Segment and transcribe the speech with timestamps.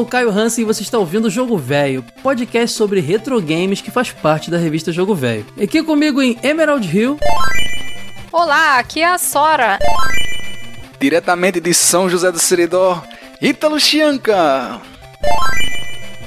[0.00, 3.82] sou o Caio Hansen e você está ouvindo o Jogo Velho, podcast sobre retro games
[3.82, 5.44] que faz parte da revista Jogo Velho.
[5.62, 7.18] Aqui comigo em Emerald Hill.
[8.32, 9.78] Olá, aqui é a Sora.
[10.98, 13.02] Diretamente de São José do Seridó,
[13.42, 14.80] Ítalo Chianca.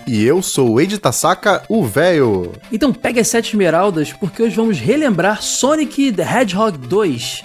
[0.06, 2.52] E eu sou o Eide Tasaka, o véio.
[2.72, 7.44] Então pegue as sete esmeraldas, porque hoje vamos relembrar Sonic the Hedgehog 2.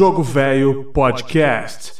[0.00, 1.99] Jogo Velho Podcast.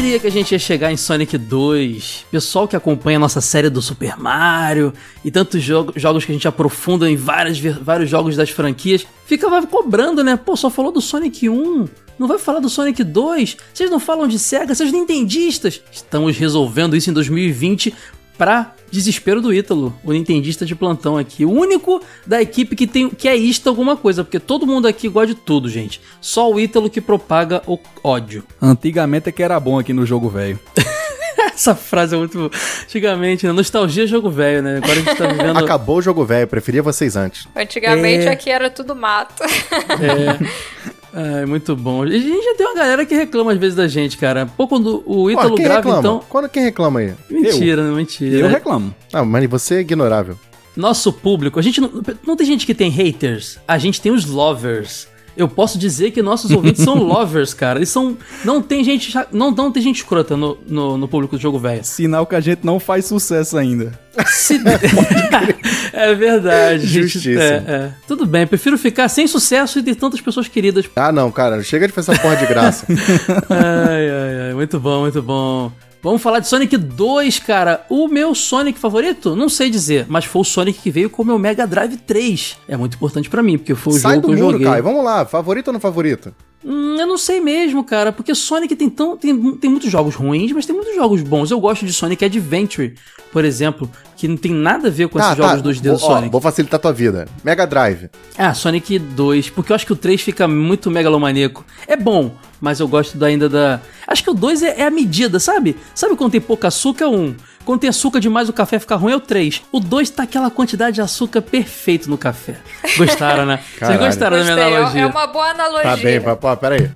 [0.00, 2.24] Diria que a gente ia chegar em Sonic 2?
[2.30, 6.34] Pessoal que acompanha a nossa série do Super Mario e tantos jogo, jogos que a
[6.34, 10.38] gente aprofunda em várias, vários jogos das franquias, ficava cobrando, né?
[10.38, 11.86] Pô, só falou do Sonic 1,
[12.18, 13.58] não vai falar do Sonic 2?
[13.74, 15.82] Vocês não falam de SEGA, seus nintendistas?
[15.92, 17.94] Estamos resolvendo isso em 2020
[18.40, 21.44] pra desespero do Ítalo, o nintendista de plantão aqui.
[21.44, 25.10] O único da equipe que tem que é isto alguma coisa, porque todo mundo aqui
[25.10, 26.00] gosta de tudo, gente.
[26.22, 28.42] Só o Ítalo que propaga o ódio.
[28.60, 30.58] Antigamente é que era bom aqui no jogo velho.
[31.52, 32.50] Essa frase é muito.
[32.84, 33.52] Antigamente, né?
[33.52, 34.78] Nostalgia é jogo velho, né?
[34.78, 35.58] Agora a gente tá vivendo.
[35.60, 37.46] Acabou o jogo velho, preferia vocês antes.
[37.54, 38.30] Antigamente é...
[38.30, 39.42] aqui era tudo mato.
[39.42, 40.80] É.
[41.12, 42.02] É, muito bom.
[42.02, 44.46] A gente já tem uma galera que reclama às vezes da gente, cara.
[44.46, 45.98] Pô, quando o Ítalo grava, reclama?
[45.98, 46.24] então.
[46.28, 47.14] Quando quem reclama aí?
[47.28, 48.36] Mentira, não, mentira.
[48.36, 48.94] Eu reclamo.
[49.12, 50.38] Ah, mas você é ignorável.
[50.76, 51.90] Nosso público, a gente não,
[52.26, 55.08] não tem gente que tem haters, a gente tem os lovers
[55.40, 57.78] eu posso dizer que nossos ouvintes são lovers, cara.
[57.78, 58.16] Eles são.
[58.44, 59.12] Não tem gente.
[59.32, 61.82] Não, não tem gente escrota no, no, no público do jogo velho.
[61.82, 63.98] Sinal que a gente não faz sucesso ainda.
[64.26, 64.60] Se...
[65.92, 66.86] é verdade.
[66.86, 67.40] Justiça.
[67.40, 67.92] É, é.
[68.06, 70.84] Tudo bem, prefiro ficar sem sucesso e ter tantas pessoas queridas.
[70.96, 71.62] Ah, não, cara.
[71.62, 72.86] Chega de fazer essa porra de graça.
[73.48, 74.54] ai, ai, ai.
[74.54, 75.72] Muito bom, muito bom.
[76.02, 77.84] Vamos falar de Sonic 2, cara.
[77.90, 79.36] O meu Sonic favorito?
[79.36, 82.56] Não sei dizer, mas foi o Sonic que veio com o meu Mega Drive 3.
[82.66, 84.66] É muito importante para mim, porque foi o Sai jogo do que eu muro, joguei.
[84.66, 84.82] Kai.
[84.82, 86.34] Vamos lá, favorito ou não favorito?
[86.64, 90.52] Hum, eu não sei mesmo, cara, porque Sonic tem, tão, tem, tem muitos jogos ruins,
[90.52, 91.50] mas tem muitos jogos bons.
[91.50, 92.94] Eu gosto de Sonic Adventure,
[93.30, 93.90] por exemplo,
[94.20, 95.42] que não tem nada a ver com Tá, esses tá.
[95.48, 96.30] jogos 2D do Vou- ó, Sonic.
[96.32, 97.26] Vou facilitar tua vida.
[97.42, 98.10] Mega Drive.
[98.36, 101.64] Ah, Sonic 2, porque eu acho que o 3 fica muito megalomaníaco.
[101.88, 103.80] É bom, mas eu gosto da- ainda da.
[104.06, 105.74] Acho que o 2 é, é a medida, sabe?
[105.94, 107.04] Sabe quando tem pouco açúcar?
[107.04, 107.34] É um.
[107.64, 109.62] Quando tem açúcar demais o café fica ruim, é o 3.
[109.72, 112.56] O 2 tá aquela quantidade de açúcar perfeito no café.
[112.98, 113.60] Gostaram, né?
[113.78, 115.02] Vocês gostaram da minha Gostei, é- analogia?
[115.02, 115.82] é uma boa analogia.
[115.90, 116.90] Tá bem, pô, pera aí.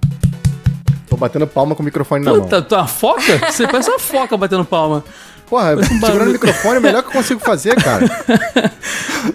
[1.09, 2.41] Tô batendo palma com o microfone na mão.
[2.43, 3.23] Puta, tu é uma foca?
[3.51, 5.05] Você parece uma foca batendo palma.
[5.54, 8.04] Porra, segurando o microfone é o melhor que eu consigo fazer, cara.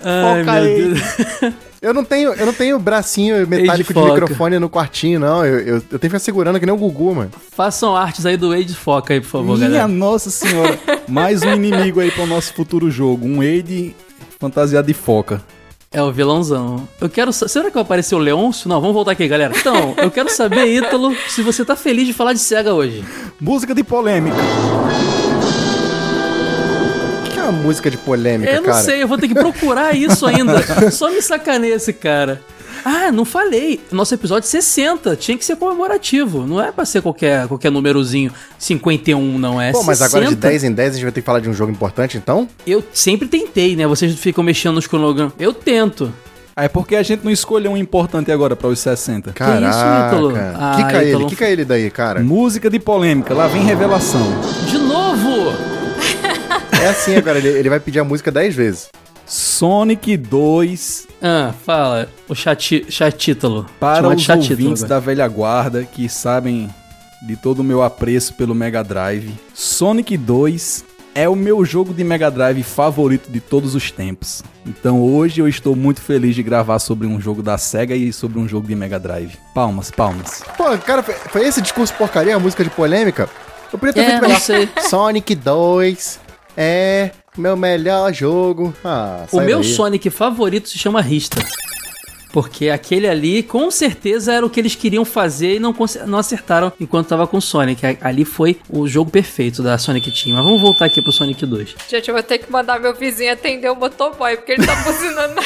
[0.03, 0.93] Ai, Foca meu aí.
[0.93, 1.53] Deus.
[1.81, 5.45] Eu não tenho, eu não tenho bracinho metálico de microfone no quartinho, não.
[5.45, 7.31] Eu, eu, eu tenho que ficar segurando que nem o Gugu, mano.
[7.55, 9.87] Façam artes aí do Age Foca aí, por favor, Minha galera.
[9.87, 10.77] nossa senhora.
[11.07, 13.25] Mais um inimigo aí pro nosso futuro jogo.
[13.25, 13.95] Um Aide
[14.37, 15.41] fantasiado de foca.
[15.89, 16.85] É o vilãozão.
[16.99, 17.31] Eu quero.
[17.31, 18.67] Será que vai aparecer o Leôncio?
[18.67, 19.53] Não, vamos voltar aqui, galera.
[19.57, 23.05] Então, eu quero saber, Ítalo, se você tá feliz de falar de SEGA hoje.
[23.39, 24.35] Música de polêmica.
[27.49, 28.83] Que é uma música de polêmica, eu não cara?
[28.83, 30.91] sei, eu vou ter que procurar isso ainda.
[30.91, 32.41] Só me sacaneia esse cara.
[32.85, 33.81] Ah, não falei.
[33.91, 36.45] Nosso episódio 60 tinha que ser comemorativo.
[36.47, 39.71] Não é pra ser qualquer, qualquer númerozinho 51, não é?
[39.71, 40.47] Pô, mas agora de 60.
[40.47, 42.47] 10 em 10 a gente vai ter que falar de um jogo importante, então?
[42.65, 43.85] Eu sempre tentei, né?
[43.85, 45.33] Vocês ficam mexendo nos cronogramas.
[45.37, 46.13] Eu tento.
[46.55, 49.31] Ah, é porque a gente não escolheu um importante agora para os 60.
[49.33, 50.07] Caraca.
[50.07, 50.33] Ítalo?
[50.37, 51.27] Ah, Kika ele, Ítalo.
[51.27, 52.21] kika ele daí, cara.
[52.21, 53.33] Música de polêmica.
[53.33, 54.25] Lá vem revelação.
[54.67, 55.68] De novo!
[56.81, 58.89] É assim agora, ele, ele vai pedir a música 10 vezes.
[59.25, 62.09] Sonic 2 Ah, fala.
[62.27, 63.65] O chat, chat título.
[63.79, 64.87] para os ouvintes agora.
[64.87, 66.69] da velha guarda que sabem
[67.21, 69.29] de todo o meu apreço pelo Mega Drive.
[69.53, 74.41] Sonic 2 é o meu jogo de Mega Drive favorito de todos os tempos.
[74.65, 78.39] Então hoje eu estou muito feliz de gravar sobre um jogo da Sega e sobre
[78.39, 79.37] um jogo de Mega Drive.
[79.53, 80.41] Palmas, palmas.
[80.57, 83.29] Pô, cara, foi, esse discurso porcaria, a música de polêmica?
[83.71, 84.83] Eu podia ter É, feito melhor.
[84.89, 86.19] Sonic 2
[86.61, 88.73] é meu melhor jogo.
[88.83, 89.73] Ah, O meu daí.
[89.73, 91.41] Sonic favorito se chama Rista.
[92.31, 95.73] Porque aquele ali, com certeza, era o que eles queriam fazer e não,
[96.05, 97.81] não acertaram enquanto tava com o Sonic.
[98.01, 100.35] Ali foi o jogo perfeito da Sonic Team.
[100.35, 101.75] Mas vamos voltar aqui pro Sonic 2.
[101.89, 105.33] Gente, eu vou ter que mandar meu vizinho atender o motoboy, porque ele tá buzinando
[105.33, 105.41] na.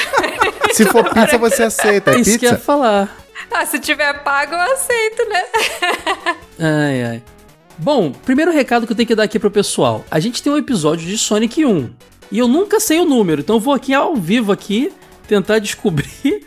[0.74, 2.12] Se for pizza, você aceita.
[2.12, 2.66] É É isso que eu ia pizza?
[2.66, 3.18] falar.
[3.50, 5.42] Ah, se tiver pago, eu aceito, né?
[6.60, 7.24] Ai, ai.
[7.78, 10.06] Bom, primeiro recado que eu tenho que dar aqui pro pessoal.
[10.10, 11.90] A gente tem um episódio de Sonic 1.
[12.32, 14.92] E eu nunca sei o número, então eu vou aqui ao vivo aqui
[15.28, 16.46] tentar descobrir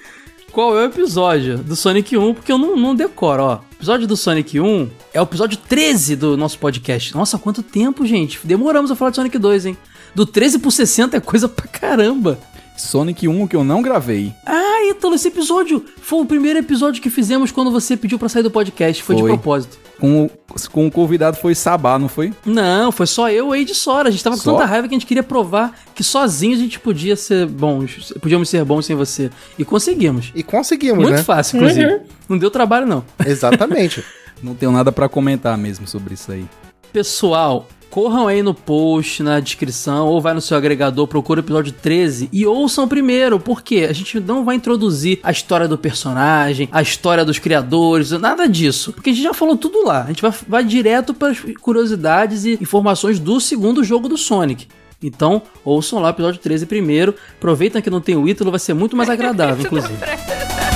[0.52, 3.56] qual é o episódio do Sonic 1, porque eu não, não decoro, ó.
[3.56, 7.14] O episódio do Sonic 1 é o episódio 13 do nosso podcast.
[7.14, 8.40] Nossa, quanto tempo, gente.
[8.42, 9.76] Demoramos a falar de Sonic 2, hein?
[10.14, 12.38] Do 13 pro 60 é coisa pra caramba.
[12.76, 14.32] Sonic 1 que eu não gravei.
[14.44, 18.42] Ah, Ítalo, esse episódio foi o primeiro episódio que fizemos quando você pediu pra sair
[18.42, 19.02] do podcast.
[19.02, 19.30] Foi, de Foi.
[19.32, 19.78] propósito.
[19.98, 20.30] Com, o-
[20.70, 22.30] com o convidado foi Sabá, não foi?
[22.44, 24.08] Não, foi só eu e de Sora.
[24.08, 24.52] A gente tava com Só?
[24.52, 28.12] tanta raiva que a gente queria provar que sozinho a gente podia ser bons.
[28.20, 29.30] Podíamos ser bons sem você.
[29.58, 30.30] E conseguimos.
[30.34, 31.22] E conseguimos, Muito né?
[31.22, 32.00] fácil, inclusive.
[32.28, 33.02] Não deu trabalho, não.
[33.24, 34.04] Exatamente.
[34.42, 36.44] Não tenho nada pra comentar mesmo sobre isso aí.
[36.92, 41.72] Pessoal, corram aí no post, na descrição, ou vai no seu agregador, procura o episódio
[41.72, 46.82] 13 e ouçam primeiro, porque a gente não vai introduzir a história do personagem, a
[46.82, 48.92] história dos criadores, nada disso.
[48.92, 50.04] Porque a gente já falou tudo lá.
[50.04, 54.66] A gente vai, vai direto para as curiosidades e informações do segundo jogo do Sonic.
[55.02, 57.14] Então, ouçam lá o episódio 13 primeiro.
[57.36, 59.96] Aproveitem que não tem o Ítalo, vai ser muito mais agradável, inclusive.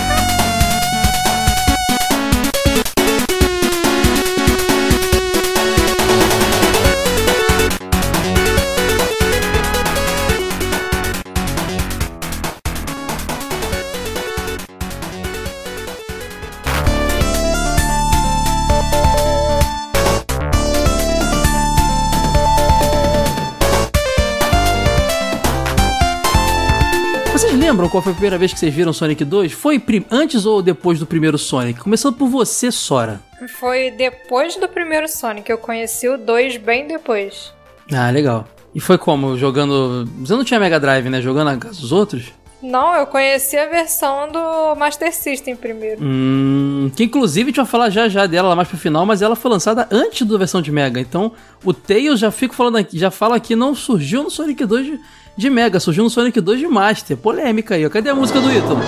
[27.71, 29.53] lembram qual foi a primeira vez que vocês viram Sonic 2?
[29.53, 29.81] Foi
[30.11, 31.79] antes ou depois do primeiro Sonic?
[31.79, 33.21] Começando por você, Sora.
[33.61, 35.49] Foi depois do primeiro Sonic.
[35.49, 37.53] Eu conheci o 2 bem depois.
[37.93, 38.45] Ah, legal.
[38.75, 39.39] E foi como?
[39.39, 40.05] Jogando.
[40.19, 41.23] Você não tinha Mega Drive, né?
[41.23, 42.33] Jogando na casa dos outros?
[42.61, 46.01] Não, eu conheci a versão do Master System primeiro.
[46.03, 46.91] Hum.
[46.97, 49.37] Que inclusive a gente vai falar já já dela lá mais pro final, mas ela
[49.37, 51.01] foi lançada antes da versão de Mega.
[51.01, 51.33] Então,
[51.65, 54.99] o Tails já fico falando aqui, já fala aqui, não surgiu no Sonic 2
[55.37, 57.17] de, Mega, surgiu no Sonic 2 de Master.
[57.17, 57.91] Polêmica aí, ó.
[57.91, 58.81] Cadê a música do Ítalo?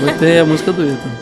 [0.00, 1.12] Botei a música do Ítalo.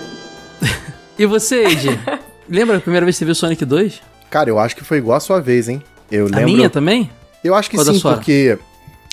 [1.18, 1.88] e você, Ed?
[2.48, 4.00] Lembra a primeira vez que você viu Sonic 2?
[4.30, 5.82] Cara, eu acho que foi igual a sua vez, hein?
[6.10, 6.44] Eu A lembro.
[6.44, 7.10] minha também?
[7.42, 8.58] Eu acho que da sim, porque.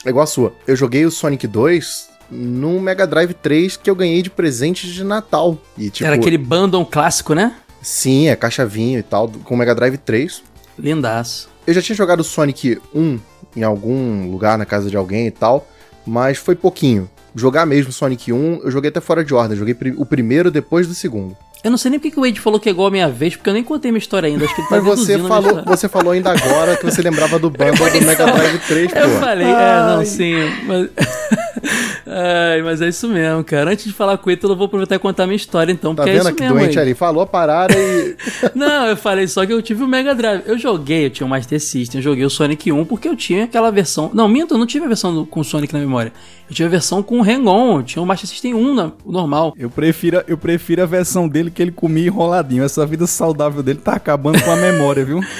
[0.06, 0.54] É igual a sua.
[0.68, 5.04] Eu joguei o Sonic 2 no Mega Drive 3 que eu ganhei de presente de
[5.04, 5.58] Natal.
[5.78, 6.06] E tipo.
[6.06, 7.56] Era aquele bundle clássico, né?
[7.82, 10.42] Sim, é caixa vinho e tal, com o Mega Drive 3.
[10.78, 11.50] Lindaço.
[11.66, 13.20] Eu já tinha jogado o Sonic 1
[13.56, 15.68] em algum lugar na casa de alguém e tal,
[16.06, 17.10] mas foi pouquinho.
[17.36, 19.58] Jogar mesmo Sonic 1, eu joguei até fora de ordem.
[19.58, 21.36] Joguei o primeiro depois do segundo.
[21.64, 23.38] Eu não sei nem porque que o Wade falou que é igual a minha vez,
[23.38, 24.44] porque eu nem contei minha história ainda.
[24.44, 27.50] Acho que ele tá Mas você falou, você falou ainda agora que você lembrava do
[27.50, 29.00] bundle do Mega Drive 3, pô.
[29.00, 30.34] Eu falei, é, não, sim,
[30.68, 30.90] mas...
[32.06, 33.72] Ai, mas é isso mesmo, cara.
[33.72, 35.96] Antes de falar com o Ítalo, eu vou aproveitar e contar a minha história, então,
[35.96, 36.86] Tá é vendo isso que mesmo doente aí.
[36.86, 36.94] ali?
[36.94, 38.16] Falou a parada e.
[38.54, 40.44] Não, eu falei só que eu tive o Mega Drive.
[40.46, 43.46] Eu joguei, eu tinha o Master System, eu joguei o Sonic 1 porque eu tinha
[43.46, 44.12] aquela versão...
[44.14, 46.12] Não, minto, eu não tive a versão do- com o Sonic na memória.
[46.50, 49.12] Eu tive a versão com o Hang-On, eu tinha o Master System 1 na, o
[49.12, 49.54] normal.
[49.58, 52.64] Eu prefiro, eu prefiro a versão dele que ele comia enroladinho.
[52.64, 55.20] Essa vida saudável dele tá acabando com a memória, viu?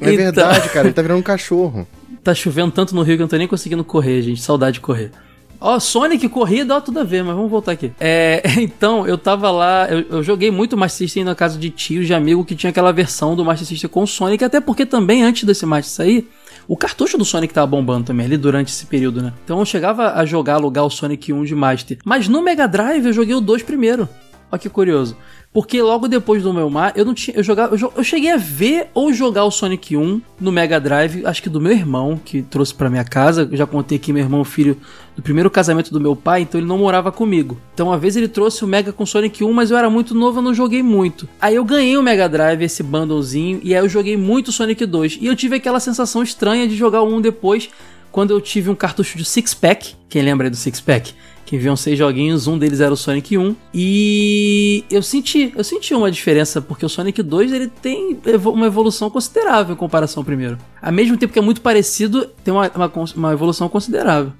[0.00, 1.84] É Então- verdade, cara, ele tá virando um cachorro.
[2.22, 4.40] Tá chovendo tanto no Rio que eu não tô nem conseguindo correr, gente.
[4.40, 5.10] Saudade de correr.
[5.60, 7.92] Ó, Sonic, corrida, ó, tudo a ver, mas vamos voltar aqui.
[7.98, 12.06] É, então, eu tava lá, eu, eu joguei muito Master System na casa de tios,
[12.06, 15.44] de amigo que tinha aquela versão do Master System com Sonic, até porque também antes
[15.44, 16.30] desse Master sair,
[16.68, 19.32] o cartucho do Sonic tava bombando também ali durante esse período, né?
[19.44, 21.98] Então eu chegava a jogar, alugar o Sonic 1 de Master.
[22.04, 24.08] Mas no Mega Drive eu joguei o 2 primeiro.
[24.50, 25.16] Olha que curioso.
[25.52, 27.36] Porque logo depois do meu mar, eu não tinha.
[27.36, 27.74] Eu jogava.
[27.74, 31.48] Eu, eu cheguei a ver ou jogar o Sonic 1 no Mega Drive, acho que
[31.48, 33.48] do meu irmão, que trouxe pra minha casa.
[33.50, 34.76] Eu já contei aqui, meu irmão, filho
[35.16, 37.58] do primeiro casamento do meu pai, então ele não morava comigo.
[37.74, 40.38] Então uma vez ele trouxe o Mega com Sonic 1, mas eu era muito novo,
[40.38, 41.28] eu não joguei muito.
[41.40, 45.18] Aí eu ganhei o Mega Drive, esse bundlezinho, e aí eu joguei muito Sonic 2.
[45.20, 47.70] E eu tive aquela sensação estranha de jogar o 1 depois,
[48.12, 49.94] quando eu tive um cartucho de Six Pack.
[50.08, 51.14] Quem lembra aí do Six Pack?
[51.48, 53.56] Que enviam seis joguinhos, um deles era o Sonic 1.
[53.72, 59.08] E eu senti, eu senti uma diferença, porque o Sonic 2 ele tem uma evolução
[59.08, 60.58] considerável em comparação ao primeiro.
[60.82, 64.30] Ao mesmo tempo que é muito parecido, tem uma, uma, uma evolução considerável.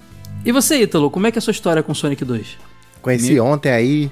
[0.44, 2.46] E você, Ítalo, como é que é a sua história com Sonic 2?
[3.00, 4.10] Conheci Me- ontem aí.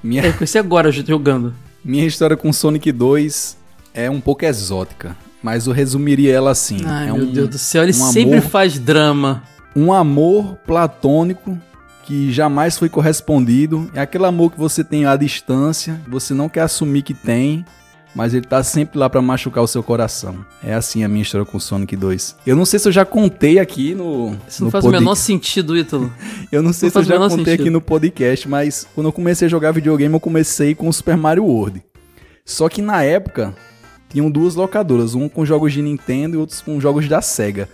[0.00, 1.52] Minha, É, conheci agora jogando.
[1.84, 3.56] minha história com Sonic 2
[3.92, 6.78] é um pouco exótica, mas eu resumiria ela assim.
[6.84, 9.42] Ai, é meu um, Deus do céu, ele um sempre amor- faz drama.
[9.74, 11.58] um amor platônico
[12.02, 13.90] que jamais foi correspondido.
[13.94, 17.64] É aquele amor que você tem à distância, você não quer assumir que tem,
[18.14, 20.44] mas ele tá sempre lá pra machucar o seu coração.
[20.62, 22.36] É assim a minha história com Sonic 2.
[22.46, 24.36] Eu não sei se eu já contei aqui no.
[24.46, 26.12] Isso não no faz o menor sentido, Ítalo.
[26.52, 27.60] Eu não sei não se eu já contei sentido.
[27.60, 31.16] aqui no podcast, mas quando eu comecei a jogar videogame, eu comecei com o Super
[31.16, 31.82] Mario World.
[32.44, 33.54] Só que na época
[34.10, 37.70] tinham duas locadoras, um com jogos de Nintendo e outros com jogos da Sega.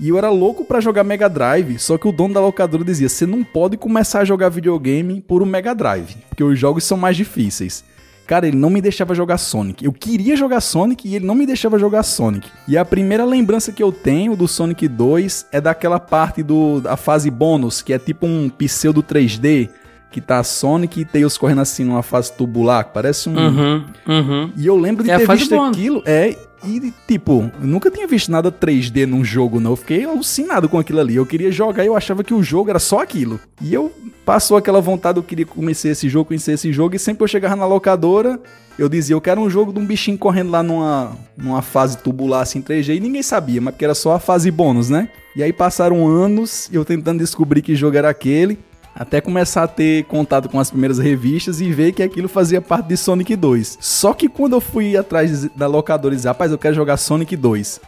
[0.00, 3.08] E eu era louco pra jogar Mega Drive, só que o dono da locadora dizia:
[3.08, 6.96] "Você não pode começar a jogar videogame por um Mega Drive, porque os jogos são
[6.96, 7.84] mais difíceis".
[8.28, 9.82] Cara, ele não me deixava jogar Sonic.
[9.82, 12.46] Eu queria jogar Sonic e ele não me deixava jogar Sonic.
[12.68, 16.94] E a primeira lembrança que eu tenho do Sonic 2 é daquela parte do, da
[16.94, 19.70] fase bônus, que é tipo um pseudo 3D,
[20.10, 23.36] que tá Sonic e Tails correndo assim numa fase tubular, que parece um.
[23.36, 24.52] Uhum, uhum.
[24.56, 26.02] E eu lembro de É ter visto aquilo.
[26.06, 29.72] É, e tipo, nunca tinha visto nada 3D num jogo, não.
[29.72, 31.14] Eu fiquei alucinado com aquilo ali.
[31.14, 33.38] Eu queria jogar e eu achava que o jogo era só aquilo.
[33.60, 33.92] E eu
[34.24, 36.96] passou aquela vontade, eu queria conhecer esse jogo, conhecer esse jogo.
[36.96, 38.40] E sempre que eu chegava na locadora,
[38.78, 42.42] eu dizia, eu quero um jogo de um bichinho correndo lá numa, numa fase tubular
[42.42, 42.96] assim 3G.
[42.96, 45.08] E ninguém sabia, mas porque era só a fase bônus, né?
[45.36, 48.58] E aí passaram anos e eu tentando descobrir que jogo era aquele.
[48.94, 52.88] Até começar a ter contato com as primeiras revistas e ver que aquilo fazia parte
[52.88, 53.78] de Sonic 2.
[53.80, 57.36] Só que quando eu fui atrás da locadora e disse, rapaz, eu quero jogar Sonic
[57.36, 57.80] 2,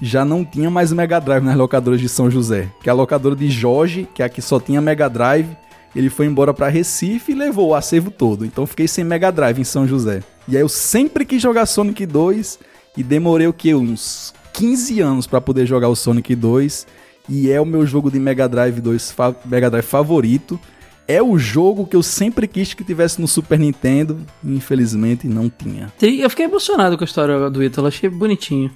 [0.00, 2.68] já não tinha mais Mega Drive nas locadoras de São José.
[2.82, 5.56] Que a locadora de Jorge, que aqui só tinha Mega Drive,
[5.96, 8.44] ele foi embora pra Recife e levou o acervo todo.
[8.44, 10.22] Então fiquei sem Mega Drive em São José.
[10.46, 12.58] E aí eu sempre quis jogar Sonic 2
[12.96, 13.74] e demorei o que?
[13.74, 16.86] Uns 15 anos pra poder jogar o Sonic 2
[17.28, 20.58] e é o meu jogo de Mega Drive 2 fa- Mega Drive favorito.
[21.06, 25.48] É o jogo que eu sempre quis que tivesse no Super Nintendo, e infelizmente não
[25.50, 25.90] tinha.
[26.02, 28.70] Eu fiquei emocionado com a história do Ítalo, achei bonitinho.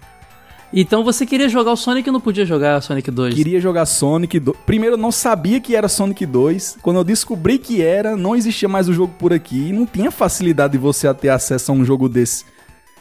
[0.74, 3.34] Então você queria jogar o Sonic e não podia jogar Sonic 2.
[3.34, 4.56] Queria jogar Sonic 2.
[4.64, 6.78] Primeiro eu não sabia que era Sonic 2.
[6.80, 10.10] Quando eu descobri que era, não existia mais o jogo por aqui e não tinha
[10.10, 12.46] facilidade de você ter acesso a um jogo desse.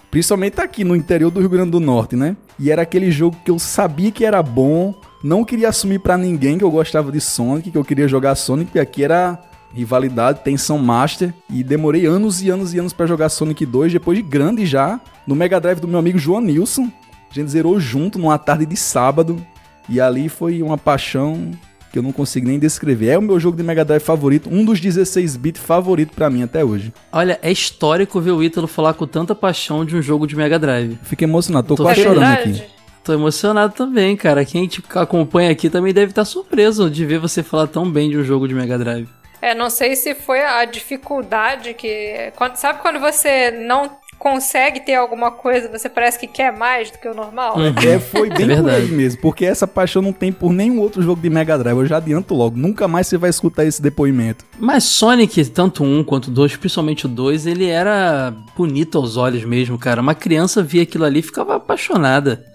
[0.09, 2.35] Principalmente aqui no interior do Rio Grande do Norte, né?
[2.59, 4.93] E era aquele jogo que eu sabia que era bom,
[5.23, 8.65] não queria assumir pra ninguém que eu gostava de Sonic, que eu queria jogar Sonic,
[8.67, 9.39] porque aqui era
[9.73, 14.17] rivalidade, tensão master, e demorei anos e anos e anos pra jogar Sonic 2, depois
[14.17, 16.89] de grande já, no Mega Drive do meu amigo João Nilson.
[17.29, 19.41] A gente zerou junto numa tarde de sábado,
[19.87, 21.51] e ali foi uma paixão
[21.91, 23.07] que eu não consigo nem descrever.
[23.09, 26.43] É o meu jogo de Mega Drive favorito, um dos 16 bits favorito pra mim
[26.43, 26.93] até hoje.
[27.11, 30.57] Olha, é histórico ver o Ítalo falar com tanta paixão de um jogo de Mega
[30.57, 30.97] Drive.
[31.03, 32.49] Fiquei emocionado, tô Tô quase É chorando verdade?
[32.61, 32.80] aqui.
[33.03, 34.45] Tô emocionado também, cara.
[34.45, 38.17] Quem te acompanha aqui também deve estar surpreso de ver você falar tão bem de
[38.17, 39.07] um jogo de Mega Drive.
[39.41, 42.31] É, não sei se foi a dificuldade que.
[42.35, 43.89] Quando, sabe quando você não
[44.19, 47.55] consegue ter alguma coisa, você parece que quer mais do que o normal?
[47.59, 51.01] É, foi bem É por aí mesmo, porque essa paixão não tem por nenhum outro
[51.01, 51.75] jogo de Mega Drive.
[51.75, 54.45] Eu já adianto logo, nunca mais você vai escutar esse depoimento.
[54.59, 59.43] Mas Sonic, tanto um quanto o dois, principalmente o dois, ele era bonito aos olhos
[59.43, 60.01] mesmo, cara.
[60.01, 62.50] Uma criança via aquilo ali e ficava apaixonada.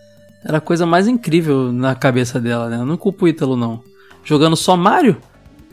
[0.47, 2.77] Era a coisa mais incrível na cabeça dela, né?
[2.77, 3.83] Eu não culpo o Ítalo, não.
[4.25, 5.17] Jogando só Mario,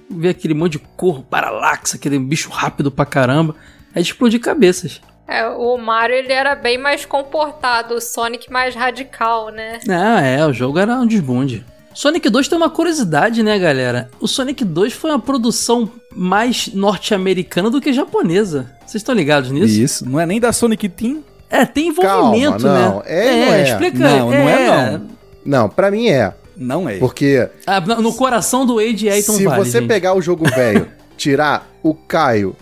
[0.10, 3.56] ver aquele monte de cor, paralaxe, aquele bicho rápido pra caramba.
[3.94, 5.00] É de explodir cabeças.
[5.27, 9.80] É, o Mario ele era bem mais comportado, o Sonic mais radical, né?
[9.88, 11.63] Ah, é, o jogo era um desbunde.
[11.94, 14.10] Sonic 2 tem uma curiosidade, né, galera?
[14.20, 18.72] O Sonic 2 foi uma produção mais norte-americana do que japonesa.
[18.80, 19.80] Vocês estão ligados nisso?
[19.80, 21.24] Isso, não é nem da Sonic Team.
[21.54, 22.96] É, tem envolvimento, Calma, não.
[22.98, 23.04] né?
[23.06, 23.64] É, não é.
[23.64, 25.08] explica Não, não é não.
[25.46, 26.34] Não, pra mim é.
[26.58, 26.98] Não é.
[26.98, 29.88] Porque Ah, no no coração do Age Aiton se vale, você gente.
[29.88, 32.56] pegar o jogo velho, tirar o Caio,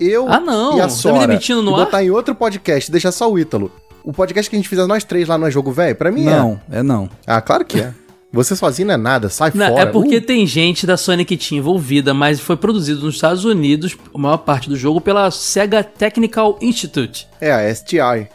[0.00, 0.76] eu Ah, não.
[0.76, 1.84] e a Tá me Sora demitindo no e ar?
[1.84, 3.70] botar em outro podcast deixar só o Ítalo.
[4.04, 5.96] O podcast que a gente fizer nós três lá não é jogo velho?
[5.96, 7.04] Pra mim Não, é não.
[7.04, 7.08] é.
[7.26, 7.92] Ah, claro que é.
[8.32, 9.82] Você sozinho não é nada, sai Não, fora.
[9.82, 13.96] é porque Uh, tem gente da Sonic Team envolvida, mas foi produzido nos Estados Unidos,
[14.14, 17.26] a maior parte do jogo, pela Sega Technical Institute.
[17.40, 18.28] é a STI.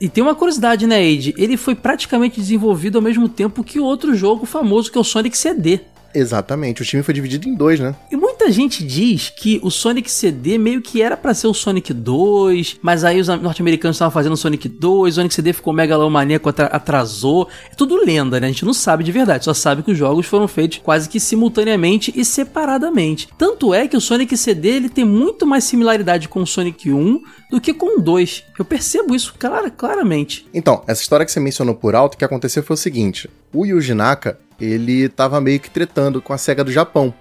[0.00, 1.34] E tem uma curiosidade, né, Age?
[1.36, 5.36] Ele foi praticamente desenvolvido ao mesmo tempo que outro jogo famoso, que é o Sonic
[5.36, 5.80] CD.
[6.14, 7.94] Exatamente, o time foi dividido em dois, né?
[8.10, 11.92] E muita gente diz que o Sonic CD meio que era pra ser o Sonic
[11.92, 16.48] 2, mas aí os norte-americanos estavam fazendo o Sonic 2, o Sonic CD ficou megalomaníaco,
[16.48, 17.48] atra- atrasou.
[17.70, 18.46] É tudo lenda, né?
[18.48, 21.20] A gente não sabe de verdade, só sabe que os jogos foram feitos quase que
[21.20, 23.28] simultaneamente e separadamente.
[23.38, 27.22] Tanto é que o Sonic CD ele tem muito mais similaridade com o Sonic 1
[27.50, 28.44] do que com o 2.
[28.58, 30.46] Eu percebo isso clara- claramente.
[30.52, 33.64] Então, essa história que você mencionou por alto, o que aconteceu foi o seguinte: o
[33.64, 37.14] Yuji Naka, ele tava meio que tretando com a SEGA do Japão.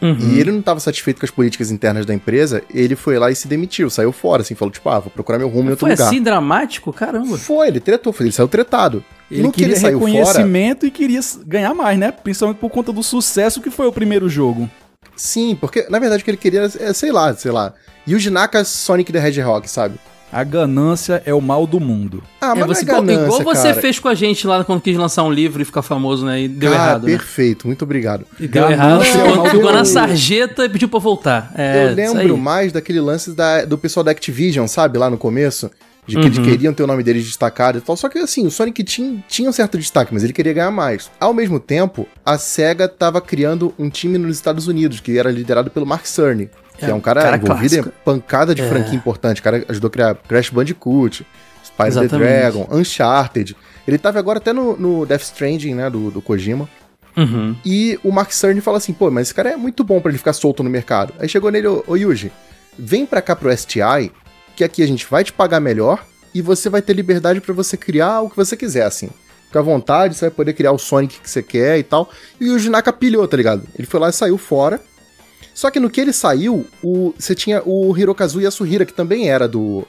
[0.00, 0.16] Uhum.
[0.16, 3.34] E ele não tava satisfeito com as políticas internas da empresa, ele foi lá e
[3.34, 5.90] se demitiu, saiu fora, assim, falou, tipo, ah, vou procurar meu rumo em outro Foi
[5.90, 6.06] lugar.
[6.06, 6.92] assim dramático?
[6.92, 7.36] Caramba.
[7.36, 9.04] Foi, ele tretou, foi, ele saiu tretado.
[9.28, 12.12] Ele no que queria ele saiu fora, reconhecimento e queria ganhar mais, né?
[12.12, 14.70] Principalmente por conta do sucesso que foi o primeiro jogo.
[15.16, 17.74] sim, porque na verdade o que ele queria, é, sei lá, sei lá,
[18.08, 19.98] Yuji Naka Sonic the Hedgehog, sabe?
[20.30, 22.22] A ganância é o mal do mundo.
[22.40, 23.80] Ah, É, mas você, não é ganância, igual você cara.
[23.80, 26.42] fez com a gente lá quando quis lançar um livro e ficar famoso, né?
[26.42, 27.04] E deu Cara, errado.
[27.06, 27.12] Né?
[27.12, 28.24] perfeito, muito obrigado.
[28.38, 29.46] E deu Ganância errado.
[29.46, 31.52] é Ficou, na sarjeta e pediu pra voltar.
[31.56, 35.70] É, eu lembro mais daquele lance da- do pessoal da Activision, sabe, lá no começo,
[36.06, 36.44] De que eles Uhum.
[36.44, 37.94] queriam ter o nome deles destacado e tal.
[37.94, 41.10] Só que assim, o Sonic tinha, tinha um certo destaque, mas ele queria ganhar mais.
[41.20, 45.68] Ao mesmo tempo, a SEGA tava criando um time nos Estados Unidos, que era liderado
[45.70, 46.48] pelo Mark Cerny.
[46.78, 47.88] Que é, É, um cara, cara envolvido clássico.
[47.88, 48.68] em pancada de É.
[48.68, 49.40] franquia importante.
[49.40, 51.26] O cara ajudou a criar Crash Bandicoot,
[51.64, 52.18] Spyro the.
[52.18, 53.56] Dragon, Uncharted.
[53.86, 56.68] Ele tava agora até no, no Death Stranding, né, do, do Kojima.
[57.16, 57.56] Uhum.
[57.64, 60.18] E o Mark Cerny fala assim, pô, mas esse cara é muito bom pra ele
[60.18, 61.12] ficar solto no mercado.
[61.18, 62.30] Aí chegou nele, ô, ô Yuji,
[62.78, 64.12] vem pra cá pro STI,
[64.54, 66.04] que aqui a gente vai te pagar melhor
[66.34, 69.08] e você vai ter liberdade pra você criar o que você quiser, assim.
[69.46, 72.08] Fica à vontade, você vai poder criar o Sonic que você quer e tal.
[72.40, 73.62] E o Yuji Naka pilhou, tá ligado?
[73.76, 74.78] Ele foi lá e saiu fora.
[75.54, 79.48] Só que no que ele saiu, o, você tinha o Hirokazu Yasuhira, que também era
[79.48, 79.86] do,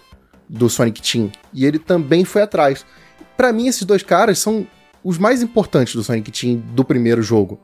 [0.48, 1.32] do Sonic Team.
[1.54, 2.86] E ele também foi atrás.
[3.38, 4.68] Pra mim, esses dois caras são
[5.04, 7.60] os mais importantes do Sonic Team do primeiro jogo.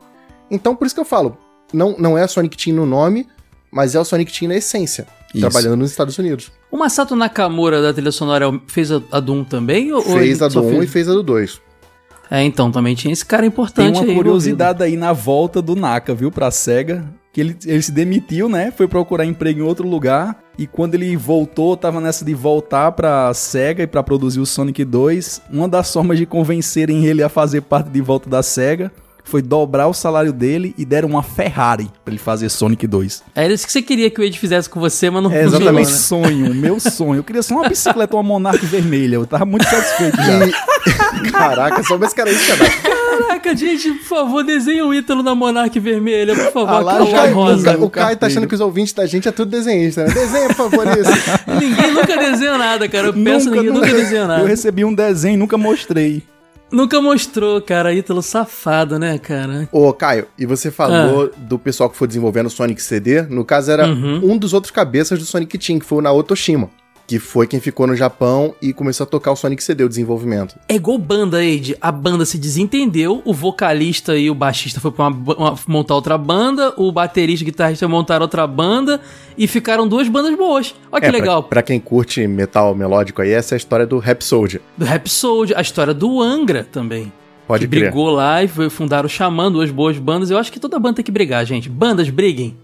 [0.50, 1.38] Então, por isso que eu falo,
[1.74, 3.28] não, não é a Sonic Team no nome,
[3.72, 5.42] mas é o Sonic Team na essência, Isso.
[5.42, 6.52] trabalhando nos Estados Unidos.
[6.72, 9.92] O Masato Nakamura da trilha sonora fez a, a Doom também?
[9.92, 11.62] Ou, fez a só do 1 e fez a do 2.
[12.30, 14.16] É, então, também tinha esse cara Tem importante uma aí.
[14.16, 17.06] curiosidade aí na volta do Naka, viu, pra SEGA.
[17.36, 18.72] Que ele, ele se demitiu, né?
[18.72, 20.38] Foi procurar emprego em outro lugar.
[20.58, 24.86] E quando ele voltou, tava nessa de voltar pra SEGA e pra produzir o Sonic
[24.86, 25.42] 2.
[25.52, 28.90] Uma das formas de convencerem ele a fazer parte de volta da SEGA
[29.22, 33.22] foi dobrar o salário dele e deram uma Ferrari pra ele fazer Sonic 2.
[33.36, 35.62] Era isso que você queria que o Ed fizesse com você, mas não É funcionou,
[35.62, 35.98] exatamente né?
[35.98, 37.16] sonho, meu sonho.
[37.16, 39.16] Eu queria só uma bicicleta, uma Monarch vermelha.
[39.16, 40.48] Eu tava muito satisfeito já.
[40.48, 40.54] E...
[41.32, 42.95] Caraca, só esse cara aí, cara.
[43.20, 47.04] Caraca, gente, por favor, desenha o Ítalo na Monark vermelha, por favor, Ah, lá já
[47.04, 47.78] O Caio, rosa.
[47.78, 50.14] o o Caio tá achando que os ouvintes da gente é tudo desenhista, né?
[50.14, 51.12] Desenha, por favor, isso.
[51.60, 53.08] Ninguém nunca desenha nada, cara.
[53.08, 54.42] Eu peço, ninguém nunca desenha nada.
[54.42, 56.24] Eu recebi um desenho e nunca mostrei.
[56.72, 57.94] Nunca mostrou, cara.
[57.94, 59.70] Ítalo safado, né, cara?
[59.72, 61.38] Ô, Caio, e você falou Ah.
[61.38, 63.22] do pessoal que foi desenvolvendo o Sonic CD.
[63.22, 64.32] No caso, era Uhum.
[64.32, 66.70] um dos outros cabeças do Sonic Team, que foi o Naoto Oshima.
[67.08, 70.56] Que foi quem ficou no Japão e começou a tocar o Sonic CD, o desenvolvimento.
[70.68, 71.78] É igual banda, Ed.
[71.80, 76.18] A banda se desentendeu, o vocalista e o baixista foi pra uma, uma- montar outra
[76.18, 79.00] banda, o baterista e o guitarrista montaram outra banda
[79.38, 80.74] e ficaram duas bandas boas.
[80.92, 81.44] Olha que É, pra- legal.
[81.44, 84.60] Pra, quem curte metal melódico aí, essa é a história do Rhapsody.
[84.76, 87.14] Do Rhapsody, a história do Angra também.
[87.48, 87.92] Pode que crer.
[87.92, 90.32] brigou lá e foi- fundaram o Xamã, duas boas bandas.
[90.32, 91.70] Eu acho que toda banda tem que brigar, gente.
[91.70, 92.58] Bandas, briguem.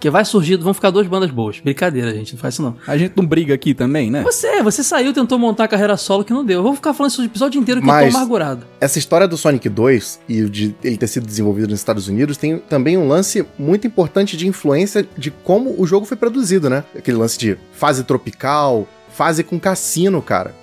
[0.00, 1.60] Que vai surgir, vão ficar duas bandas boas.
[1.60, 2.74] Brincadeira, gente, não faz isso não.
[2.86, 4.22] A gente não briga aqui também, né?
[4.22, 6.60] Você, você saiu, tentou montar a carreira solo que não deu.
[6.60, 8.64] Eu vou ficar falando isso o episódio inteiro que eu Mas- tô amargurado.
[8.80, 12.56] Essa história do Sonic 2 e de ele ter sido desenvolvido nos Estados Unidos tem
[12.58, 16.82] também um lance muito importante de influência de como o jogo foi produzido, né?
[16.96, 20.54] Aquele lance de fase tropical, fase com cassino, cara.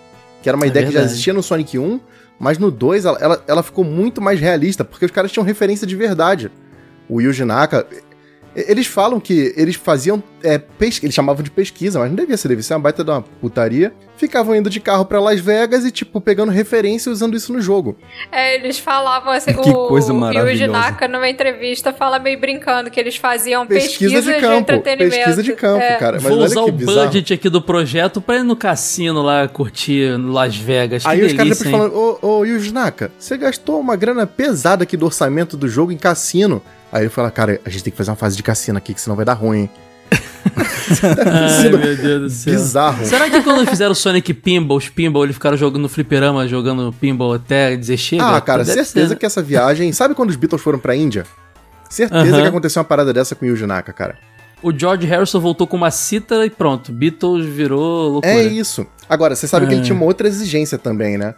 [0.41, 1.13] Que era uma É ideia que já verdade.
[1.13, 1.99] existia no Sonic 1,
[2.39, 5.85] mas no 2 ela, ela, ela ficou muito mais realista, porque os caras tinham referência
[5.85, 6.49] de verdade.
[7.07, 7.85] O Yuji Naka.
[8.67, 10.21] Eles falam que eles faziam.
[10.43, 10.59] É.
[10.79, 13.93] Eles chamavam de pesquisa, mas não devia ser, devia ser uma baita de uma putaria.
[14.17, 17.61] Ficavam indo de carro pra Las Vegas e, tipo, pegando referência e usando isso no
[17.61, 17.95] jogo.
[18.31, 20.71] É, eles falavam assim, Que o, coisa o Yuji maravilhosa.
[20.71, 24.55] Naka numa entrevista fala meio brincando que eles faziam Pesquisa de campo.
[24.71, 25.15] entretenimento.
[25.15, 25.95] pesquisa de campo, É.
[25.97, 26.19] cara.
[26.19, 27.05] Mas Vou usar que o bizarro.
[27.05, 31.03] budget aqui do projeto pra ir no cassino lá curtir no Las Vegas.
[31.03, 31.91] Que Aí os caras delícia, depois hein?
[31.91, 35.91] falando, ô, ô Yuji Naka, você gastou uma grana pesada aqui do orçamento do jogo
[35.91, 36.59] em cassino.
[36.91, 39.01] Aí ele fala, cara, a gente tem que fazer uma fase de cassino aqui, que
[39.01, 39.69] senão vai dar ruim, hein?
[41.25, 42.53] Ai, meu Deus do céu.
[42.53, 43.05] Bizarro.
[43.05, 46.93] Será que quando fizeram o Sonic Pinball, os Pinball, eles ficaram jogando no fliperama, jogando
[46.93, 48.37] Pinball até dizer chega?
[48.37, 49.91] Ah, cara, Deve certeza ser, que essa viagem.
[49.91, 51.25] Sabe quando os Beatles foram pra Índia?
[51.89, 52.41] Certeza Aham.
[52.41, 54.17] que aconteceu uma parada dessa com o Yuji Naka, cara.
[54.63, 56.91] O George Harrison voltou com uma cítara e pronto.
[56.91, 58.33] Beatles virou loucura.
[58.33, 58.85] É isso.
[59.09, 59.83] Agora, você sabe que ele Ah.
[59.83, 61.35] tinha uma outra exigência também, né?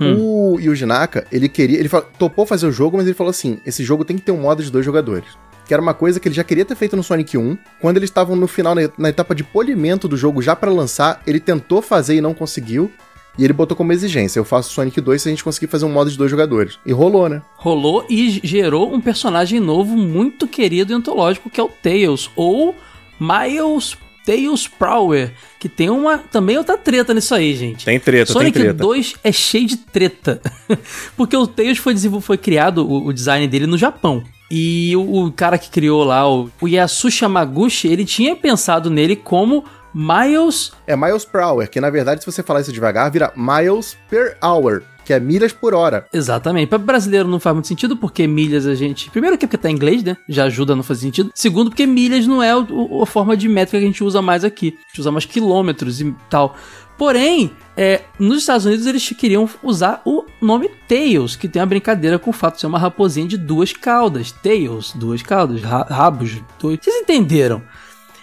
[0.00, 0.16] Hum.
[0.18, 1.78] O Yuji Naka, ele queria.
[1.78, 4.32] Ele falou- topou fazer o jogo, mas ele falou assim: esse jogo tem que ter
[4.32, 5.28] um modo de dois jogadores.
[5.66, 7.56] Que era uma coisa que ele já queria ter feito no Sonic 1.
[7.80, 11.40] Quando eles estavam no final, na, etapa de polimento do jogo, já pra lançar, ele
[11.40, 12.90] tentou fazer e não conseguiu.
[13.38, 15.92] E ele botou como exigência: eu faço Sonic 2 se a gente conseguir fazer um
[15.92, 16.78] modo de dois jogadores.
[16.84, 17.40] E rolou, né?
[17.56, 22.74] Rolou e gerou um personagem novo muito querido e antológico que é o Tails, ou
[23.18, 27.84] Miles Tails Prower, que tem uma também outra treta nisso aí, gente.
[27.84, 30.40] Tem treta, Sonic 2 é cheio de treta.
[31.16, 34.22] Porque o Tails foi, desenvol- foi criado, o, o design dele, no Japão.
[34.50, 39.16] E o, o cara que criou lá, o, o Yasushi Yamaguchi, ele tinha pensado nele
[39.16, 43.32] como Miles É Miles per Hour, que na verdade, se você falar isso devagar, vira
[43.36, 46.06] Miles per Hour, que é milhas por hora.
[46.12, 46.68] Exatamente.
[46.68, 49.10] Para brasileiro não faz muito sentido, porque milhas a gente.
[49.10, 50.16] Primeiro, que é porque tá em inglês, né?
[50.28, 51.30] Já ajuda a não fazer sentido.
[51.34, 54.44] Segundo, porque milhas não é o- a forma de métrica que a gente usa mais
[54.44, 54.76] aqui.
[54.78, 56.56] A gente usa mais quilômetros e tal.
[56.96, 62.20] Porém, é, nos Estados Unidos eles queriam usar o nome Tails, que tem uma brincadeira
[62.20, 64.30] com o fato de ser uma raposinha de duas caudas.
[64.30, 66.78] Tails, duas caudas, ra- rabos, dois.
[66.80, 67.60] Vocês entenderam?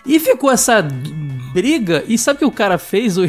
[0.06, 0.82] E ficou essa
[1.54, 3.18] briga, e sabe o que o cara fez?
[3.18, 3.24] O,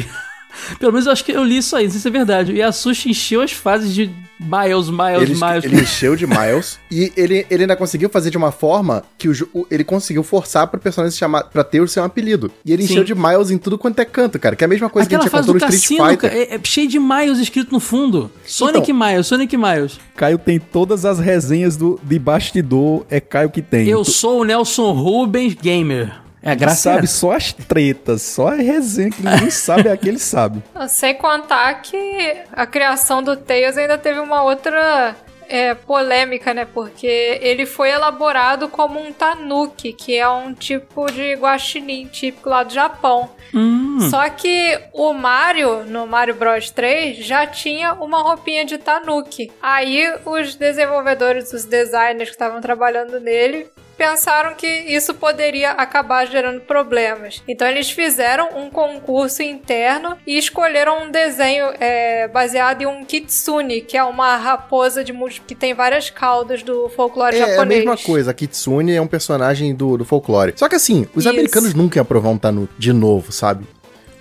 [0.79, 2.53] Pelo menos eu acho que eu li isso aí, não sei se é verdade.
[2.53, 5.63] E a Sushi encheu as fases de Miles, Miles, Ele, Miles.
[5.63, 9.49] ele encheu de Miles e ele, ele ainda conseguiu fazer de uma forma que o,
[9.53, 12.51] o- ele conseguiu forçar pro personagem se chamar, pra ter o seu apelido.
[12.65, 12.93] E ele Sim.
[12.93, 14.55] encheu de Miles em tudo quanto é canto, cara.
[14.55, 16.29] Que é a mesma coisa Aquela que a gente fase do no Street cassino, Fighter.
[16.29, 18.29] cara, é, é cheio de Miles escrito no fundo.
[18.45, 19.99] Sonic Miles, Sonic Miles.
[20.15, 23.87] Caio tem todas as resenhas do, de bastidor, é Caio que tem.
[23.87, 26.22] Eu sou o Nelson Rubens Gamer.
[26.43, 29.93] É a graça é sabe só as tretas, só a resenha que ninguém sabe, é
[29.93, 30.61] aquele sabe.
[30.89, 35.15] Sem contar que a criação do Tails ainda teve uma outra
[35.47, 36.65] é, polêmica, né?
[36.65, 42.63] Porque ele foi elaborado como um tanuki, que é um tipo de guaxinim típico lá
[42.63, 43.29] do Japão.
[43.53, 49.51] Hum, Só que o Mario, no Mario Bros 3, já tinha uma roupinha de tanuki.
[49.61, 53.67] Aí os desenvolvedores, os designers que estavam trabalhando nele,
[54.09, 57.41] pensaram que isso poderia acabar gerando problemas.
[57.47, 63.81] Então eles fizeram um concurso interno e escolheram um desenho é, baseado em um kitsune,
[63.81, 65.13] que é uma raposa de
[65.47, 67.85] que tem várias caudas do folclore É, é a japonês.
[67.85, 70.53] mesma coisa, a Kitsune é um personagem do, do folclore.
[70.55, 71.29] Só que assim, os Isso.
[71.29, 73.65] americanos nunca iam aprovar um Tanuki de novo, sabe?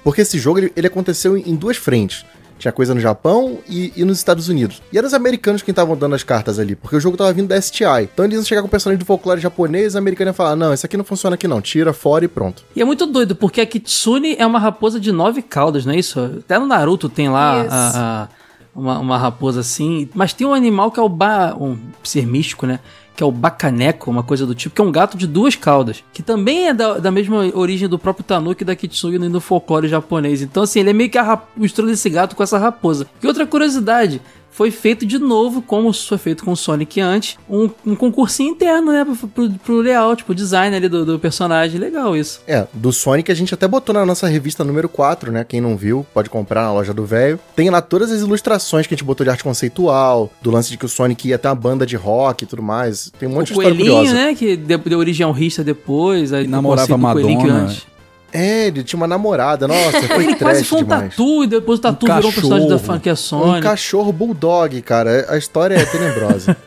[0.05, 2.25] Porque esse jogo, ele, ele aconteceu em duas frentes.
[2.62, 4.81] Tinha coisa no Japão e, e nos Estados Unidos.
[4.92, 7.48] E eram os americanos quem estavam dando as cartas ali, porque o jogo tava vindo
[7.48, 8.05] da STI.
[8.14, 10.72] Então eles iam chegar com o personagem do folclore japonês, os americanos iam falar, não,
[10.72, 12.64] isso aqui não funciona aqui não, tira fora e pronto.
[12.77, 15.98] E é muito doido, porque a Kitsune é uma raposa de nove caudas, não é
[15.98, 16.20] isso?
[16.38, 18.29] Até no Naruto tem lá a- a-
[18.75, 20.09] uma, uma raposa assim.
[20.14, 22.79] Mas tem um animal que é o ba, um ser místico, né?
[23.16, 26.03] Que é o bacaneco, uma coisa do tipo, que é um gato de duas caudas.
[26.12, 30.42] Que também é da, da mesma origem do próprio Tanuki da Kitsune no folclore japonês.
[30.42, 33.07] Então, assim, ele é meio que a mistura desse gato com essa raposa.
[33.22, 34.20] E outra curiosidade,
[34.53, 38.92] foi feito de novo, como foi feito com o Sonic antes, um, um concursinho interno,
[38.92, 39.05] né?
[39.05, 41.81] Pro, pro, pro layout, pro design ali do, do personagem.
[41.81, 42.40] Legal isso.
[42.46, 45.44] É, do Sonic a gente até botou na nossa revista número 4, né?
[45.44, 47.40] Quem não viu, pode comprar na loja do velho.
[47.57, 50.77] Tem lá todas as ilustrações que a gente botou de arte conceitual, do lance de
[50.77, 53.11] que o Sonic ia ter uma banda de rock e tudo mais.
[53.18, 54.14] Tem um monte o de história coelhinho, curiosa.
[54.14, 54.35] né?
[54.35, 56.33] Que deu, deu origem ao Rista depois.
[56.33, 57.55] Aí namorava Madonna.
[57.64, 57.87] antes.
[58.33, 61.11] É, ele tinha uma namorada, nossa, foi Ele quase foi um demais.
[61.11, 62.87] tatu e depois o tatu Um virou um personagem da cachorro.
[62.92, 63.62] franquia Um Sonic.
[63.62, 65.27] cachorro bulldog, cara.
[65.29, 66.57] A história é tenebrosa.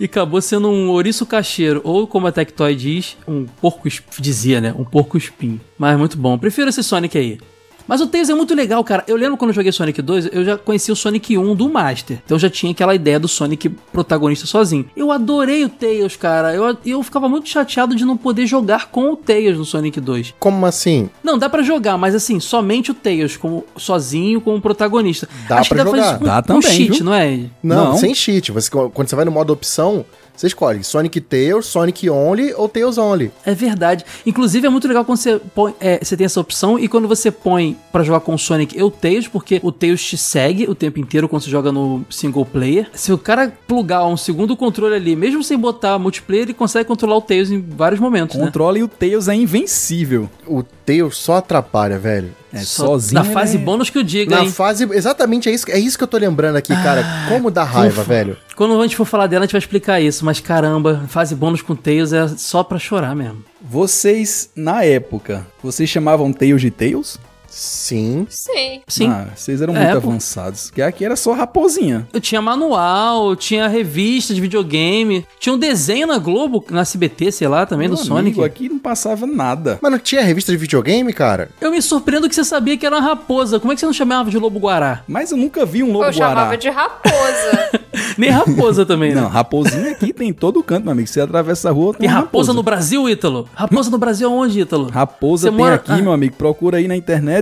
[0.00, 1.80] E acabou sendo um ouriço cacheiro.
[1.82, 4.22] Ou, como a Tectoy diz, um porco espinho.
[4.22, 4.72] Dizia, né?
[4.78, 5.60] Um porco espinho.
[5.76, 6.38] Mas muito bom.
[6.38, 7.40] Prefiro esse Sonic aí.
[7.88, 9.02] Mas o Tails é muito legal, cara.
[9.08, 12.20] Eu lembro quando eu joguei Sonic 2, eu já conhecia o Sonic 1 do Master.
[12.24, 14.84] Então eu já tinha aquela ideia do Sonic protagonista sozinho.
[14.94, 16.54] Eu adorei o Tails, cara.
[16.54, 20.34] Eu, eu ficava muito chateado de não poder jogar com o Tails no Sonic 2.
[20.38, 21.08] Como assim?
[21.24, 25.26] Não, dá pra jogar, mas assim, somente o Tails como sozinho como protagonista.
[25.48, 26.14] Dá Acho que pra dá pra fazer jogar.
[26.14, 27.04] isso com, Dá com também, cheat, viu?
[27.04, 27.40] não é?
[27.62, 27.96] Não, Não.
[27.96, 28.52] sem cheat.
[28.52, 30.04] Você, quando você vai no modo opção,
[30.38, 33.32] você escolhe Sonic Tails, Sonic Only ou Tails Only.
[33.44, 34.04] É verdade.
[34.24, 37.28] Inclusive é muito legal quando você põe, é, você tem essa opção e quando você
[37.28, 40.76] põe pra jogar com o Sonic e o Tails, porque o Tails te segue o
[40.76, 42.88] tempo inteiro quando você joga no single player.
[42.94, 47.16] Se o cara plugar um segundo controle ali, mesmo sem botar multiplayer, ele consegue controlar
[47.16, 48.44] o Tails em vários momentos, né?
[48.44, 50.30] Controle e o Tails é invencível.
[50.46, 52.30] O Tails só atrapalha, velho.
[52.50, 53.20] É, sozinho.
[53.20, 54.50] Na ele fase é- bônus que eu digo, Na hein?
[54.50, 54.84] fase.
[54.90, 57.04] Exatamente, é isso, é isso que eu tô lembrando aqui, cara.
[57.28, 58.04] Como dá raiva, ufa.
[58.08, 58.36] velho.
[58.56, 61.60] Quando a gente for falar dela, a gente vai explicar isso, mas caramba, fase bônus
[61.60, 63.44] com Tails é só pra chorar mesmo.
[63.60, 67.18] Vocês, na época, vocês chamavam Tails de Tails?
[67.48, 68.26] Sim.
[68.28, 68.82] Sim.
[68.86, 69.08] Sim.
[69.08, 70.08] Ah, vocês eram É, muito pô.
[70.08, 70.66] avançados.
[70.66, 72.06] Porque aqui era só raposinha.
[72.12, 77.48] Eu tinha manual, tinha revista de videogame, tinha um desenho na Globo, na SBT, sei
[77.48, 78.18] lá, também, Meu do Sonic.
[78.38, 79.78] amigo, aqui não passava nada.
[79.82, 81.50] Mas não tinha revista de videogame, cara?
[81.60, 83.58] Eu me surpreendo que você sabia que era uma raposa.
[83.58, 85.02] Como é que você não chamava de lobo guará?
[85.08, 86.56] Mas eu nunca vi um lobo eu chamava guará.
[86.56, 87.70] de raposa.
[88.16, 89.20] Nem raposa também, né?
[89.20, 91.08] Não, raposinha aqui tem em todo canto, meu amigo.
[91.08, 93.48] Você atravessa a rua, tem Tem uma raposa no Brasil, Ítalo?
[93.54, 94.88] Raposa no Brasil aonde, Ítalo?
[94.90, 95.96] Raposa Você tem mora- aqui, Ah.
[95.96, 96.34] meu amigo.
[96.36, 97.37] Procura aí na internet.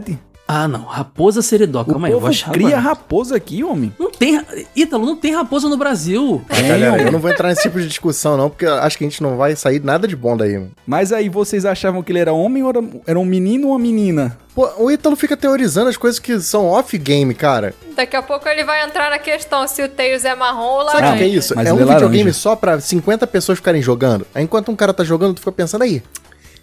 [0.49, 0.85] Ah, não.
[0.85, 1.81] Raposa seridó.
[1.81, 2.81] O Calma aí, eu povo vou achar cria agora.
[2.83, 3.93] raposa aqui, homem.
[3.99, 4.41] Não tem...
[4.77, 6.41] Ítalo, não tem raposa no Brasil.
[6.49, 9.09] Ah, galera, eu não vou entrar nesse tipo de discussão, não, porque acho que a
[9.09, 10.53] gente não vai sair nada de bom daí.
[10.53, 10.71] mano.
[10.87, 13.79] Mas aí vocês achavam que ele era homem ou era, era um menino ou uma
[13.81, 14.39] menina?
[14.55, 17.75] Pô, o Ítalo fica teorizando as coisas que são off-game, cara.
[17.97, 20.99] Daqui a pouco ele vai entrar na questão se o Tails é marrom ou Sabe
[20.99, 21.17] o laranja.
[21.19, 21.55] que é isso?
[21.57, 22.33] mas É um é videogame laranja.
[22.39, 24.25] só pra 50 pessoas ficarem jogando.
[24.33, 26.01] Aí enquanto um cara tá jogando, tu fica pensando aí.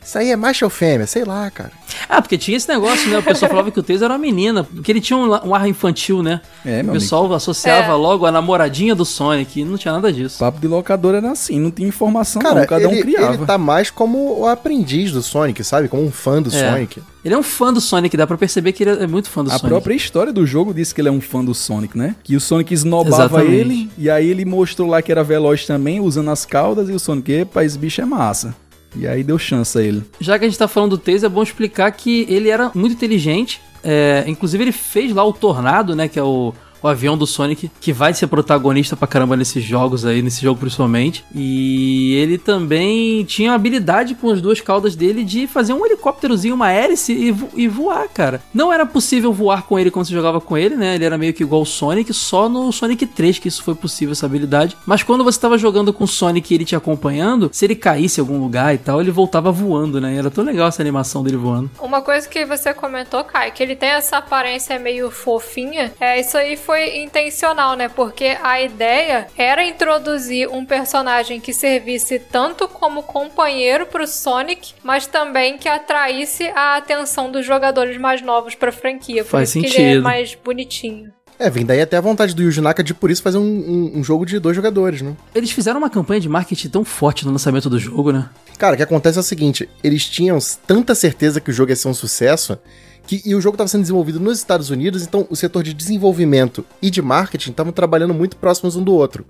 [0.06, 1.08] Isso aí é macho ou fêmea?
[1.08, 1.72] Sei lá, cara.
[2.10, 3.18] Ah, porque tinha esse negócio, né?
[3.20, 5.68] O pessoal falava que o Tails era uma menina, porque ele tinha um, um ar
[5.68, 6.42] infantil, né?
[6.66, 7.96] É, o meu pessoal associava É.
[7.96, 10.40] logo a namoradinha do Sonic, e não tinha nada disso.
[10.40, 13.34] Papo de locador era assim, não tinha informação Cara, não, cada um ele, criava.
[13.36, 15.88] ele tá mais como o aprendiz do Sonic, sabe?
[15.88, 16.72] Como um fã do É.
[16.72, 17.02] Sonic.
[17.24, 19.48] Ele é um fã do Sonic, dá pra perceber que ele é muito fã do
[19.50, 19.68] A Sonic.
[19.68, 22.18] própria história do jogo diz que ele é um fã do Sonic, né?
[22.22, 23.52] Que o Sonic esnobava Exatamente.
[23.56, 27.00] ele, e aí ele mostrou lá que era veloz também, usando as caudas, e o
[27.00, 28.54] Sonic, epa, esse bicho é massa.
[28.96, 30.04] E aí deu chance a ele.
[30.20, 32.94] Já que a gente tá falando do Tails, é bom explicar que ele era muito
[32.94, 36.08] inteligente, É, inclusive ele fez lá o Tornado, né?
[36.08, 40.06] Que é o, o avião do Sonic, que vai ser protagonista pra caramba nesses jogos
[40.06, 41.24] aí, nesse jogo principalmente.
[41.34, 46.56] E ele também tinha a habilidade com as duas caudas dele de fazer um helicópterozinho,
[46.56, 48.42] uma hélice e, vo e voar, cara.
[48.54, 50.96] Não era possível voar com ele quando você jogava com ele, né?
[50.96, 54.12] Ele era meio que igual o Sonic, só no Sonic 3 que isso foi possível,
[54.12, 54.76] essa habilidade.
[54.86, 58.20] Mas quando você tava jogando com o Sonic e ele te acompanhando, se ele caísse
[58.20, 60.16] em algum lugar e tal, ele voltava voando, né?
[60.16, 61.72] E era tão legal essa animação dele voando.
[61.80, 66.38] Uma coisa que você comentou, Kai, que ele tem essa aparência meio fofinha, é isso
[66.38, 67.88] aí foi intencional, né?
[67.90, 75.08] Porque a ideia era introduzir um personagem que servisse tanto como companheiro pro Sonic, mas
[75.08, 79.24] também que atraísse a atenção dos jogadores mais novos pra franquia.
[79.24, 80.04] Por Faz isso que ele é sentido.
[80.04, 81.12] mais bonitinho.
[81.40, 83.92] É, vem daí até a vontade do Yuji Naka de por isso fazer um, um-
[84.00, 85.16] um jogo de dois jogadores, né?
[85.34, 88.30] Eles fizeram uma campanha de marketing tão forte no lançamento do jogo, né?
[88.58, 91.76] Cara, o que acontece é o seguinte: eles tinham tanta certeza que o jogo ia
[91.76, 92.58] ser um sucesso.
[93.06, 96.66] Que, e o jogo estava sendo desenvolvido nos Estados Unidos, então o setor de desenvolvimento
[96.82, 99.26] e de marketing estavam trabalhando muito próximos um do outro.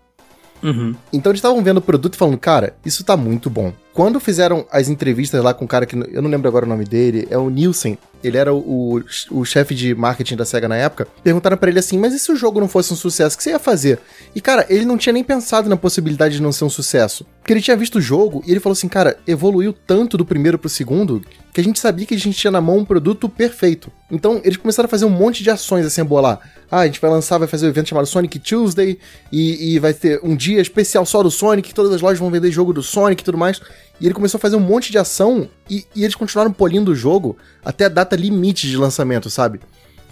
[0.61, 0.95] Uhum.
[1.11, 3.73] Então eles estavam vendo o produto e falando, cara, isso tá muito bom.
[3.93, 6.83] Quando fizeram as entrevistas lá com o cara que eu não lembro agora o nome
[6.83, 10.77] dele, é o Nielsen, ele era o, o, o chefe de marketing da SEGA na
[10.77, 13.37] época, perguntaram pra ele assim, mas e se o jogo não fosse um sucesso, o
[13.37, 13.99] que você ia fazer?
[14.33, 17.25] E cara, ele não tinha nem pensado na possibilidade de não ser um sucesso.
[17.39, 20.57] Porque ele tinha visto o jogo e ele falou assim, cara, evoluiu tanto do primeiro
[20.57, 21.21] pro segundo
[21.53, 23.91] que a gente sabia que a gente tinha na mão um produto perfeito.
[24.09, 26.39] Então eles começaram a fazer um monte de ações assim, a bolar.
[26.71, 28.97] Ah, a gente vai lançar, vai fazer um evento chamado Sonic Tuesday
[29.31, 32.49] e, e vai ter um dia especial só do Sonic, todas as lojas vão vender
[32.49, 33.61] jogo do Sonic e tudo mais.
[33.99, 36.95] E ele começou a fazer um monte de ação e, e eles continuaram polindo o
[36.95, 39.59] jogo até a data limite de lançamento, sabe?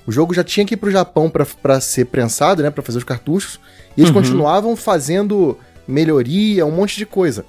[0.06, 3.04] O jogo já tinha que ir pro Japão pra ser prensado, né, Pra fazer os
[3.04, 3.60] cartuchos,
[3.96, 7.46] e eles continuavam fazendo melhoria, um monte de coisa.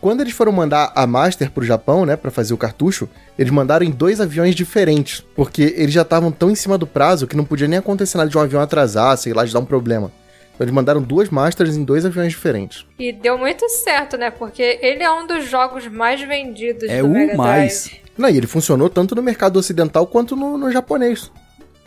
[0.00, 3.84] Quando eles foram mandar a Master pro Japão, né, Pra fazer o cartucho, eles mandaram
[3.86, 7.44] em dois aviões diferentes, porque eles já estavam tão em cima do prazo que não
[7.44, 10.10] podia nem acontecer nada de um avião atrasar, sei lá, de dar um problema.
[10.58, 12.86] Eles mandaram duas Masters em dois aviões diferentes.
[12.98, 14.30] E deu muito certo, né?
[14.30, 17.84] Porque ele é um dos jogos mais vendidos É do o Mega mais.
[17.84, 18.00] Drive.
[18.16, 21.30] Não, e ele funcionou tanto no mercado ocidental quanto no, no japonês.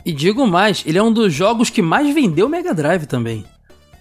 [0.04, 3.44] E digo mais, ele é um dos jogos que mais vendeu Mega Drive também.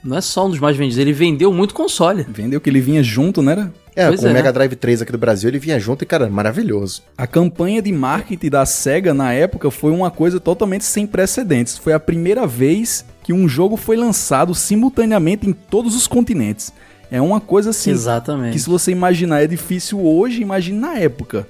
[0.04, 2.26] Não é só um dos mais vendidos, ele vendeu muito console.
[2.30, 3.52] Vendeu que ele vinha junto, né?
[3.52, 3.74] era?
[3.96, 4.30] É, Pois com é.
[4.30, 7.02] o Mega Drive 3 aqui do Brasil, ele vinha junto e, cara, maravilhoso.
[7.18, 11.78] A campanha de marketing da SEGA na época foi uma coisa totalmente sem precedentes.
[11.78, 16.72] Foi a primeira vez que um jogo foi lançado simultaneamente em todos os continentes.
[17.12, 18.54] É uma coisa assim Exatamente.
[18.54, 21.46] que se você imaginar é difícil hoje, imagine na época.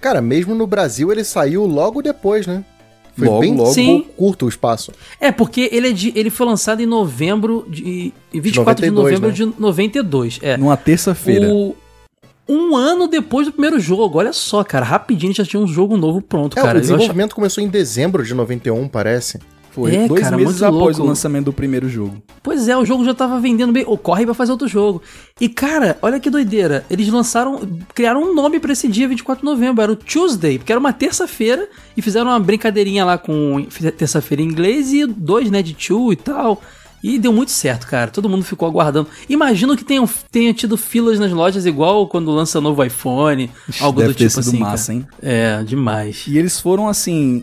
[0.00, 2.64] Cara, mesmo no Brasil ele saiu logo depois, né?
[3.20, 3.72] Foi Logo, bem logo.
[3.72, 4.06] Sim.
[4.16, 4.92] curto o espaço.
[5.20, 8.12] É, porque ele, é de- ele foi lançado em novembro de.
[8.34, 9.34] em 24 de 92, novembro né?
[9.56, 10.38] de 92.
[10.42, 10.56] É.
[10.56, 11.48] Numa terça-feira.
[12.48, 14.18] Um ano depois do primeiro jogo.
[14.18, 14.84] Olha só, cara.
[14.84, 16.78] Rapidinho já tinha um jogo novo pronto, É, cara.
[16.78, 19.38] o desenvolvimento começou em dezembro de 91, parece.
[19.72, 21.02] Foi É, dois cara, meses após louco.
[21.02, 22.20] o lançamento do primeiro jogo.
[22.42, 23.84] Pois é, o jogo já tava vendendo bem.
[23.86, 25.00] Ou corre pra fazer outro jogo.
[25.40, 26.84] E, cara, olha que doideira.
[26.90, 27.60] Eles lançaram.
[27.94, 29.82] Criaram um nome pra esse dia 24 de novembro.
[29.82, 31.68] Era o Tuesday, porque era uma terça-feira.
[31.96, 33.64] E fizeram uma brincadeirinha lá com
[33.96, 36.60] terça-feira em inglês e dois, né, de two e tal.
[37.02, 38.10] E deu muito certo, cara.
[38.10, 39.08] Todo mundo ficou aguardando.
[39.28, 43.50] Imagino que tenham, tenha tido filas nas lojas igual quando lança novo iPhone.
[43.80, 44.58] Algo deve do ter tipo sido assim.
[44.58, 44.98] massa, cara.
[44.98, 45.08] hein?
[45.22, 46.24] É, demais.
[46.28, 47.42] E eles foram, assim,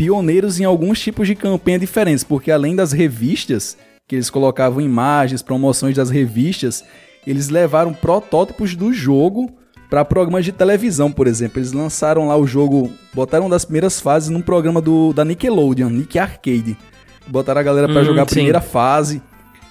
[0.00, 3.76] pioneiros em alguns tipos de campanha diferentes, porque além das revistas,
[4.08, 6.82] que eles colocavam imagens, promoções das revistas,
[7.26, 9.52] eles levaram protótipos do jogo
[9.90, 11.58] para programas de televisão, por exemplo.
[11.58, 15.90] Eles lançaram lá o jogo, botaram uma das primeiras fases num programa do, da Nickelodeon,
[15.90, 16.78] Nick Arcade.
[17.26, 18.34] Botaram a galera para Hum, jogar a sim.
[18.36, 19.20] primeira fase.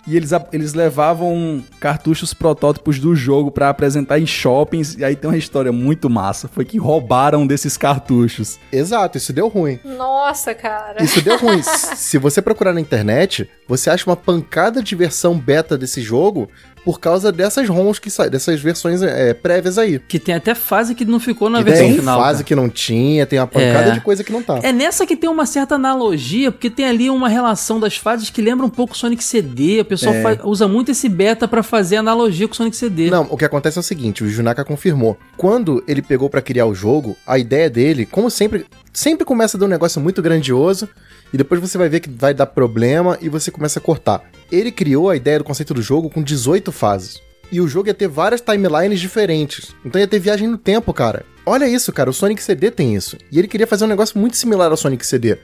[0.10, 4.96] E eles, eles levavam cartuchos protótipos do jogo pra apresentar em shoppings.
[4.96, 6.48] E aí tem uma história muito massa.
[6.48, 8.58] Foi que roubaram desses cartuchos.
[8.72, 9.80] Exato, isso deu ruim.
[9.86, 11.04] Nossa, cara.
[11.04, 11.62] Isso deu ruim.
[11.62, 16.50] Se você procurar na internet, você acha uma pancada de versão beta desse jogo
[16.90, 20.00] por causa dessas ROMs que saem, dessas versões é, prévias aí.
[20.00, 22.20] Que tem até fase que não ficou na Que versão tem final.
[22.20, 22.44] fase cara.
[22.46, 23.92] que não tinha, tem uma pancada É.
[23.92, 24.60] de coisa que não tá.
[24.64, 28.42] É nessa que tem uma certa analogia, porque tem ali uma relação das fases que
[28.42, 29.82] lembra um pouco Sonic CD.
[29.82, 30.40] O pessoal É.
[30.44, 33.12] usa muito esse beta pra fazer analogia com Sonic CD.
[33.12, 35.16] Não, o que acontece é o seguinte, o Junaka confirmou.
[35.38, 39.60] Quando ele pegou pra criar o jogo, a ideia dele, como sempre, sempre começa a
[39.60, 40.90] dar um negócio muito grandioso
[41.34, 44.24] e depois você vai ver que vai dar problema e você começa a cortar.
[44.52, 47.22] Ele criou a ideia do conceito do jogo com 18 fases.
[47.52, 49.76] E o jogo ia ter várias timelines diferentes.
[49.84, 51.26] Então ia ter viagem no tempo, cara.
[51.46, 53.18] Olha isso, cara, o Sonic CD tem isso.
[53.32, 55.38] E ele queria fazer um negócio muito similar ao Sonic CD.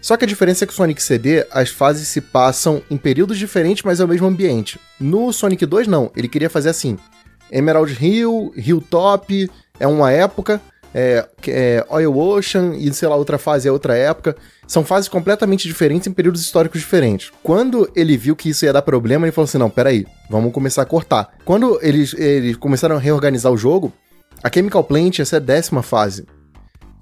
[0.00, 3.38] Só que a diferença é que o Sonic CD, as fases se passam em períodos
[3.38, 4.78] diferentes, mas é o mesmo ambiente.
[5.00, 6.12] No Sonic 2, não.
[6.14, 6.98] Ele queria fazer assim:
[7.50, 10.60] Emerald Hill, Hilltop, é uma época.
[10.98, 14.34] É, é Oil Ocean e, sei lá, outra fase é outra época.
[14.66, 17.30] São fases completamente diferentes em períodos históricos diferentes.
[17.42, 20.80] Quando ele viu que isso ia dar problema, ele falou assim: não, peraí, vamos começar
[20.80, 21.34] a cortar.
[21.44, 23.92] Quando eles, eles começaram a reorganizar o jogo,
[24.42, 26.26] a Chemical Plant ia ser a décima fase.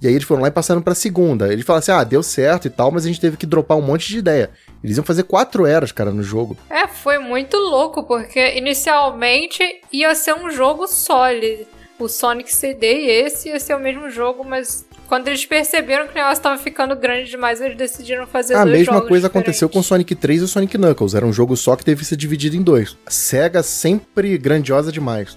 [0.03, 1.53] E aí eles foram lá e passaram pra segunda.
[1.53, 3.83] Eles falaram assim: ah, deu certo e tal, mas a gente teve que dropar um
[3.83, 4.51] monte de ideia.
[4.83, 6.57] Eles iam fazer quatro eras, cara, no jogo.
[6.69, 11.65] É, foi muito louco, porque inicialmente ia ser um jogo sólido.
[11.99, 16.13] O Sonic CD e esse ia ser o mesmo jogo, mas quando eles perceberam que
[16.13, 19.69] o negócio tava ficando grande demais, eles decidiram fazer A dois mesma jogos coisa aconteceu
[19.69, 20.09] com o diferentes.
[20.09, 21.15] Sonic 3 e o Sonic Knuckles.
[21.15, 22.97] Era um jogo só que teve que ser dividido em dois.
[23.07, 25.37] A SEGA sempre grandiosa demais.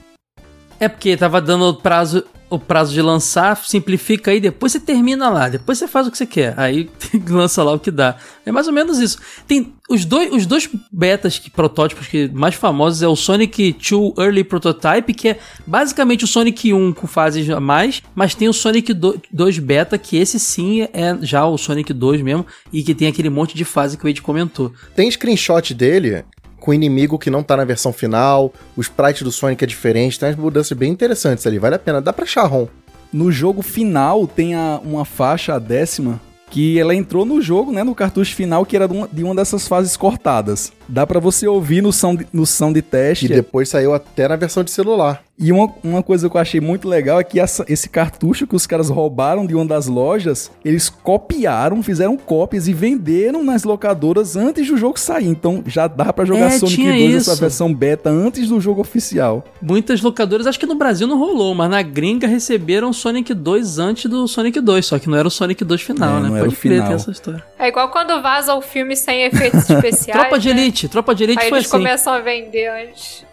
[0.80, 5.50] É porque tava dando prazo, o prazo de lançar, simplifica aí, depois você termina lá,
[5.50, 6.54] depois você faz o que você quer.
[6.58, 6.90] Aí
[7.30, 8.18] lança lá o que dá.
[8.46, 9.18] É mais ou menos isso.
[9.48, 14.14] Tem os dois, os dois betas, que, protótipos que mais famosos é o Sonic 2
[14.18, 18.54] Early Prototype, que é basicamente o Sonic 1 com fases a mais, mas tem o
[18.54, 23.08] Sonic 2 Beta, que esse sim é já o Sonic 2 mesmo, e que tem
[23.08, 24.74] aquele monte de fase que o Ed comentou.
[24.96, 26.24] Tem screenshot dele
[26.60, 30.30] com inimigo que não tá na versão final, o sprite do Sonic é diferente, tem
[30.30, 32.02] umas mudanças bem interessantes ali, vale a pena.
[32.02, 32.68] Dá pra achar ROM.
[33.14, 37.84] No jogo final tem a- uma faixa, a décima, que ela entrou no jogo, né,
[37.84, 40.72] no cartucho final, que era de uma, de uma dessas fases cortadas.
[40.90, 43.26] Dá pra você ouvir no som de, no som de teste.
[43.26, 45.22] E depois saiu até na versão de celular.
[45.40, 48.56] E uma, uma coisa que eu achei muito legal é que essa- esse cartucho que
[48.56, 54.36] os caras roubaram de uma das lojas, eles copiaram, fizeram cópias e venderam nas locadoras
[54.36, 55.28] antes do jogo sair.
[55.28, 57.32] Então já dá pra jogar É, Sonic tinha 2 isso.
[57.32, 59.44] essa versão beta antes do jogo oficial.
[59.62, 63.80] Muitas locadoras, acho que no Brasil não rolou, mas na gringa receberam o Sonic 2
[63.80, 66.30] antes do Sonic 2, só que não era o Sonic 2 final, É, né?
[66.30, 66.88] não era Pode o crer, final.
[66.88, 67.44] tem essa história.
[67.60, 70.20] É igual quando vaza o filme sem efeitos especiais.
[70.20, 70.62] Tropa de né?
[70.62, 71.78] Elite, Tropa de Elite Aí foi eles assim.
[71.78, 73.26] começam a vender antes.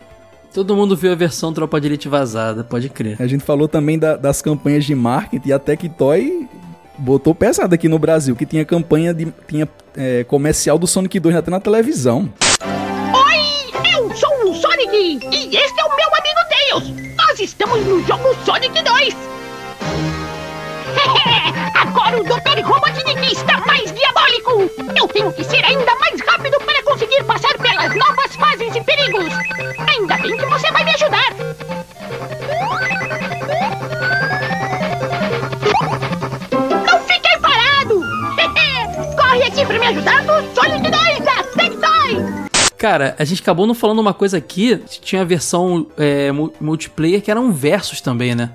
[0.54, 3.16] Todo mundo viu a versão Tropa de Elite vazada, pode crer.
[3.20, 6.48] A gente falou também da- das campanhas de marketing e a Tectoy
[6.96, 11.34] botou pesado aqui no Brasil, que tinha campanha de tinha é, comercial do Sonic 2
[11.34, 12.32] até na televisão.
[13.12, 14.92] Oi, eu sou o Sonic
[15.32, 17.16] e este é o meu amigo Tails.
[17.16, 19.16] Nós estamos no jogo Sonic 2.
[21.74, 22.60] Agora o Dr.
[22.64, 24.70] Robotnik está mais diabólico.
[24.96, 29.32] Eu tenho que ser ainda mais rápido para conseguir passar pelas novas fases e perigos.
[29.88, 31.34] Ainda bem que você vai me ajudar.
[36.86, 38.00] Não fiquem parado.
[39.16, 40.54] Corre aqui para me ajudar no 2
[41.20, 42.44] da Tectoy.
[42.76, 47.22] Cara, a gente acabou não falando uma coisa aqui, tinha a versão é, mu- multiplayer
[47.22, 48.50] que eram versos também, né?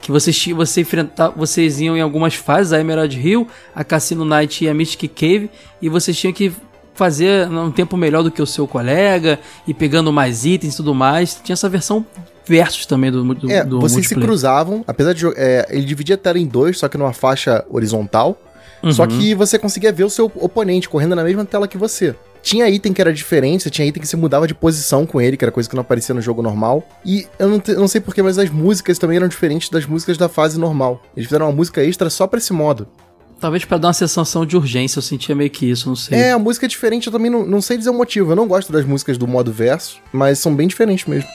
[0.00, 4.64] Que vocês, você enfrentar, vocês iam em algumas fases, a Emerald Hill, a Cassino Night
[4.64, 6.52] e a Mystic Cave, e vocês tinham que
[6.94, 10.94] fazer um tempo melhor do que o seu colega, e pegando mais itens e tudo
[10.94, 11.40] mais.
[11.42, 12.04] Tinha essa versão
[12.46, 16.18] versus também do, do, É, do vocês se cruzavam, apesar de é, ele dividia a
[16.18, 18.38] tela em dois, só que numa faixa horizontal.
[18.92, 19.08] Só Uhum.
[19.08, 22.14] que você conseguia ver o seu oponente correndo na mesma tela que você.
[22.42, 25.44] Tinha item que era diferente, tinha item que você mudava de posição com ele, que
[25.44, 26.82] era coisa que não aparecia no jogo normal.
[27.04, 30.16] E eu não, te- não sei porquê, mas as músicas também eram diferentes das músicas
[30.16, 31.02] da fase normal.
[31.14, 32.88] Eles fizeram uma música extra só pra esse modo.
[33.38, 36.16] Talvez pra dar uma sensação de urgência, eu sentia meio que isso, não sei.
[36.18, 38.32] É, a música é diferente, eu também não, não sei dizer o motivo.
[38.32, 41.28] Eu não gosto das músicas do modo verso, mas são bem diferentes mesmo.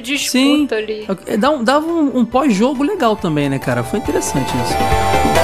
[0.00, 0.68] De disputa Sim.
[0.70, 1.06] ali.
[1.26, 3.82] É, um- Dava um, um pós-jogo legal também, né, cara?
[3.82, 5.39] Foi interessante isso.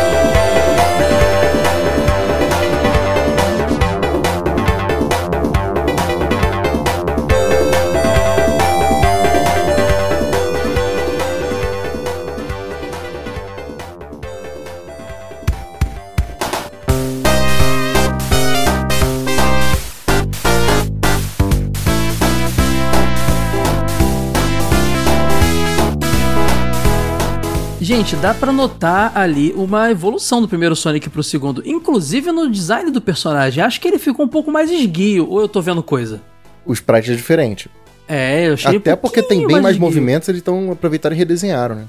[27.87, 32.91] Gente, dá pra notar ali uma evolução do primeiro Sonic pro segundo, inclusive no design
[32.91, 33.62] do personagem.
[33.62, 36.20] Acho que ele ficou um pouco mais esguio, ou eu tô vendo coisa?
[36.64, 37.70] O sprite é diferente.
[38.09, 41.18] É, eu achei ele um Até porque tem bem mais movimentos, eles estão aproveitaram e
[41.20, 41.84] redesenharam, né?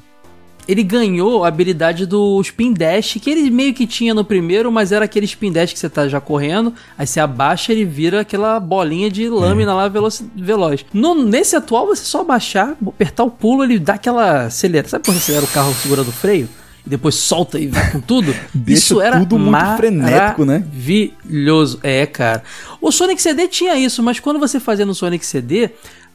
[0.68, 4.92] Ele ganhou a habilidade do spin dash, que ele meio que tinha no primeiro, mas
[4.92, 8.60] era aquele spin dash que você tá já correndo, aí você abaixa ele vira aquela
[8.60, 10.84] bolinha de lâmina lá veloci- veloz.
[10.94, 14.88] No, nesse atual, você só abaixar, apertar o pulo, ele dá aquela acelera.
[14.90, 16.50] Sabe quando acelera o carro segurando o freio?
[16.86, 18.34] E depois solta e vai com tudo?
[18.54, 20.60] Deixa isso era tudo muito frenético, né?
[20.60, 21.80] Maravilhoso.
[21.84, 22.44] É, cara.
[22.82, 25.70] O Sonic CD tinha isso, mas quando você fazia no Sonic CD,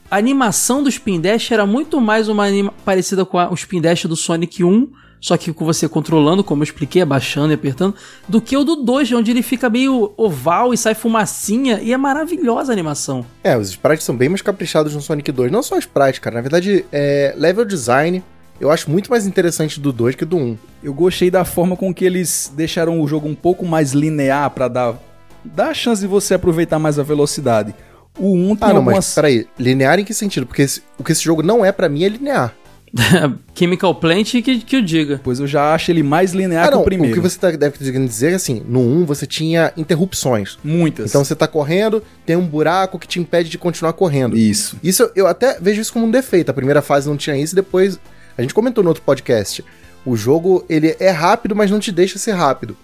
[0.09, 3.81] a animação do Spin Dash era muito mais uma anima parecida com a- o Spin
[3.81, 4.89] Dash do Sonic 1,
[5.19, 7.95] só que com você controlando, como eu expliquei, abaixando e apertando,
[8.27, 11.97] do que o do 2, onde ele fica meio oval e sai fumacinha, e é
[11.97, 13.25] maravilhosa a animação.
[13.43, 15.51] É, os sprites são bem mais caprichados no Sonic 2.
[15.51, 16.35] Não só os sprites, cara.
[16.35, 18.21] Na verdade, é, level design
[18.59, 20.57] eu acho muito mais interessante do 2 que do 1.
[20.83, 24.67] Eu gostei da forma com que eles deixaram o jogo um pouco mais linear pra
[24.67, 24.95] dar,
[25.43, 27.73] dar a chance de você aproveitar mais a velocidade.
[28.17, 28.95] O 1 tem Ah, não, algumas...
[28.97, 29.47] mas peraí.
[29.57, 30.45] Linear em que sentido?
[30.45, 32.53] Porque esse- o que esse jogo não é pra mim é linear.
[33.55, 35.19] Chemical Plant que, que o diga.
[35.23, 36.81] Pois eu já acho ele mais linear ah, que não.
[36.81, 37.11] o primeiro.
[37.11, 40.57] O que você tá, deve dizer é assim: no 1 você tinha interrupções.
[40.63, 41.09] Muitas.
[41.09, 44.37] Então você tá correndo, tem um buraco que te impede de continuar correndo.
[44.37, 44.77] Isso.
[44.83, 46.49] Isso eu- eu até vejo isso como um defeito.
[46.49, 47.99] A primeira fase não tinha isso, depois.
[48.37, 49.65] A gente comentou no outro podcast.
[50.05, 52.77] O jogo, ele é rápido, mas não te deixa ser rápido.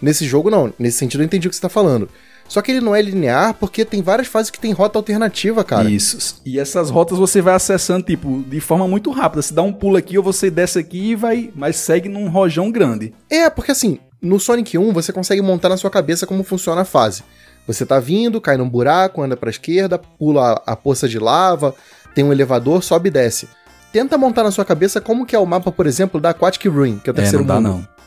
[0.00, 0.72] Nesse jogo, não.
[0.78, 2.08] Nesse sentido, eu entendi o que você tá falando.
[2.50, 5.88] Só que ele não é linear porque tem várias fases que tem rota alternativa, cara.
[5.88, 6.42] Isso.
[6.44, 9.40] E essas rotas você vai acessando, tipo, de forma muito rápida.
[9.40, 11.52] Se dá um pulo aqui ou você desce aqui e vai.
[11.54, 13.14] Mas segue num rojão grande.
[13.30, 16.84] É, porque assim, no Sonic 1 você consegue montar na sua cabeça como funciona a
[16.84, 17.22] fase.
[17.68, 21.72] Você tá vindo, cai num buraco, anda pra esquerda, pula a, a poça de lava,
[22.16, 23.48] tem um elevador, sobe e desce.
[23.92, 26.98] Tenta montar na sua cabeça como que é o mapa, por exemplo, da Aquatic Ruin,
[26.98, 27.68] que é o É, terceiro não dá mundo.
[27.78, 27.99] não.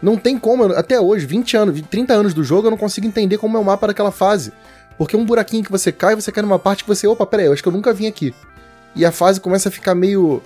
[0.00, 3.06] Não tem como, até hoje, 20 anos, 20, 30 anos do jogo, eu não consigo
[3.06, 4.52] entender como é o mapa daquela fase.
[4.96, 7.52] Porque um buraquinho que você cai, você cai numa parte que você, opa, peraí, eu
[7.52, 8.34] acho que eu nunca vim aqui.
[8.94, 10.42] E a fase começa a ficar meio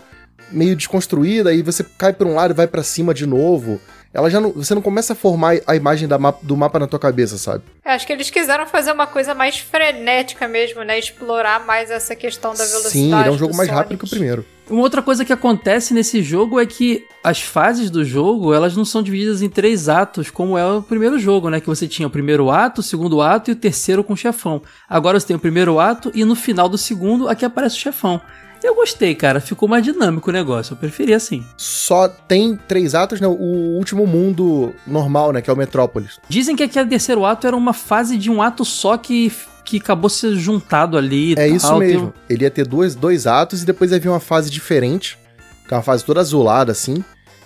[0.50, 3.80] meio desconstruída, aí você cai por um lado e vai pra cima de novo.
[4.12, 6.06] Ela já não, você não começa a formar a imagem
[6.42, 7.64] do mapa na tua cabeça, sabe?
[7.82, 10.98] Eu acho que eles quiseram fazer uma coisa mais frenética mesmo, né?
[10.98, 12.90] Explorar mais essa questão da velocidade.
[12.90, 13.82] Sim, ele é um jogo mais Sonic.
[13.82, 14.44] rápido que o primeiro.
[14.72, 18.86] Uma outra coisa que acontece nesse jogo é que as fases do jogo, elas não
[18.86, 21.60] são divididas em três atos, como é o primeiro jogo, né?
[21.60, 24.62] Que você tinha o primeiro ato, o segundo ato e o terceiro com o chefão.
[24.88, 28.18] Agora você tem o primeiro ato e no final do segundo aqui aparece o chefão.
[28.64, 29.40] Eu gostei, cara.
[29.40, 30.72] Ficou mais dinâmico o negócio.
[30.72, 31.44] Eu preferi assim.
[31.58, 33.26] Só tem três atos, né?
[33.26, 35.42] O último mundo normal, né?
[35.42, 36.18] Que é o Metrópolis.
[36.30, 39.30] Dizem que aquele terceiro ato era uma fase de um ato só que,
[39.64, 41.30] que acabou se juntado ali.
[41.30, 41.56] e É tal.
[41.56, 42.06] isso Tem mesmo.
[42.08, 45.18] um- Ele ia ter dois, dois atos e depois ia vir uma fase diferente,
[45.68, 47.02] que é uma fase toda azulada, assim,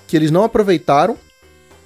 [0.07, 1.17] que eles não aproveitaram.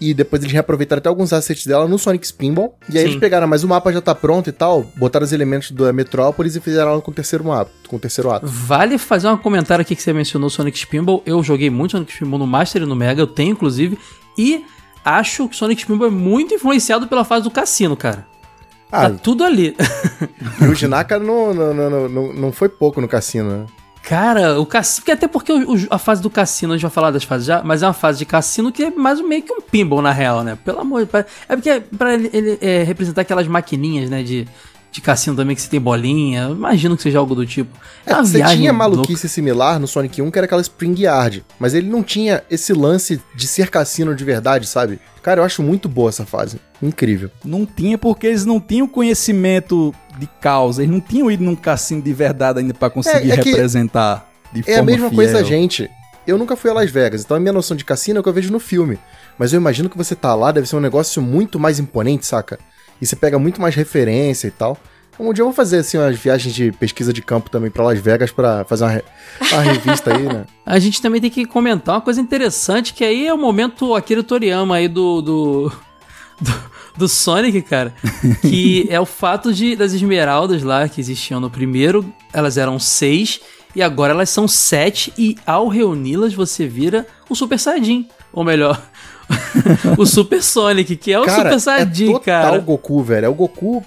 [0.02, 2.74] E depois eles reaproveitaram até alguns assets dela no Sonic Spinball.
[2.88, 3.10] E aí Sim.
[3.10, 6.56] eles pegaram, mas o mapa já tá pronto e tal, botaram os elementos da Metrópolis
[6.56, 7.70] e fizeram ela com o terceiro ato.
[7.86, 8.46] Com o terceiro ato.
[8.46, 11.22] Vale fazer um comentário aqui que você mencionou Sonic Spinball.
[11.26, 13.98] Eu joguei muito Sonic Spinball no Master e no Mega, eu tenho inclusive.
[14.38, 14.64] E
[15.04, 18.26] acho que Sonic Spinball é muito influenciado pela fase do cassino, cara.
[18.92, 19.76] Ah, Tá tudo ali.
[20.60, 23.66] e o Jinaka não, não, não, não, não, foi pouco no cassino, né?
[24.02, 25.04] Cara, o cassino.
[25.12, 27.82] Até porque o- a fase do cassino, a gente vai falar das fases já, mas
[27.82, 30.58] é uma fase de cassino que é mais meio que um pinball na real, né?
[30.64, 31.24] Pelo amor de Deus.
[31.48, 34.22] É porque é pra ele, ele, é, representar aquelas maquininhas, né?
[34.22, 34.48] De,
[34.92, 36.48] de cassino também que você tem bolinha.
[36.50, 37.70] Imagino que seja algo do tipo.
[38.04, 38.72] É, você tinha louca.
[38.72, 41.44] maluquice similar no Sonic 1, que era aquela Spring Yard.
[41.58, 44.98] Mas ele não tinha esse lance de ser cassino de verdade, sabe?
[45.22, 46.58] Cara, eu acho muito boa essa fase.
[46.82, 47.30] Incrível.
[47.44, 50.82] Não tinha porque eles não tinham conhecimento de causa.
[50.82, 54.60] Eles não tinham ido num cassino de verdade ainda pra conseguir É- é representar de
[54.66, 55.16] É a forma mesma fiel.
[55.16, 55.88] coisa da gente.
[56.26, 58.28] Eu nunca fui a Las Vegas, então a minha noção de cassino é o que
[58.28, 58.98] eu vejo no filme.
[59.38, 62.58] Mas eu imagino que você tá lá, deve ser um negócio muito mais imponente, saca?
[63.00, 64.78] E você pega muito mais referência e tal.
[65.18, 67.98] Um dia eu vou fazer assim umas viagens de pesquisa de campo também pra Las
[67.98, 69.04] Vegas pra fazer uma, re-
[69.52, 70.46] uma revista aí, né?
[70.64, 74.22] A gente também tem que comentar uma coisa interessante, que aí é o momento Akira
[74.22, 75.72] Toriyama aí do, do,
[76.40, 76.54] do,
[76.96, 77.94] do Sonic, cara.
[78.40, 83.40] Que é o fato de das esmeraldas lá que existiam no primeiro, elas eram seis,
[83.76, 88.08] e agora elas são sete, e ao reuni-las você vira o Super Saiyajin.
[88.32, 88.80] Ou melhor,
[89.98, 92.58] o Super Sonic, que é o cara, Super Saiyajin, é total cara.
[92.58, 93.26] Goku, velho.
[93.26, 93.82] É o Goku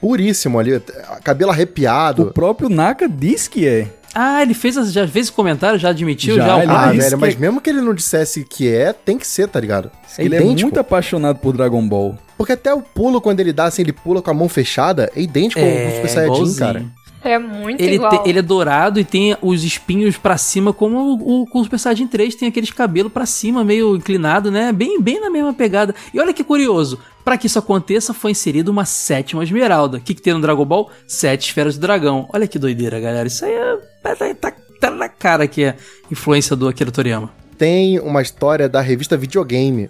[0.00, 0.80] puríssimo ali,
[1.22, 2.26] cabelo O arrepiado.
[2.32, 3.88] próprio Naka diz que é.
[4.14, 6.34] Ah, ele fez, já fez esse comentário, já admitiu?
[6.36, 8.92] Já, Já, ele Ah, velho, que mas é- mesmo que ele não dissesse que é,
[8.92, 9.90] tem que ser, tá ligado?
[10.18, 10.60] É ele idêntico.
[10.60, 12.18] é muito apaixonado por Dragon Ball.
[12.36, 15.20] Porque até o pulo, quando ele dá assim, ele pula com a mão fechada, é
[15.22, 16.58] idêntico ao É, Super Saiyajin, igualzinho.
[16.58, 16.84] cara.
[17.24, 18.10] É muito Ele, igual.
[18.22, 21.78] te- ele é dourado e tem os espinhos pra cima, como o, o, o Super
[21.78, 24.72] Saiyajin 3 tem aqueles cabelos pra cima, meio inclinado, né?
[24.72, 25.94] Bem, bem na mesma pegada.
[26.12, 29.98] E olha que curioso, Para que isso aconteça, foi inserida uma sétima esmeralda.
[29.98, 30.90] O que, que tem no Dragon Ball?
[31.06, 32.28] Sete esferas do dragão.
[32.32, 33.28] Olha que doideira, galera.
[33.28, 33.78] Isso aí é.
[34.02, 35.76] Tá, tá, tá na cara que é
[36.10, 37.30] influência do Akira Toriyama.
[37.56, 39.88] Tem uma história da revista Videogame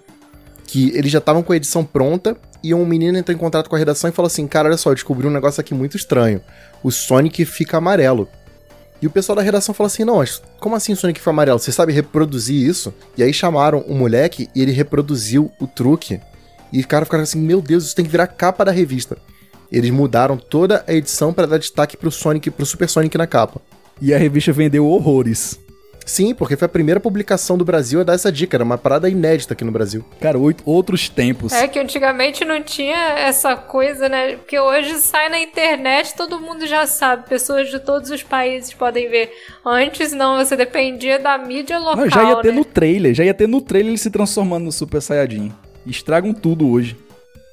[0.67, 3.75] que eles já estavam com a edição pronta e um menino entrou em contato com
[3.75, 6.39] a redação e falou assim: Cara, olha só, eu descobri um negócio aqui muito estranho.
[6.83, 8.27] O Sonic fica amarelo.
[9.01, 10.23] E o pessoal da redação falou assim: Não,
[10.59, 11.59] como assim o Sonic fica amarelo?
[11.59, 12.93] Você sabe reproduzir isso?
[13.17, 16.19] E aí chamaram o moleque e ele reproduziu o truque.
[16.71, 19.17] E o cara ficaram assim: Meu Deus, isso tem que virar capa da revista.
[19.71, 23.61] Eles mudaram toda a edição para dar destaque pro Sonic, pro Super Sonic na capa.
[24.01, 25.59] E a revista vendeu horrores.
[26.05, 28.57] Sim, porque foi a primeira publicação do Brasil a dar essa dica.
[28.57, 30.03] Era uma parada inédita aqui no Brasil.
[30.19, 31.53] Cara, oito, outros tempos.
[31.53, 34.35] É que antigamente não tinha essa coisa, né?
[34.35, 37.29] Porque hoje sai na internet, todo mundo já sabe.
[37.29, 39.31] Pessoas de todos os países podem ver.
[39.65, 41.97] Antes não, você dependia da mídia local.
[41.97, 42.57] Não, já ia ter né?
[42.57, 45.51] no trailer, já ia ter no trailer ele se transformando no Super Saiyajin.
[45.85, 46.95] Estragam tudo hoje.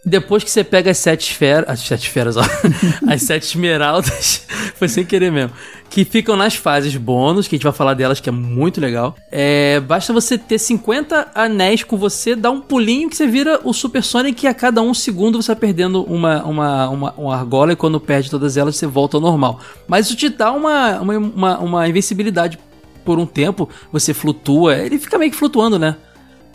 [0.05, 1.69] Depois que você pega as sete esferas.
[1.69, 2.43] As sete esferas, ó.
[3.07, 4.47] as sete esmeraldas.
[4.75, 5.53] foi sem querer mesmo.
[5.91, 9.15] Que ficam nas fases bônus, que a gente vai falar delas, que é muito legal.
[9.31, 13.75] É, basta você ter 50 anéis com você, dar um pulinho que você vira o
[13.75, 17.73] Super Sonic e a cada um segundo você vai perdendo uma, uma, uma, uma argola
[17.73, 19.61] e quando perde todas elas você volta ao normal.
[19.87, 22.59] Mas isso te dá uma, uma, uma, uma invencibilidade
[23.05, 25.97] por um tempo, você flutua, ele fica meio que flutuando, né?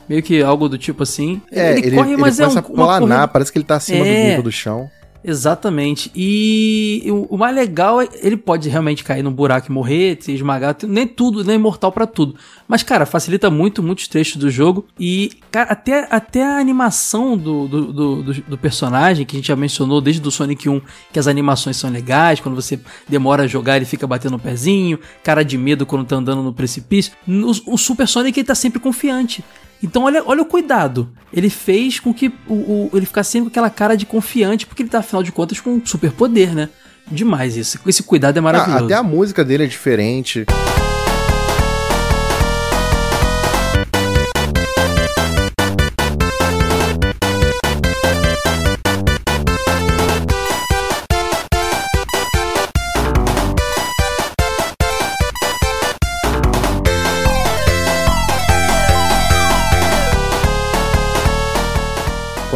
[0.08, 1.42] Meio que algo do tipo assim.
[1.52, 4.22] É, ele, ele, ele começa a planar, parece que ele tá acima É.
[4.24, 4.90] do nível do chão.
[5.28, 6.12] Exatamente.
[6.16, 10.32] E o, o mais legal é ele pode realmente cair num buraco e morrer, se
[10.32, 12.36] esmagar, nem tudo, nem mortal pra tudo.
[12.68, 14.86] Mas, cara, facilita muito, muitos trechos do jogo.
[15.00, 19.48] E, cara, até, até a animação do, do, do, do- do personagem, que a gente
[19.48, 20.80] já mencionou desde o Sonic 1,
[21.12, 22.80] que as animações são legais, quando você
[23.10, 26.54] demora a jogar, ele fica batendo o pezinho, cara de medo quando tá andando no
[26.54, 27.14] precipício.
[27.28, 29.44] O, o Super Sonic ele tá sempre confiante.
[29.84, 31.10] Então olha, olha o cuidado.
[31.34, 34.82] Ele fez com que o, o- ele ficasse sempre com aquela cara de confiante, porque
[34.84, 36.70] ele tá, afinal de contas, com um super poder, né?
[37.12, 37.80] Demais isso.
[37.86, 38.86] Esse cuidado é Ah, maravilhoso.
[38.86, 40.46] até a música dele é diferente.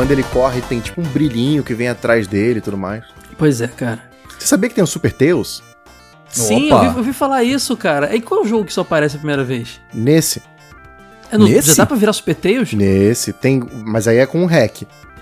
[0.09, 3.03] Quando ele corre, tem tipo um brilhinho que vem atrás dele e tudo mais.
[3.37, 3.99] Pois é, cara.
[4.39, 5.61] Você sabia que tem o Super Tails?
[6.27, 8.15] Sim, eu vi, eu vi falar isso, cara.
[8.15, 9.79] E qual é o jogo que só aparece a primeira vez?
[9.93, 10.41] Nesse.
[11.31, 11.67] É no, Nesse?
[11.75, 12.73] Já dá pra virar Super Tails?
[12.73, 13.31] Nesse.
[13.33, 13.61] Tem.
[13.85, 14.81] Mas aí é com um hack.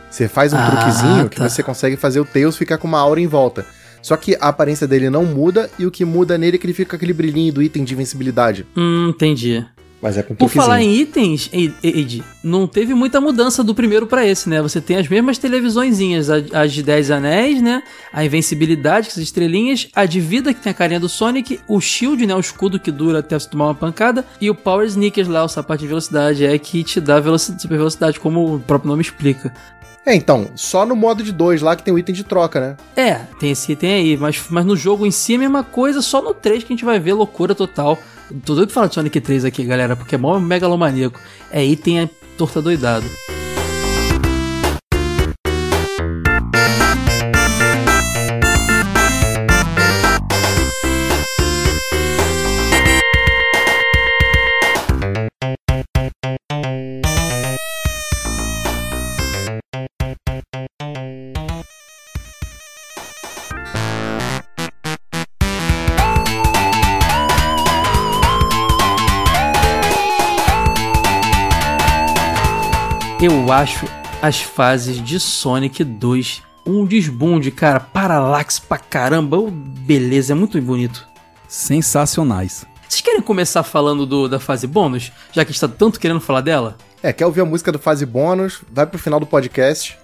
[0.10, 1.50] Você faz um Ah, truquezinho que tá.
[1.50, 3.66] você consegue fazer o Tails ficar com uma aura em volta.
[4.02, 6.74] Só que a aparência dele não muda e o que muda nele é que ele
[6.74, 8.66] fica com aquele brilhinho do item de invencibilidade.
[8.78, 9.66] Hum, entendi.
[10.02, 14.26] Mas é com Por falar em itens, Ed- não teve muita mudança do primeiro pra
[14.26, 14.62] esse, né?
[14.62, 17.82] Você tem as mesmas televisõezinhas, as de 10 anéis, né?
[18.14, 21.82] A invencibilidade, com as estrelinhas, a de vida, que tem a carinha do Sonic, o
[21.82, 22.36] shield, né?
[22.36, 25.48] O escudo que dura até você tomar uma pancada, e o Power Sneakers lá, o
[25.50, 29.52] sapato de velocidade, é que te dá velocidade, super velocidade, como o próprio nome explica.
[30.08, 32.78] É, então, só no modo de dois lá que tem o item de troca, né?
[32.96, 36.02] É, tem esse item aí, mas, mas no jogo em si é a mesma coisa,
[36.02, 38.00] só no 3 que a gente vai ver loucura total.
[38.46, 41.20] Tô doido pra falar de Sonic 3 aqui, galera, porque é mó megalomaníaco.
[41.52, 43.06] É item é torta doidado.
[73.28, 73.86] Eu acho
[74.22, 77.78] as fases de Sonic 2 um desbunde, cara.
[77.78, 79.36] Paralaxe pra caramba.
[79.38, 81.06] Ô, Beleza, é muito bonito.
[81.46, 82.64] Sensacionais.
[82.88, 85.12] Vocês querem começar falando do- da fase bônus?
[85.34, 86.78] Já que está tanto querendo falar dela?
[87.04, 88.62] É, quer ouvir a música do fase bônus?
[88.72, 89.98] Vai pro final do podcast.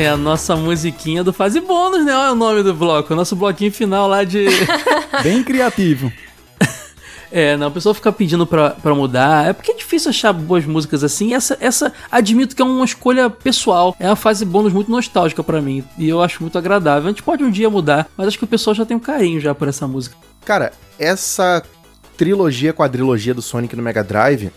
[0.00, 2.16] É a nossa musiquinha do fase bônus, né?
[2.16, 3.12] Olha o nome do bloco.
[3.12, 4.46] O nosso bloquinho final lá de.
[5.22, 6.10] Bem criativo.
[7.32, 9.46] É, não, o pessoal fica pedindo pra, pra mudar.
[9.46, 11.32] É porque é difícil achar boas músicas assim.
[11.32, 13.94] Essa, essa, admito que é uma escolha pessoal.
[14.00, 15.84] É uma fase bônus muito nostálgica pra mim.
[15.96, 17.06] E eu acho muito agradável.
[17.06, 19.40] A gente pode um dia mudar, mas acho que o pessoal já tem um carinho
[19.40, 20.16] já por essa música.
[20.44, 21.62] Cara, essa
[22.16, 24.50] trilogia, quadrilogia do Sonic no Mega Drive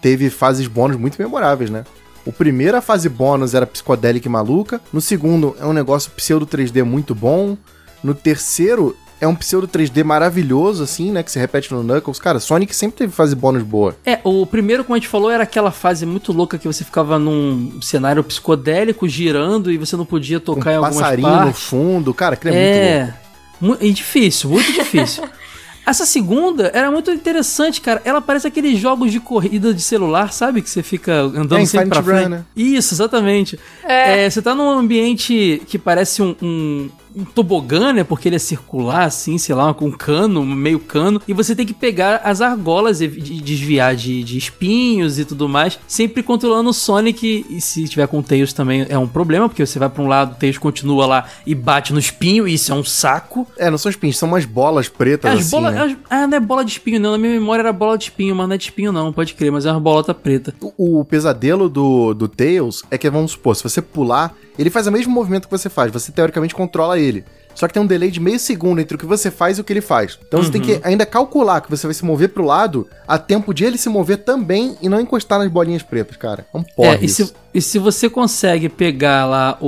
[0.00, 1.82] teve fases bônus muito memoráveis, né?
[2.30, 4.80] O primeiro, a fase bônus, era psicodélica e maluca.
[4.92, 7.58] No segundo, é um negócio pseudo 3D muito bom.
[8.04, 11.24] No terceiro, é um pseudo 3D maravilhoso, assim, né?
[11.24, 12.20] Que se repete no Knuckles.
[12.20, 13.96] Cara, Sonic sempre teve fase bônus boa.
[14.06, 17.18] É, o primeiro, como a gente falou, era aquela fase muito louca que você ficava
[17.18, 21.62] num cenário psicodélico, girando, e você não podia tocar um em algumas passarinho no partes.
[21.64, 22.14] fundo.
[22.14, 23.12] Cara, aquilo é,
[23.60, 23.82] muito louco.
[23.82, 25.24] É, e difícil, muito difícil.
[25.86, 28.00] Essa segunda era muito interessante, cara.
[28.04, 30.62] Ela parece aqueles jogos de corrida de celular, sabe?
[30.62, 32.28] Que você fica andando É, sempre pra Infinite Run, frente.
[32.28, 32.44] né?
[32.56, 33.58] Isso, exatamente.
[33.84, 34.24] É.
[34.26, 38.04] É, você tá num ambiente que parece um, um, um tobogã, né?
[38.04, 41.20] Porque ele é circular, assim, sei lá, com um cano, meio cano.
[41.26, 45.48] E você tem que pegar as argolas e de- desviar de, de espinhos e tudo
[45.48, 45.78] mais.
[45.86, 47.46] Sempre controlando o Sonic.
[47.48, 50.06] E se tiver com o Tails também é um problema, porque você vai pra um
[50.06, 52.46] lado, o Tails continua lá e bate no espinho.
[52.46, 53.46] E isso é um saco.
[53.58, 55.74] É, não são espinhos, são umas bolas pretas, As assim, bolas.
[55.74, 55.82] né?
[55.82, 57.12] as- ah, não é bola de espinho, não.
[57.12, 59.12] Na minha memória era bola de espinho, mas não é de espinho, não.
[59.12, 60.54] Pode crer, mas é uma bolota preta.
[60.60, 64.86] O, o pesadelo do, do Tails é que, vamos supor, se você pular, ele faz
[64.86, 65.90] o mesmo movimento que você faz.
[65.92, 67.24] Você, teoricamente, controla ele.
[67.52, 69.64] Só que tem um delay de meio segundo entre o que você faz e o
[69.64, 70.18] que ele faz.
[70.26, 73.52] Então você tem que ainda calcular que você vai se mover pro lado a tempo
[73.52, 76.46] de ele se mover também e não encostar nas bolinhas pretas, cara.
[76.54, 79.66] É um porra É, e se, e se você consegue pegar lá o,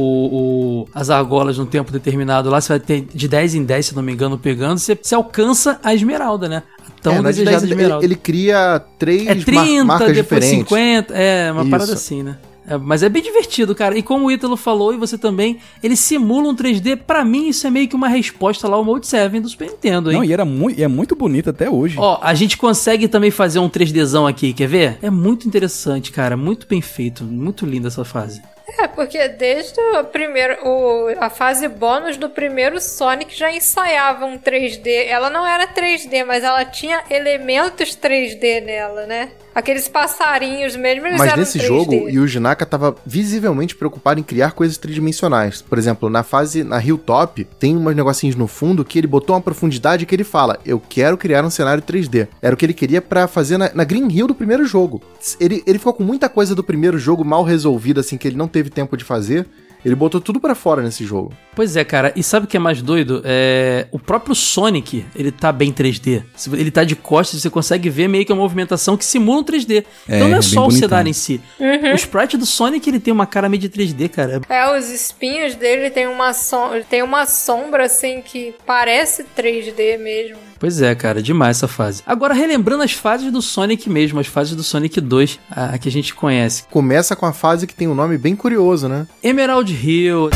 [0.85, 3.97] o- as argolas num tempo determinado, lá você vai ter de 10 em 10, se
[3.97, 6.62] não me engano, pegando, você, você alcança a esmeralda, né?
[6.87, 8.05] A tão É, de desejada 10, ele, esmeralda.
[8.07, 10.68] ele cria três é mar- 30, marcas depois diferentes.
[10.68, 11.70] 50, é uma Isso.
[11.70, 12.39] parada assim, né?
[12.66, 13.96] É, mas é bem divertido, cara.
[13.96, 16.96] E como o Ítalo falou, e você também, ele simula um 3D.
[16.96, 20.10] Pra mim, isso é meio que uma resposta lá ao Mode 7 do Super Nintendo,
[20.10, 20.18] hein?
[20.18, 21.96] Não, e era muito, e é muito bonito até hoje.
[21.98, 24.98] Ó, a gente consegue também fazer um 3Dzão aqui, quer ver?
[25.02, 26.36] É muito interessante, cara.
[26.36, 27.24] Muito bem feito.
[27.24, 28.42] Muito linda essa fase.
[28.78, 34.38] É, porque desde o primeiro, o, a fase bônus do primeiro Sonic já ensaiava um
[34.38, 35.06] 3D.
[35.06, 39.30] Ela não era 3D, mas ela tinha elementos 3D nela, né?
[39.55, 41.66] Aqueles passarinhos mesmo, eles Mas nesse 3D.
[41.66, 45.61] jogo, Yuji Naka tava visivelmente preocupado em criar coisas tridimensionais.
[45.61, 49.42] Por exemplo, na fase, na Hilltop, tem umas negocinhos no fundo que ele botou uma
[49.42, 52.28] profundidade que ele fala, eu quero criar um cenário 3D.
[52.40, 55.03] Era o que ele queria pra fazer na, na Green Hill do primeiro jogo.
[55.38, 58.48] Ele, ele ficou com muita coisa do primeiro jogo mal resolvida, assim, que ele não
[58.48, 59.46] teve tempo de fazer.
[59.85, 61.33] Ele botou tudo pra fora nesse jogo.
[61.55, 62.12] Pois é, cara.
[62.14, 63.20] E sabe o que é mais doido?
[63.24, 63.87] É...
[63.91, 66.22] O próprio Sonic, ele tá bem 3D.
[66.35, 69.45] Se Ele tá de costas, você consegue ver meio que uma movimentação que simula um
[69.45, 69.85] 3D.
[70.09, 71.41] É, então não é só o cenário em si.
[71.59, 74.41] O sprite do Sonic, ele tem uma cara meio de 3D, cara.
[74.49, 80.51] É, os espinhos dele tem uma, som tem uma sombra assim que parece 3D mesmo.
[80.62, 82.04] Pois é, cara, demais essa fase.
[82.06, 85.88] Agora, relembrando as fases do Sonic mesmo, as fases do Sonic 2, a, a que
[85.88, 86.62] a gente conhece.
[86.70, 89.08] Começa com a fase que tem um nome bem curioso, né?
[89.24, 90.30] Emerald Hill.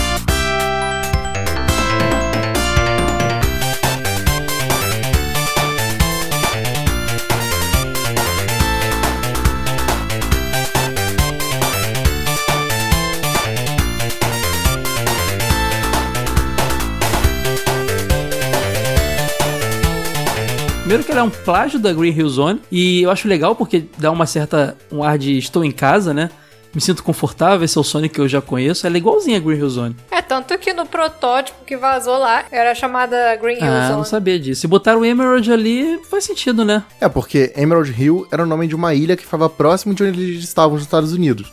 [20.87, 23.87] Primeiro que ela é um plágio da Green Hill Zone e eu acho legal porque
[23.99, 26.31] dá uma certa um ar de estou em casa, né?
[26.73, 29.41] Me sinto confortável, esse é o Sonic que eu já conheço, ela é igualzinha a
[29.41, 29.97] Green Hill Zone.
[30.13, 33.97] É, tanto que no protótipo que vazou lá era chamada Green Hill Ah, Zone.
[33.97, 34.61] não sabia disso.
[34.61, 36.85] Se botaram o Emerald ali, faz sentido, né?
[37.01, 40.21] É, porque Emerald Hill era o nome de uma ilha que ficava próximo de onde
[40.23, 41.53] eles estavam nos Estados Unidos.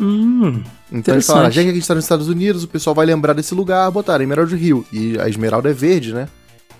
[0.00, 0.62] Hum,
[0.92, 1.54] Então eles falaram, Interessante.
[1.56, 4.22] já que a gente tá nos Estados Unidos, o pessoal vai lembrar desse lugar, botaram
[4.22, 4.86] Emerald Hill.
[4.92, 6.28] E a esmeralda é verde, né?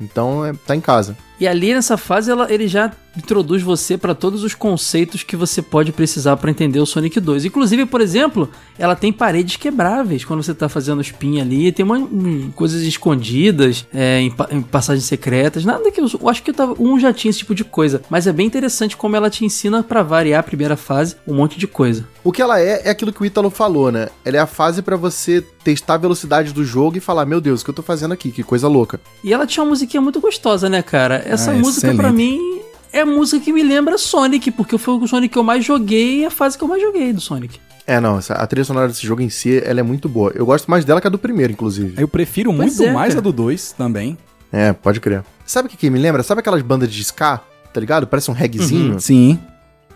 [0.01, 1.17] Então é, tá em casa.
[1.41, 5.61] E ali nessa fase ela, ele já introduz você para todos os conceitos que você
[5.61, 7.47] pode precisar para entender o Sonic 2.
[7.47, 11.99] Inclusive, por exemplo, ela tem paredes quebráveis quando você tá fazendo spin ali, tem uma,
[11.99, 15.65] hum, coisas escondidas é, em, em passagens secretas.
[15.65, 18.03] Nada que eu, eu acho que eu tava, um já tinha esse tipo de coisa,
[18.09, 21.59] mas é bem interessante como ela te ensina para variar a primeira fase um monte
[21.59, 22.07] de coisa.
[22.23, 24.09] O que ela é, é aquilo que o Ítalo falou, né?
[24.25, 27.61] Ela é a fase pra você testar a velocidade do jogo e falar, meu Deus,
[27.61, 28.31] o que eu tô fazendo aqui?
[28.31, 29.01] Que coisa louca.
[29.23, 31.23] E ela tinha uma musiquinha muito gostosa, né, cara?
[31.29, 32.15] Essa Ah, música pra excelente.
[32.17, 32.61] mim
[32.93, 36.21] é a música que me lembra Sonic, porque foi o Sonic que eu mais joguei
[36.21, 37.59] e a fase que eu mais joguei do Sonic.
[37.87, 40.31] É, não, a trilha sonora desse jogo em si, ela é muito boa.
[40.35, 41.95] Eu gosto mais dela que a do primeiro, inclusive.
[42.01, 43.21] Eu prefiro Pois muito é, mais cara.
[43.21, 44.17] a do 2 também.
[44.53, 45.25] É, pode crer.
[45.47, 46.23] Sabe o que, que me lembra?
[46.23, 47.41] Sabe aquelas bandas de ska,
[47.73, 48.07] tá ligado?
[48.07, 49.39] Parece um reggaezinho, Sim.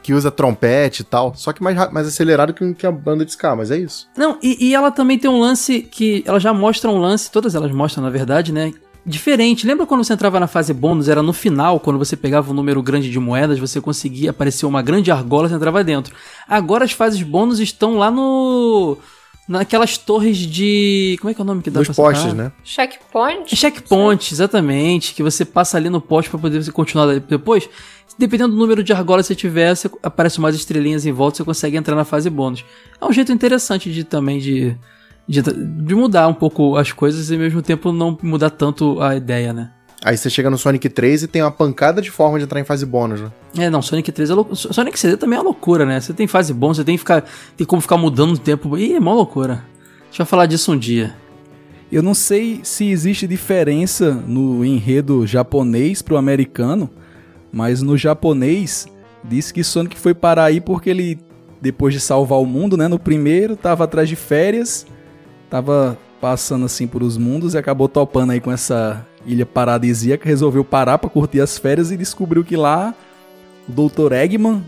[0.02, 1.34] que usa trompete e tal.
[1.36, 4.08] Só que mais, mais acelerado que, que a banda de ska, mas é isso.
[4.16, 6.22] Não, e, e ela também tem um lance que.
[6.26, 8.72] Ela já mostra um lance, todas elas mostram, na verdade, né?
[9.04, 9.66] Diferente.
[9.66, 11.08] Lembra quando você entrava na fase bônus?
[11.08, 14.80] Era no final, quando você pegava um número grande de moedas, você conseguia aparecer uma
[14.80, 16.14] grande argola e você entrava dentro.
[16.48, 18.96] Agora as fases bônus estão lá no.
[19.48, 21.16] naquelas torres de.
[21.20, 22.44] Como é que é o nome que dá Dos pra postes, separar?
[22.44, 22.52] né?
[22.62, 23.52] Checkpoint?
[23.52, 25.14] É checkpoint, exatamente.
[25.14, 27.68] Que você passa ali no poste pra poder você continuar dali depois.
[28.16, 31.44] Dependendo do número de argolas que você tiver, você aparece umas estrelinhas em volta, você
[31.44, 32.64] consegue entrar na fase bônus.
[33.00, 34.76] É um jeito interessante de também de,
[35.26, 39.16] de, de mudar um pouco as coisas e ao mesmo tempo não mudar tanto a
[39.16, 39.70] ideia, né?
[40.04, 42.64] Aí você chega no Sonic 3 e tem uma pancada de forma de entrar em
[42.64, 43.30] fase bônus, né?
[43.56, 44.56] É, não, Sonic 3 é loucura.
[44.56, 46.00] Sonic CD também é loucura, né?
[46.00, 47.24] Você tem fase bônus, você tem que ficar.
[47.56, 48.76] Tem como ficar mudando o tempo.
[48.76, 49.54] Ih, é mó loucura.
[49.54, 51.14] A gente vai falar disso um dia.
[51.90, 56.90] Eu não sei se existe diferença no enredo japonês pro americano,
[57.52, 58.88] mas no japonês
[59.22, 61.20] diz que Sonic foi parar aí porque ele,
[61.60, 62.88] depois de salvar o mundo, né?
[62.88, 64.84] No primeiro, tava atrás de férias,
[65.52, 70.64] tava passando assim por os mundos e acabou topando aí com essa ilha paradisíaca, resolveu
[70.64, 72.94] parar pra curtir as férias e descobriu que lá
[73.68, 74.12] o Dr.
[74.14, 74.64] Eggman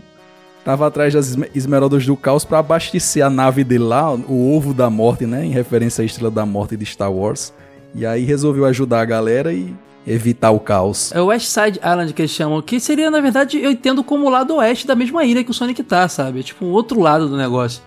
[0.63, 4.75] tava atrás das esme- esmeraldas do caos pra abastecer a nave dele lá, o ovo
[4.75, 7.51] da morte, né, em referência à estrela da morte de Star Wars.
[7.95, 9.73] E aí resolveu ajudar a galera e
[10.05, 11.11] evitar o caos.
[11.13, 14.27] É o West Side Island que eles chamam, que seria, na verdade, eu entendo como
[14.27, 16.41] o lado oeste da mesma ilha que o Sonic tá, sabe?
[16.41, 17.81] É tipo um outro lado do negócio.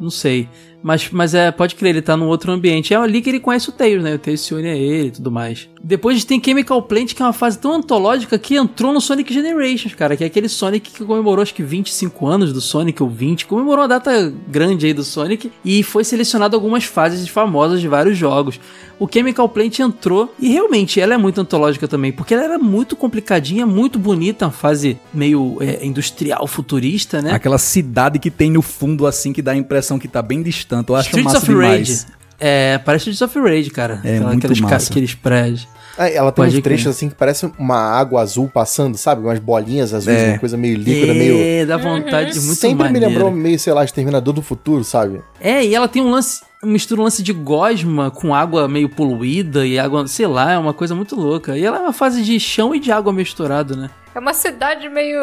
[0.00, 0.48] Não sei.
[0.86, 2.94] Mas, mas é, pode crer, ele tá num outro ambiente.
[2.94, 4.14] É ali que ele conhece o Tails, né?
[4.14, 5.68] O Tails se une a ele e tudo mais.
[5.82, 9.96] Depois tem Chemical Plant, que é uma fase tão antológica que entrou no Sonic Generations,
[9.96, 10.16] cara.
[10.16, 13.46] Que é aquele Sonic que comemorou acho que 25 anos do Sonic, ou 20.
[13.46, 15.50] Comemorou uma data grande aí do Sonic.
[15.64, 18.60] E foi selecionado algumas fases famosas de vários jogos.
[18.98, 22.96] O Chemical Plant entrou e realmente ela é muito antológica também, porque ela era muito
[22.96, 27.32] complicadinha, muito bonita, uma fase meio é, industrial futurista, né?
[27.32, 30.88] Aquela cidade que tem no fundo assim que dá a impressão que tá bem distante.
[30.88, 31.82] Eu acho Streets massa of Rage.
[31.82, 32.06] demais.
[32.38, 34.00] É, parece Streets of Rage, cara.
[34.04, 34.90] É, muito aqueles, massa.
[34.90, 35.68] aqueles prédios.
[35.98, 39.22] É, ela tem Pode uns trechos assim que parece uma água azul passando, sabe?
[39.22, 40.28] Umas bolinhas azuis, É.
[40.32, 41.36] uma coisa meio líquida, meio.
[41.40, 43.08] É, dá vontade muito Sempre me maneiro.
[43.08, 45.22] lembrou meio, sei lá, Exterminador do Futuro, sabe?
[45.40, 49.66] É, e ela tem um lance, mistura um lance de gosma com água meio poluída
[49.66, 51.56] e água, sei lá, é uma coisa muito louca.
[51.56, 53.88] E ela é uma fase de chão e de água misturado, né?
[54.14, 55.18] É uma cidade meio,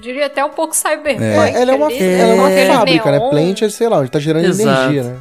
[0.00, 1.22] diria até um pouco cyberpunk.
[1.22, 3.18] É, ela é uma, ali, ela é uma aquele fábrica, né?
[3.18, 3.30] neon.
[3.30, 4.90] Plant, é, sei lá, onde tá gerando Exato.
[4.90, 5.16] energia, né?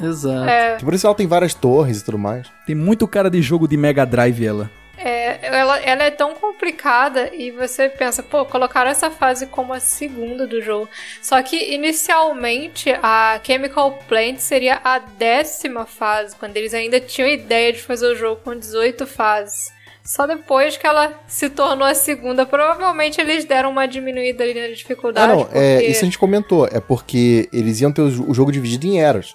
[0.00, 0.48] Exato.
[0.48, 2.46] É, Por isso ela tem várias torres e tudo mais.
[2.66, 4.70] Tem muito cara de jogo de Mega Drive ela.
[4.98, 9.80] é, ela, ela é tão complicada e você pensa, pô, colocaram essa fase como a
[9.80, 10.88] segunda do jogo.
[11.20, 17.72] Só que inicialmente a Chemical Plant seria a décima fase, quando eles ainda tinham ideia
[17.72, 19.74] de fazer o jogo com 18 fases.
[20.02, 24.68] Só depois que ela se tornou a segunda, provavelmente eles deram uma diminuída ali na
[24.68, 25.32] dificuldade.
[25.32, 26.66] Ah, não, é, porque- isso a gente comentou.
[26.70, 29.34] É porque eles iam ter o jogo dividido em eras.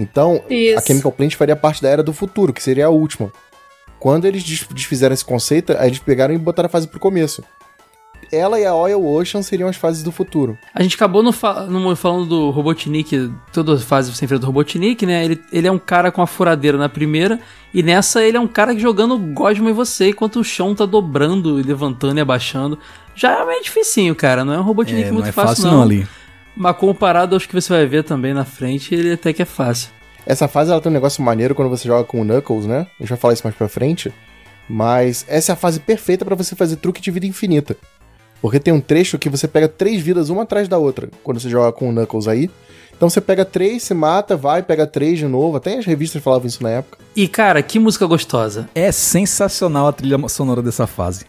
[0.00, 0.78] Então, Isso.
[0.78, 3.30] a Chemical Plant faria parte da era do futuro, que seria a última.
[3.98, 7.44] Quando eles des- desfizeram esse conceito, aí eles pegaram e botaram a fase pro começo.
[8.32, 10.56] Ela e a Oil Ocean seriam as fases do futuro.
[10.74, 15.04] A gente acabou no fa- no- falando do Robotnik, toda fase você enfrenta o Robotnik,
[15.04, 15.24] né?
[15.24, 17.40] Ele, ele é um cara com a furadeira na primeira,
[17.74, 20.86] e nessa ele é um cara que jogando Gosma em você, enquanto o chão tá
[20.86, 22.78] dobrando, e levantando e abaixando.
[23.16, 25.64] Já é meio dificinho, cara, não é um Robotnik É, muito não é fácil, fácil
[25.66, 25.76] não.
[25.78, 26.06] não ali.
[26.56, 29.90] Mas comparado aos que você vai ver também na frente, ele até que é fácil.
[30.26, 32.86] Essa fase ela tem um negócio maneiro quando você joga com o Knuckles, né?
[32.98, 34.12] A gente vai falar isso mais pra frente.
[34.68, 37.76] Mas essa é a fase perfeita pra você fazer truque de vida infinita.
[38.40, 41.50] Porque tem um trecho que você pega três vidas uma atrás da outra quando você
[41.50, 42.50] joga com o Knuckles aí.
[42.96, 45.56] Então você pega três, se mata, vai, pega três de novo.
[45.56, 46.98] Até as revistas falavam isso na época.
[47.16, 48.68] E cara, que música gostosa.
[48.74, 51.24] É sensacional a trilha sonora dessa fase.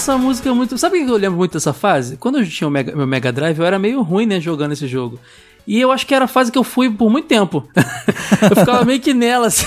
[0.00, 0.78] Essa música é muito.
[0.78, 2.16] Sabe o que eu lembro muito dessa fase?
[2.16, 4.86] Quando eu tinha o Mega- meu Mega Drive, eu era meio ruim, né, jogando esse
[4.86, 5.20] jogo.
[5.66, 7.68] E eu acho que era a fase que eu fui por muito tempo.
[8.50, 9.66] eu ficava meio que nela, assim.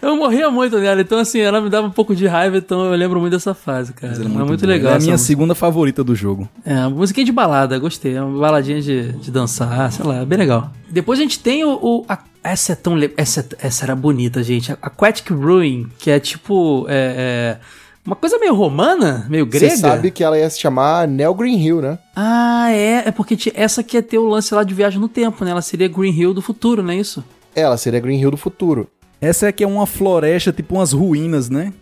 [0.00, 1.00] Eu morria muito nela.
[1.00, 2.56] Então, assim, ela me dava um pouco de raiva.
[2.58, 4.12] Então, eu lembro muito dessa fase, cara.
[4.16, 4.72] Mas É muito, boa.
[4.72, 4.92] legal.
[4.92, 5.26] É a minha música.
[5.26, 6.48] segunda favorita do jogo.
[6.64, 8.14] É, uma musiquinha de balada, gostei.
[8.14, 10.70] É uma baladinha de, de dançar, sei lá, bem legal.
[10.88, 11.70] Depois a gente tem o.
[11.82, 12.94] o- a- essa é tão.
[13.16, 14.70] Essa, essa era bonita, gente.
[14.80, 16.86] Aquatic Ruin, que é tipo.
[16.88, 19.70] É, é, uma coisa meio romana, meio grega.
[19.70, 21.98] Você sabe que ela ia se chamar Nell Green Hill, né?
[22.14, 23.08] Ah, é.
[23.08, 25.50] É porque essa aqui ia ter o lance lá de viagem no tempo, né?
[25.50, 27.24] Ela seria Green Hill do futuro, não é isso?
[27.54, 28.88] Ela seria Green Hill do futuro.
[29.20, 31.72] Essa aqui é uma floresta, tipo umas ruínas, né?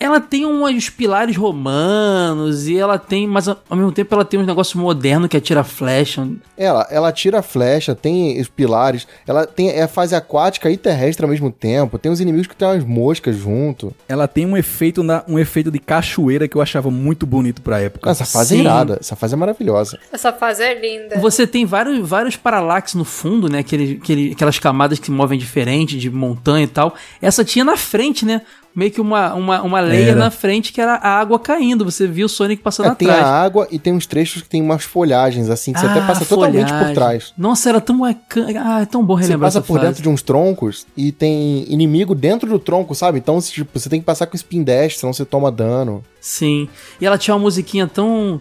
[0.00, 4.46] Ela tem uns pilares romanos e ela tem, mas ao mesmo tempo ela tem uns
[4.46, 6.26] negócios modernos que atira flecha.
[6.56, 11.22] Ela, ela tira flecha, tem os pilares, ela tem é a fase aquática e terrestre
[11.24, 13.94] ao mesmo tempo, tem os inimigos que tem umas moscas junto.
[14.08, 17.78] Ela tem um efeito, na, um efeito de cachoeira que eu achava muito bonito pra
[17.80, 18.08] época.
[18.08, 18.62] Essa fase é Sim.
[18.62, 19.98] irada, essa fase é maravilhosa.
[20.10, 21.18] Essa fase é linda.
[21.18, 23.58] Você tem vários, vários paralaxes no fundo, né?
[23.58, 26.94] Aquele, aquele, aquelas camadas que movem diferente, de montanha e tal.
[27.20, 28.40] Essa tinha na frente, né?
[28.74, 31.84] Meio que uma, uma, uma leia na frente que era a água caindo.
[31.84, 33.26] Você viu o Sonic passando É, tem atrás.
[33.26, 36.06] a água e tem uns trechos que tem umas folhagens assim, que você até Ah,
[36.06, 36.94] passa totalmente por folhagem.
[36.94, 37.32] trás.
[37.36, 38.04] Nossa, era tão.
[38.04, 39.86] Ah, é tão bom Você relembrar passa essa por fase.
[39.88, 43.18] dentro de uns troncos e tem inimigo dentro do tronco, sabe?
[43.18, 46.02] Então, tipo, você tem que passar com spin dash, senão você toma dano.
[46.20, 46.68] Sim.
[47.00, 48.40] E ela tinha uma musiquinha tão.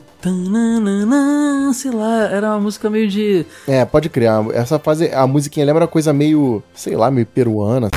[1.73, 3.45] Sei lá, era uma música meio de.
[3.67, 4.45] É, pode criar.
[4.53, 7.89] Essa fase, a musiquinha lembra coisa meio, sei lá, meio peruana.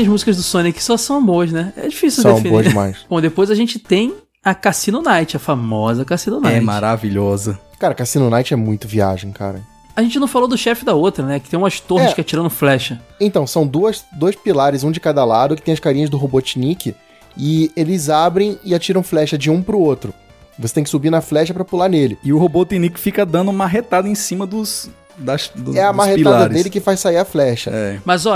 [0.00, 1.72] As músicas do Sonic, só são boas, né?
[1.76, 2.50] É difícil São definir.
[2.50, 2.96] boas demais.
[3.08, 6.56] Bom, depois a gente tem a Cassino Night, a famosa Cassino Night.
[6.58, 7.58] É maravilhosa.
[7.78, 9.60] Cara, Cassino Night é muito viagem, cara.
[9.94, 11.40] A gente não falou do chefe da outra, né?
[11.40, 12.14] Que tem umas torres É.
[12.14, 13.00] que atirando flecha.
[13.20, 16.94] Então, são duas, dois pilares, um de cada lado, que tem as carinhas do Robotnik,
[17.36, 20.14] e eles abrem e atiram flecha de um pro outro.
[20.58, 22.18] Você tem que subir na flecha pra pular nele.
[22.24, 24.88] E o Robotnik fica dando uma retada em cima dos,
[25.18, 27.70] das, do- É a marretada dele que faz sair a flecha.
[27.72, 27.98] É.
[28.04, 28.34] Mas, ó,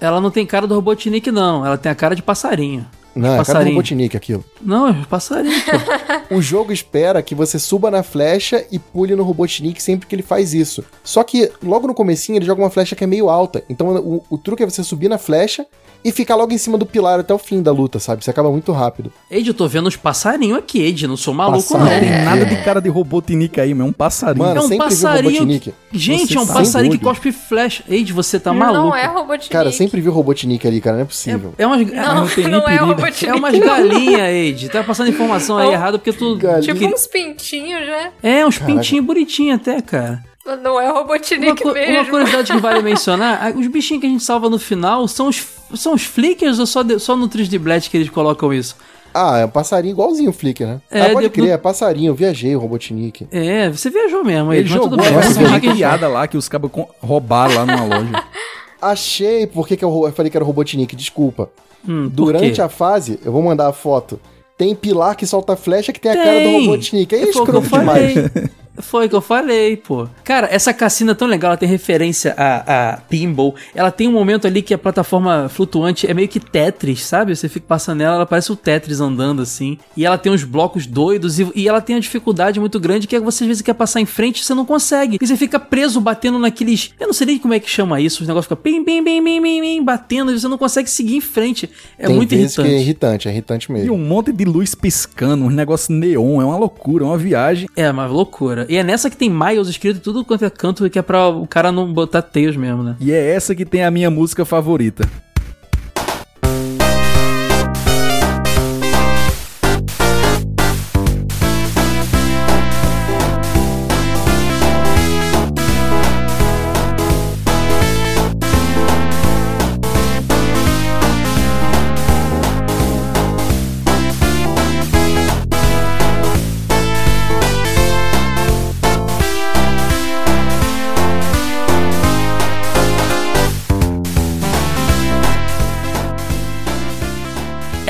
[0.00, 1.64] ela, não tem cara do Robotnik, não.
[1.64, 2.86] Ela tem a cara de passarinho.
[3.14, 3.70] Não, é a cara do.
[3.70, 4.44] Robotnik aquilo.
[4.60, 5.54] Não, é passarinho.
[6.28, 10.24] O jogo espera que você suba na flecha e pule no Robotnik sempre que ele
[10.24, 10.84] faz isso.
[11.04, 13.62] Só que logo no comecinho ele joga uma flecha que é meio alta.
[13.70, 15.64] Então o, o truque é você subir na flecha
[16.08, 18.22] e ficar logo em cima do pilar até o fim da luta, sabe?
[18.24, 19.12] Você acaba muito rápido.
[19.30, 21.06] Ed, eu tô vendo uns passarinhos aqui, Ed.
[21.08, 21.88] Não sou maluco, Passarinho.
[21.88, 21.94] não.
[21.96, 23.86] Não tem nada de cara de Robotnik aí, meu.
[23.86, 24.44] É um passarinho.
[24.44, 25.32] Mano, É um passarinho.
[25.40, 25.72] Robotnik.
[25.72, 27.82] que- Gente, Você é um passarinho que cospe flecha.
[27.88, 28.86] Ed, você tá maluco.
[28.88, 29.50] Não é Robotnik.
[29.50, 31.54] Cara, sempre vi o Robotnik ali, cara, não é possível.
[31.58, 32.26] É, é umas, Não, não
[32.60, 32.76] não é.
[32.76, 33.26] Robotnik.
[33.26, 34.68] é umas galinhas, Ed.
[34.68, 35.72] Tá passando informação aí Não.
[35.72, 36.36] errada porque tu.
[36.36, 36.72] Galinha.
[36.74, 38.12] Tipo uns pintinhos, né?
[38.22, 38.74] É, uns Caraca.
[38.76, 40.22] pintinhos bonitinhos até, cara.
[40.62, 42.08] Não é Uma, Robotnik uma mesmo.
[42.10, 45.44] curiosidade que vale mencionar: os bichinhos que a gente salva no final são os,
[45.74, 48.76] são os flickers ou só, de- só no 3D Blast que eles colocam isso?
[49.14, 50.80] Ah, é um passarinho igualzinho o Flicker, né?
[50.90, 53.26] É, ah, pode de- crer, é passarinho, eu viajei o Robotnik.
[53.32, 55.46] É, você viajou mesmo, Ed, Ele mas tudo jogou bem.
[55.48, 58.24] uma piada lá que os cabos com- roubaram lá numa loja.
[58.80, 61.48] Achei por que, que eu, eu falei que era o Robotnik, desculpa.
[61.88, 64.20] Hum, Durante a fase, eu vou mandar a foto.
[64.58, 66.66] Tem pilar que solta flecha que tem a cara do Tem.
[66.66, 67.14] Robotnik.
[67.14, 68.14] É eu escroto demais.
[68.78, 70.08] Foi o que eu falei, pô.
[70.24, 73.54] Cara, essa cassina é tão legal, ela tem referência a, a Pinball.
[73.74, 77.34] Ela tem um momento ali que a plataforma flutuante é meio que Tetris, sabe?
[77.34, 79.78] Você fica passando nela, ela parece o Tetris andando assim.
[79.96, 83.16] E ela tem uns blocos doidos e, e ela tem uma dificuldade muito grande que
[83.16, 85.18] é que você às vezes quer passar em frente e você não consegue.
[85.20, 86.90] E você fica preso batendo naqueles.
[86.98, 88.22] Eu não sei nem como é que chama isso.
[88.22, 91.16] Os negócios ficam pim, pim, pim, pim, pim, pim, batendo e você não consegue seguir
[91.16, 91.70] em frente.
[91.98, 92.68] É Tem muito vezes irritante.
[92.68, 93.94] que é irritante, é irritante E mesmo.
[93.94, 97.68] um monte de luz piscando, um negócio neon, é uma loucura, é uma viagem.
[97.76, 98.65] É, uma loucura.
[98.68, 101.46] E é nessa que tem Miles escrito tudo quanto é canto, que é pra o
[101.46, 102.96] cara não botar Tails mesmo, né?
[103.00, 105.08] E é essa que tem a minha música favorita.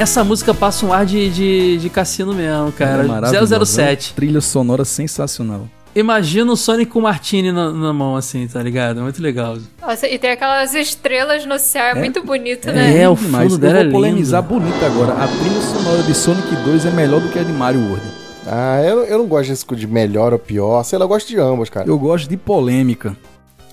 [0.06, 3.02] Essa música passa um ar de, de, de cassino mesmo, cara.
[3.02, 4.14] É maravilhosa, 007.
[4.14, 5.68] Trilha sonora sensacional.
[5.96, 9.02] Imagina o Sonic com o Martini na, na mão, assim, tá ligado?
[9.02, 9.58] Muito legal.
[9.82, 13.08] Nossa, e tem aquelas estrelas no céu, é, muito bonito, É, né?
[13.08, 13.50] o Demais.
[13.50, 14.60] fundo dela Eu é vou polemizar lindo.
[14.60, 15.12] bonito agora.
[15.14, 18.06] A trilha sonora de Sonic 2 é melhor do que a de Mario World.
[18.46, 20.84] Ah, eu, eu não gosto disso de melhor ou pior.
[20.84, 21.88] Sei lá, eu gosto de ambas, cara.
[21.88, 23.16] Eu gosto de polêmica.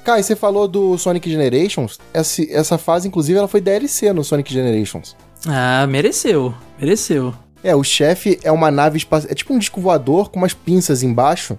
[0.04, 2.00] Kai, você falou do Sonic Generations.
[2.12, 5.16] Essa, essa fase, inclusive, ela foi DLC no Sonic Generations.
[5.48, 6.54] Ah, mereceu.
[6.80, 7.34] Mereceu.
[7.64, 9.32] É, o chefe é uma nave espacial.
[9.32, 11.58] É tipo um disco voador com umas pinças embaixo.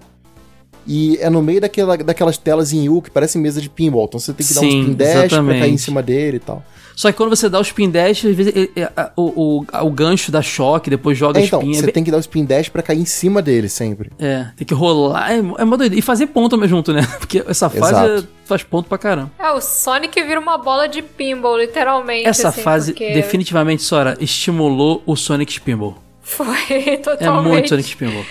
[0.87, 4.05] E é no meio daquela, daquelas telas em U que parece mesa de pinball.
[4.05, 6.63] Então você tem que dar Sim, spin dash pra cair em cima dele e tal.
[6.95, 9.65] Só que quando você dá o spin dash, às vezes ele- é, a- o, o,
[9.85, 11.71] o gancho dá choque, depois joga É, então, spin.
[11.71, 14.11] É, você bem- tem que dar o spin dash pra cair em cima dele sempre.
[14.17, 15.29] é, tem que rolar.
[15.31, 15.93] É, é mó doido.
[15.93, 17.05] E fazer ponto mesmo junto, né?
[17.19, 18.23] Porque essa fase Exato.
[18.23, 19.31] é- faz ponto pra caramba.
[19.37, 22.27] É, o Sonic vira uma bola de pinball, literalmente.
[22.27, 25.97] Essa assim, fase, porque definitivamente, Sora, estimulou o Sonic Spinball.
[26.21, 27.51] Foi É totalmente.
[27.51, 28.25] muito Sonic Spinball.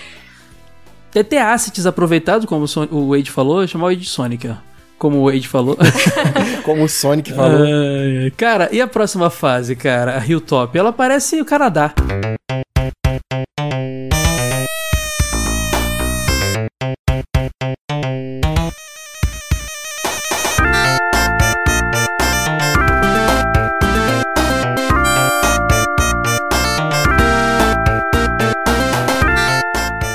[1.11, 4.55] Tem até assets aproveitado, como o Wade falou, chamar o Wade de Sonic, ó.
[4.97, 5.77] Como o Wade falou.
[6.63, 7.63] Como o Sonic falou.
[7.63, 8.31] Ai.
[8.37, 10.17] cara, e a próxima fase, cara?
[10.17, 10.77] A Hilltop?
[10.77, 11.93] Ela parece o Canadá.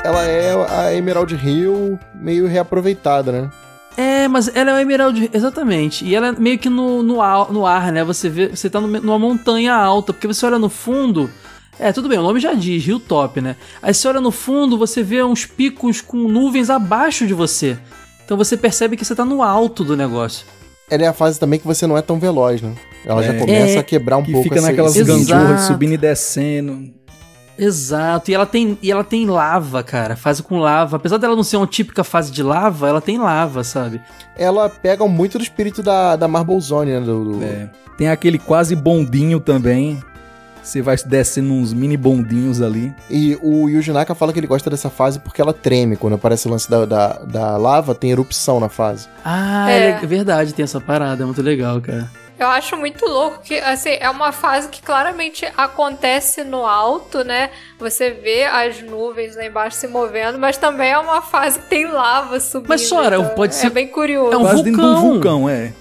[0.02, 3.50] Ela é a Emerald Hill meio reaproveitada, né?
[3.96, 6.04] É, mas ela é uma Emerald, exatamente.
[6.04, 8.02] E ela é meio que no, no, ar, no ar, né?
[8.04, 11.30] Você vê, você tá numa montanha alta, porque você olha no fundo.
[11.78, 13.56] É, tudo bem, o nome já diz, Hilltop, né?
[13.82, 17.78] Aí você olha no fundo, você vê uns picos com nuvens abaixo de você.
[18.24, 20.46] Então você percebe que você tá no alto do negócio.
[20.90, 22.72] Ela é a fase também que você não é tão veloz, né?
[23.04, 23.38] Ela já É.
[23.38, 23.78] começa É.
[23.78, 26.92] a quebrar um que pouco fica naquelas gangorras subindo e descendo.
[27.62, 30.16] Exato, e ela tem e ela tem lava, cara.
[30.16, 30.96] Fase com lava.
[30.96, 34.00] Apesar dela não ser uma típica fase de lava, ela tem lava, sabe?
[34.36, 37.00] Ela pega muito do espírito da, da Marble Zone, né?
[37.00, 37.68] Do, do- É.
[37.98, 40.02] Tem aquele quase bondinho também.
[40.62, 42.94] Você vai descendo uns mini bondinhos ali.
[43.10, 45.96] E o Yuji Naka fala que ele gosta dessa fase porque ela treme.
[45.96, 49.06] Quando aparece o lance da, da, da lava, tem erupção na fase.
[49.24, 49.90] Ah, É.
[50.02, 52.10] é verdade, tem essa parada, é muito legal, cara.
[52.42, 57.50] Eu acho muito louco que, assim, é uma fase que claramente acontece no alto, né?
[57.78, 61.86] Você vê as nuvens lá embaixo se movendo, mas também é uma fase que tem
[61.86, 62.70] lava subindo.
[62.70, 64.32] Mas, Sora, então pode é ser- bem curioso.
[64.32, 65.00] É um de um vulcão.
[65.02, 65.72] vulcão, é.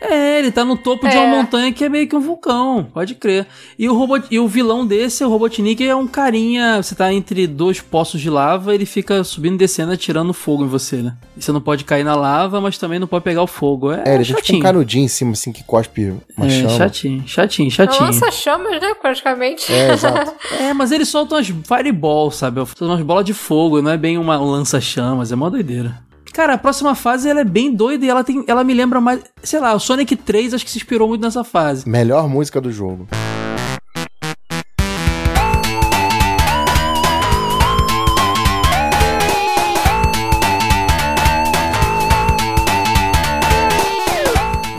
[0.00, 1.18] É, ele tá no topo de É.
[1.20, 3.46] uma montanha que é meio que um vulcão, pode crer.
[3.78, 6.82] E o, robot, e o vilão desse, o Robotnik, é um carinha.
[6.82, 10.68] Você tá entre dois poços de lava, ele fica subindo e descendo, atirando fogo em
[10.68, 11.14] você, né?
[11.36, 13.92] E você não pode cair na lava, mas também não pode pegar o fogo.
[13.92, 14.62] É, É, ele tem tipo um chatinho.
[14.62, 16.70] canudinho em cima, assim, que cospe uma é, chama.
[16.70, 18.02] chatinho, chatinho, chatinho.
[18.04, 18.94] Lança chamas, né?
[19.00, 19.72] Praticamente.
[19.72, 20.32] É, exato.
[20.60, 22.60] É, mas ele solta umas fireball, sabe?
[22.76, 25.98] São umas bolas de fogo, não é bem uma um lança-chamas, é mó doideira.
[26.36, 29.22] Cara, a próxima fase ela é bem doida e ela tem, ela me lembra mais,
[29.42, 31.88] sei lá, o Sonic 3 acho que se inspirou muito nessa fase.
[31.88, 33.08] Melhor música do jogo.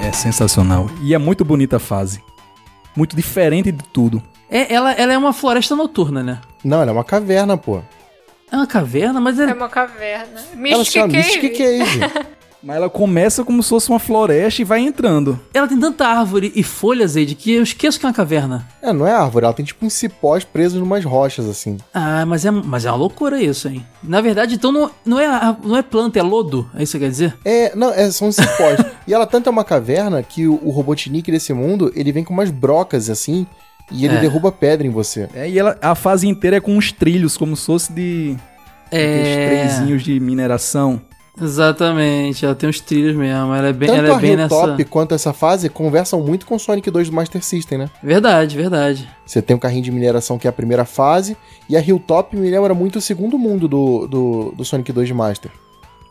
[0.03, 0.87] É sensacional.
[1.01, 2.21] E é muito bonita a fase.
[2.95, 4.21] Muito diferente de tudo.
[4.47, 6.39] É, ela, ela é uma floresta noturna, né?
[6.63, 7.81] Não, ela é uma caverna, pô.
[8.51, 10.39] É uma caverna, mas É é, uma caverna.
[10.53, 11.25] ela Mystic chama Cave.
[11.27, 12.27] Mystic Cave.
[12.63, 15.39] Mas ela começa como se fosse uma floresta e vai entrando.
[15.53, 18.67] ela tem tanta árvore e folhas, Ed, que eu esqueço que é uma caverna.
[18.81, 21.77] é, não é árvore, ela tem tipo uns cipós presos em umas rochas, assim.
[21.93, 23.85] Ah, mas é, mas é uma loucura isso, hein?
[24.01, 26.67] Na verdade, então não, não, é, não é planta, é lodo.
[26.75, 27.37] É isso que você quer dizer?
[27.45, 28.79] É, não, é, são cipós.
[29.07, 32.33] e ela tanto é uma caverna que o, o Robotnik desse mundo, ele vem com
[32.33, 33.45] umas brocas, assim,
[33.91, 34.19] e ele É.
[34.21, 35.27] derruba pedra em você.
[35.33, 38.35] É, e ela, a fase inteira é com uns trilhos, como se fosse de.
[38.91, 39.49] É.
[39.49, 41.01] trenzinhos de mineração.
[41.39, 43.53] Exatamente, ela tem uns trilhos mesmo.
[43.53, 44.85] Ela é bem, Tanto ela é a bem Hilltop nessa.
[44.85, 47.89] quanto essa fase conversam muito com o Sonic 2 do Master System, né?
[48.01, 49.07] Verdade, verdade.
[49.25, 51.37] Você tem o carrinho de mineração que é a primeira fase,
[51.69, 55.13] e a Hilltop me lembra muito o segundo mundo do, do, do Sonic 2 de
[55.13, 55.51] Master.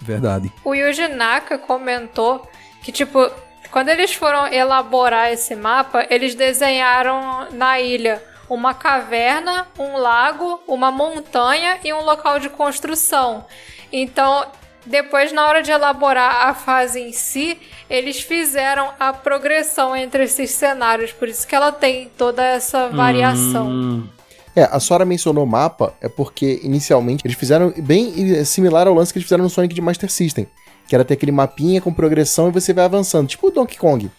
[0.01, 0.53] Verdade.
[0.65, 2.43] O Yuji Naka comentou
[2.83, 3.29] que, tipo,
[3.77, 10.91] quando eles foram elaborar esse mapa, eles desenharam na ilha uma caverna, um lago, uma
[10.91, 13.45] montanha e um local de construção.
[13.93, 14.47] Então,
[14.87, 17.59] depois, na hora de elaborar a fase em si,
[17.91, 23.69] eles fizeram a progressão entre esses cenários, por isso que ela tem toda essa variação.
[23.69, 24.09] Hum,
[24.57, 29.19] É, a Sora mencionou mapa, é porque inicialmente eles fizeram bem similar ao lance que
[29.19, 30.49] eles fizeram no Sonic de Master System.
[30.89, 34.11] Que era ter aquele mapinha com progressão e você vai avançando, tipo o Donkey Kong.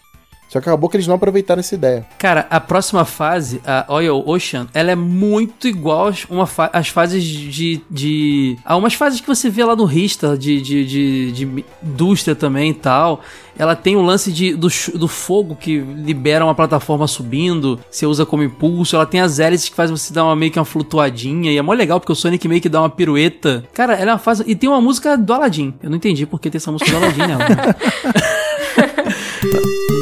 [0.48, 2.06] Só que acabou que eles não aproveitaram essa ideia.
[2.18, 6.88] Cara, a próxima fase, a Oil Ocean, ela é muito igual às, uma fa- às
[6.88, 8.56] fases de, de.
[8.64, 12.70] Há umas fases que você vê lá no Rista, de, de, de, de indústria também
[12.70, 13.20] e tal.
[13.58, 18.24] Ela tem o lance de, do, do fogo que libera uma plataforma subindo, você usa
[18.24, 18.94] como impulso.
[18.96, 21.50] Ela tem as hélices que faz você dar uma, meio que uma flutuadinha.
[21.52, 23.64] E é mó legal, porque o Sonic meio que dá uma pirueta.
[23.74, 24.44] Cara, ela é uma fase.
[24.46, 25.74] E tem uma música do Aladdin.
[25.82, 27.38] Eu não entendi porque tem essa música do Aladdin nela.
[27.48, 27.74] né?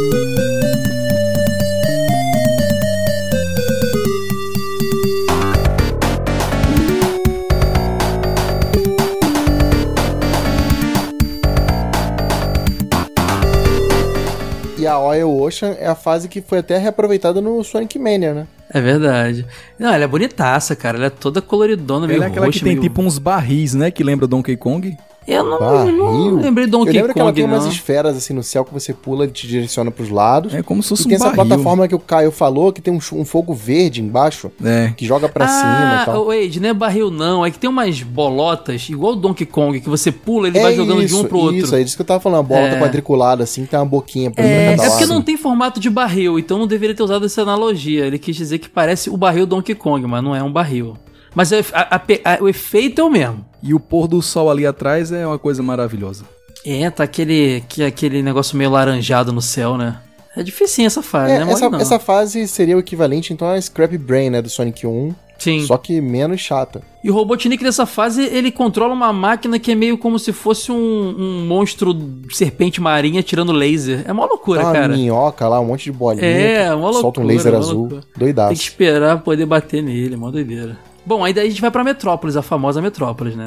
[14.96, 18.46] A Oil Ocean é a fase que foi até reaproveitada no Sonic Mania, né?
[18.70, 19.46] É verdade.
[19.78, 20.96] Não, ela é bonitaça, cara.
[20.96, 22.82] Ela é toda coloridona, meio Ela é aquela roxa, que tem meio...
[22.82, 23.90] tipo uns barris, né?
[23.90, 24.96] Que lembra Donkey Kong.
[25.26, 25.96] Eu não, Barril.
[25.96, 27.54] não lembrei do Eu Donkey lembro que ela Kong, tem não.
[27.56, 30.54] umas esferas assim no céu que você pula, ele te direciona pros lados.
[30.54, 31.44] É como se E fosse tem um essa barril.
[31.46, 34.92] plataforma que o Caio falou, que tem um, um fogo verde embaixo, É.
[34.96, 36.26] que joga pra cima e ah, tal.
[36.26, 37.44] Wade, não é barril não.
[37.44, 41.04] É que tem umas bolotas, igual o Donkey Kong, que você pula ele vai jogando
[41.04, 41.56] de um pro outro.
[41.56, 42.80] Isso, é isso que eu tava falando, uma bolota É.
[42.80, 45.14] quadriculada assim, que tem uma boquinha pra É, cada é porque lado.
[45.14, 48.06] não tem formato de barril, então não deveria ter usado essa analogia.
[48.06, 50.94] Ele quis dizer que parece o barril Donkey Kong, mas não é um barril.
[51.36, 53.44] Mas a- a- a- o efeito é o mesmo.
[53.62, 56.24] E o pôr do sol ali atrás é uma coisa maravilhosa.
[56.64, 59.98] É, tá aquele, que, aquele negócio meio laranjado no céu, né?
[60.34, 61.52] É difícil essa fase, É, né?
[61.52, 61.78] essa, não.
[61.78, 65.64] essa fase seria o equivalente então a Scrap Brain, né, do Sonic 1, Sim.
[65.66, 66.82] só que menos chata.
[67.04, 70.72] E o Robotnik dessa fase, ele controla uma máquina que é meio como se fosse
[70.72, 70.76] um,
[71.18, 71.94] um monstro
[72.32, 74.02] serpente marinha tirando laser.
[74.06, 74.88] É uma loucura, uma cara.
[74.96, 76.26] minhoca lá, um monte de bolinha.
[76.26, 77.78] É, uma Solta um loucura, laser uma azul.
[77.80, 78.02] loucura.
[78.16, 78.48] Doidaço.
[78.48, 80.76] Tem que esperar poder bater nele, mó doideira.
[81.06, 83.46] Bom, aí daí a gente vai pra Metrópolis, a famosa Metrópolis, né?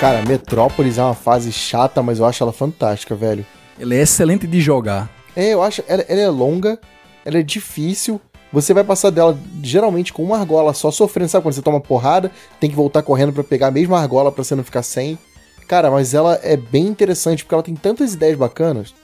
[0.00, 3.46] Cara, Metrópolis é uma fase chata, mas eu acho ela fantástica, velho.
[3.78, 5.08] Ele é excelente de jogar.
[5.36, 5.82] É, eu acho.
[5.88, 6.78] Ela, ela é longa,
[7.24, 8.20] ela é difícil.
[8.52, 11.42] Você vai passar dela geralmente com uma argola só sofrendo, sabe?
[11.42, 12.30] Quando você toma porrada,
[12.60, 15.18] tem que voltar correndo pra pegar a mesma argola pra você não ficar sem.
[15.66, 18.94] Cara, mas ela é bem interessante porque ela tem tantas ideias bacanas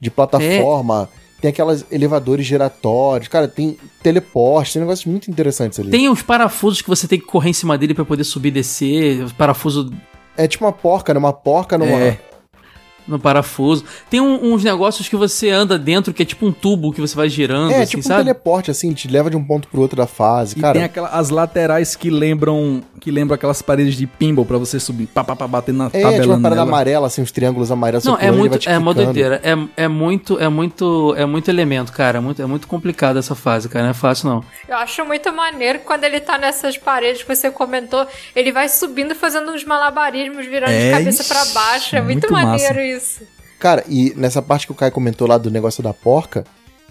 [0.00, 1.08] de plataforma.
[1.40, 5.90] Tem aquelas elevadores giratórios, cara, tem teleporte, tem negócios muito interessantes ali.
[5.90, 8.52] Tem uns parafusos que você tem que correr em cima dele pra poder subir e
[8.52, 9.24] descer.
[9.24, 9.90] Os parafusos
[10.36, 11.18] É tipo uma porca, né?
[11.18, 11.98] Uma porca numa.
[11.98, 12.20] É.
[13.06, 13.84] no parafuso.
[14.08, 17.14] Tem um- uns negócios que você anda dentro, que é tipo um tubo que você
[17.14, 18.22] vai girando, É, assim, tipo um sabe?
[18.24, 20.56] teleporte, assim, te leva de um ponto pro outro da fase.
[20.58, 24.58] E cara, tem aquela, as laterais que lembram que lembram aquelas paredes de pinball pra
[24.58, 26.70] você subir, pá, pá, pá, batendo na é tipo tabela uma parada nela.
[26.70, 28.04] amarela, assim, uns triângulos amarelos.
[28.04, 29.40] Não, é muito, é uma doideira.
[29.42, 32.18] É, é muito, é muito, é muito elemento, cara.
[32.18, 33.84] É muito, é muito complicado essa fase, cara.
[33.84, 34.44] Não é fácil, não.
[34.68, 39.12] Eu acho muito maneiro quando ele tá nessas paredes que você comentou, ele vai subindo
[39.12, 41.96] e fazendo uns malabarismos, virando É, de cabeça pra ixi, baixo.
[41.96, 42.82] É muito, muito maneiro massa.
[42.82, 42.99] isso.
[43.58, 46.44] Cara, e nessa parte que o Kai comentou lá do negócio da porca,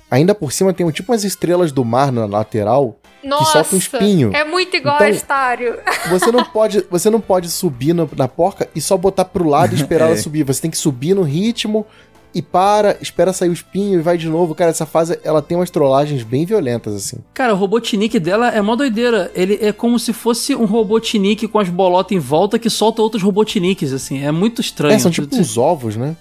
[0.09, 2.95] ainda por cima tem um, tipo umas estrelas do mar na lateral.
[3.23, 4.31] Nossa, solta um espinho.
[4.33, 5.77] é muito igual Então- a Estário.
[6.09, 9.73] Você não pode, você não pode subir no- na porca e só botar pro lado
[9.73, 10.07] e esperar É.
[10.09, 10.43] ela subir.
[10.43, 11.85] Você tem que subir no ritmo
[12.33, 14.53] e para, espera sair o espinho e vai de novo.
[14.53, 17.17] Cara, essa fase ela tem umas trollagens bem violentas assim.
[17.33, 19.31] Cara, o Robotnik dela é mó doideira.
[19.33, 23.23] Ele é como se fosse um Robotnik com as bolotas em volta que solta outros
[23.23, 24.23] Robotniks, assim.
[24.23, 24.93] É muito estranho.
[24.95, 26.15] É, são tipo uns ovos, né?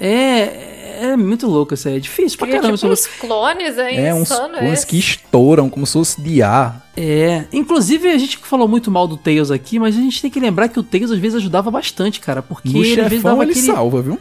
[0.00, 1.96] É, é muito louco isso aí.
[1.96, 2.78] É difícil pra Cria caramba.
[2.78, 4.86] tipo uns clones, é, É, uns, insano uns esse.
[4.86, 6.86] que estouram como se fosse de ar.
[6.96, 7.44] É.
[7.52, 10.68] Inclusive, a gente falou muito mal do Tails aqui, mas a gente tem que lembrar
[10.68, 12.42] que o Tails às vezes ajudava bastante, cara.
[12.42, 13.66] Porque No ele às vezes chefão dava ele aquele.
[13.66, 14.18] salva, viu?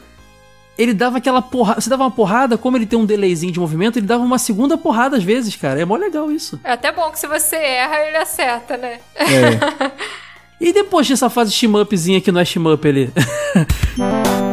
[0.77, 1.81] Ele dava aquela porrada.
[1.81, 4.77] Você dava uma porrada, como ele tem um delayzinho de movimento, ele dava uma segunda
[4.77, 5.81] porrada às vezes, cara.
[5.81, 6.59] É mó legal isso.
[6.63, 8.99] É até bom que se você erra, ele acerta, né?
[9.15, 9.91] É.
[10.59, 13.13] E depois dessa fase shimupzinha que não é shimup ali?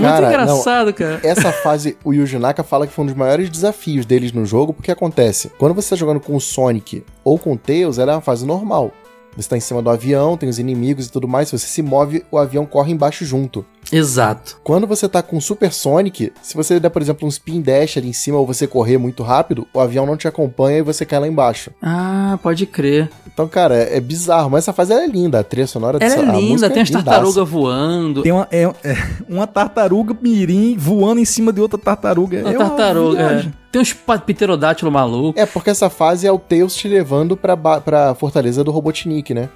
[0.00, 1.20] É muito Cara, engraçado, cara.
[1.22, 4.72] Essa fase, o Yuji Naka fala que foi um dos maiores desafios deles no jogo,
[4.72, 8.14] porque acontece, quando você tá jogando com o Sonic ou com o Tails, ela é
[8.14, 8.92] uma fase normal.
[9.36, 11.82] Você tá em cima do avião, tem os inimigos e tudo mais, se você se
[11.82, 13.64] move, o avião corre embaixo junto.
[13.92, 14.58] Exato.
[14.62, 17.96] Quando você tá com o Super Sonic, se você der, por exemplo, um spin dash
[17.96, 21.04] ali em cima ou você correr muito rápido, o avião não te acompanha e você
[21.04, 21.70] cai lá embaixo.
[21.82, 23.10] Ah, pode crer.
[23.26, 26.08] Então, cara, é, é bizarro, mas essa fase ela é linda, a trilha sonora Ela
[26.08, 27.04] dessa- é a música linda, tem as lindaça.
[27.06, 28.22] tartarugas voando.
[28.22, 28.96] Tem uma, é, é
[29.28, 32.40] uma tartaruga mirim voando em cima de outra tartaruga.
[32.40, 33.16] Uma é tartaruga.
[33.28, 33.50] viagem.
[33.56, 33.60] é.
[33.72, 35.38] Tem uns pterodátilo maluco.
[35.38, 39.48] É, porque essa fase é o Tails te levando pra, pra fortaleza do Robotnik, né?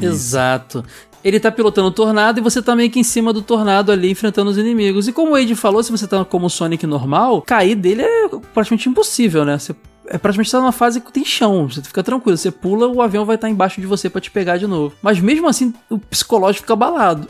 [0.00, 0.84] Exato.
[1.22, 4.10] Ele tá pilotando o tornado e você tá meio que em cima do tornado ali
[4.10, 5.06] enfrentando os inimigos.
[5.06, 8.28] E como o Ed falou, se você tá como o Sonic normal, cair dele é
[8.54, 9.58] praticamente impossível, né?
[9.58, 9.74] Você
[10.06, 11.68] é praticamente tá numa fase que tem chão.
[11.68, 12.36] Você fica tranquilo.
[12.36, 14.92] Você pula, o avião vai estar embaixo de você pra te pegar de novo.
[15.00, 17.28] Mas mesmo assim, o psicológico fica abalado.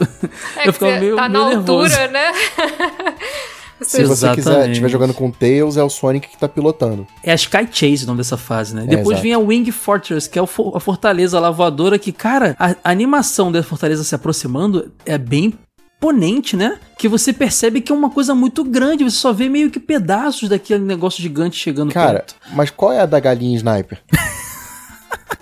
[0.57, 1.95] É Eu ficava meio, tá meio na nervoso.
[1.95, 2.33] altura, né?
[3.85, 7.07] Se você quiser, estiver jogando com Tails, é o Sonic que tá pilotando.
[7.23, 8.85] É a Sky Chase o nome dessa fase, né?
[8.85, 9.23] É, Depois exato.
[9.23, 13.63] vem a Wing Fortress, que é a fortaleza lá voadora que, cara, a, animação da
[13.63, 15.55] fortaleza se aproximando é bem
[15.97, 16.79] imponente, né?
[16.99, 20.49] Que você percebe que é uma coisa muito grande, você só vê meio que pedaços
[20.49, 22.37] daquele negócio gigante chegando Cara, perto.
[22.53, 23.99] mas qual é a da galinha sniper?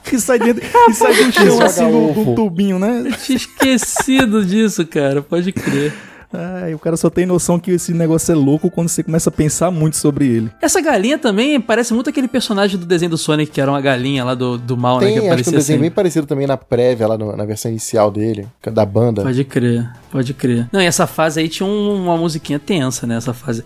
[0.04, 2.34] Que sai, dentro, que sai do chão assim ovo.
[2.34, 3.02] tubinho, né?
[3.04, 5.92] Eu tinha esquecido disso, cara, pode crer.
[6.32, 9.32] Ai, o cara só tem noção que esse negócio é louco quando você começa a
[9.32, 10.50] pensar muito sobre ele.
[10.60, 14.24] Essa galinha também parece muito aquele personagem do desenho do Sonic, que era uma galinha
[14.24, 15.06] lá do, do mal, né?
[15.06, 15.80] Tem, Que acho que um aparecia desenho assim.
[15.82, 19.22] bem parecido também na prévia, lá no- na versão inicial dele, é da banda.
[19.22, 20.68] Pode crer, pode crer.
[20.70, 23.16] Não, e essa fase aí tinha um- uma musiquinha tensa, né?
[23.16, 23.64] Essa fase.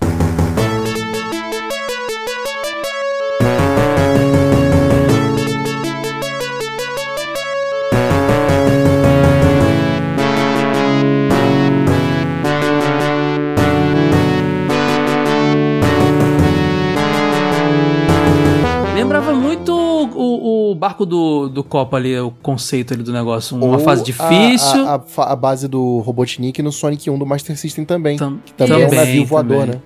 [20.82, 23.56] Barco do, do Copa ali, o conceito ali do negócio.
[23.56, 24.84] Uma Ou fase a- difícil.
[24.88, 28.16] A, a fa- a base do Robotnik no Sonic 1 do Master System também.
[28.18, 29.74] Tam- que também, é um também, navio voador, também.
[29.76, 29.82] né?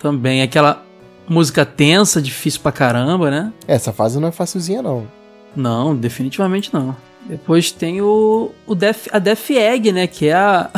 [0.00, 0.42] Também.
[0.42, 0.82] Aquela
[1.28, 3.52] música tensa, difícil pra caramba, né?
[3.68, 5.06] Essa fase não é facilzinha, não.
[5.54, 6.96] Não, definitivamente não.
[7.26, 10.06] Depois tem o, o Def, a Def Egg, né?
[10.06, 10.70] Que é a,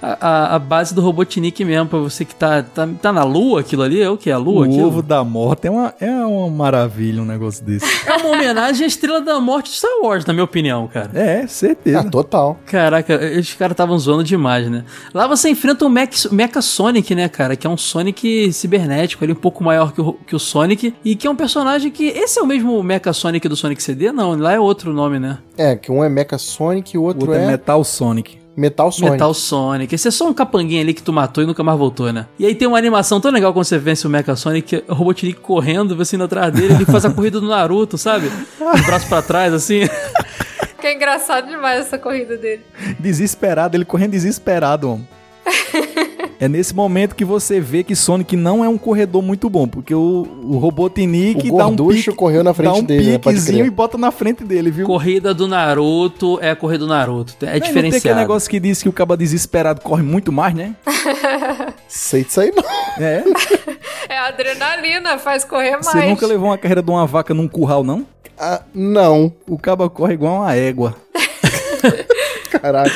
[0.00, 1.88] a, a base do Robotnik mesmo.
[1.88, 4.00] Pra você que tá, tá, tá na lua, aquilo ali.
[4.00, 4.30] É o que?
[4.30, 4.60] A lua?
[4.60, 4.86] o aquilo?
[4.86, 7.86] ovo da morte é uma, é uma maravilha um negócio desse.
[8.06, 11.10] É uma homenagem à Estrela da Morte de Star Wars, na minha opinião, cara.
[11.14, 12.00] É, certeza.
[12.00, 12.58] Ah, total.
[12.66, 14.84] Caraca, os caras estavam zoando demais, né?
[15.12, 17.56] Lá você enfrenta o Mech, Mecha Sonic, né, cara?
[17.56, 20.94] Que é um Sonic cibernético, ali um pouco maior que o, que o Sonic.
[21.04, 22.06] E que é um personagem que.
[22.06, 24.12] Esse é o mesmo Mecha Sonic do Sonic CD?
[24.12, 25.38] Não, lá é outro nome, né?
[25.58, 28.38] É, que um é Mecha Sonic e o o outro, outro é, é, Metal Sonic.
[28.56, 29.12] Metal Sonic.
[29.12, 29.94] Metal Sonic.
[29.94, 32.26] Esse é só um capanguinho ali que tu matou e nunca mais voltou, né?
[32.36, 34.82] E aí tem uma animação tão legal quando você vence o Mecha Sonic, que é
[34.88, 38.26] o Robotnik correndo, você indo atrás dele, ele faz a corrida do Naruto, sabe?
[38.26, 39.82] Os braços pra trás, assim.
[40.78, 42.62] Que é engraçado demais essa corrida dele.
[43.00, 45.08] Desesperado, ele correndo desesperado, homem.
[46.38, 49.94] É nesse momento que você vê que Sonic não é um corredor muito bom, porque
[49.94, 53.18] o, o Robotnik O dá um pique, correu na frente dá um dele, né?
[53.18, 53.66] Piquezinho crer.
[53.66, 54.86] e bota na frente dele, viu?
[54.86, 57.34] Corrida do Naruto é a corrida do Naruto.
[57.40, 57.96] É Não, Não tem diferenciado.
[57.98, 60.74] aquele negócio que diz que o caba desesperado corre muito mais, né?
[61.88, 62.64] Sei disso aí, não.
[63.04, 63.24] É.
[64.08, 65.86] É a adrenalina, faz correr mais.
[65.86, 68.06] Você nunca levou uma carreira de uma vaca num curral, não?
[68.38, 69.32] Ah, não.
[69.48, 70.94] O caba corre igual uma égua.
[72.48, 72.90] Caraca.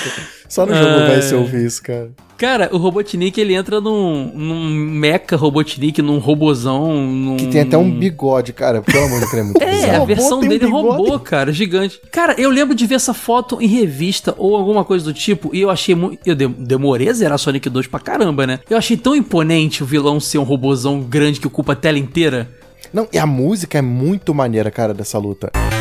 [0.48, 2.10] Só no jogo vai se ouvir isso, cara.
[2.36, 7.06] Cara, o Robotnik ele entra num, num mecha Robotnik, num robozão.
[7.06, 7.36] Num...
[7.36, 8.80] Que tem até um bigode, cara.
[8.80, 9.90] Pelo amor de Deus, é muito É, bizarro.
[9.90, 10.86] a Robô versão tem um dele bigode.
[10.96, 12.00] robô, cara, gigante.
[12.10, 15.60] Cara, eu lembro de ver essa foto em revista ou alguma coisa do tipo, e
[15.60, 16.18] eu achei muito.
[16.26, 18.60] Eu de- demorei a zerar Sonic 2 pra caramba, né?
[18.70, 22.48] Eu achei tão imponente o vilão ser um robozão grande que ocupa a tela inteira.
[22.92, 25.50] Não, e a música é muito maneira, cara, dessa luta.
[25.54, 25.79] É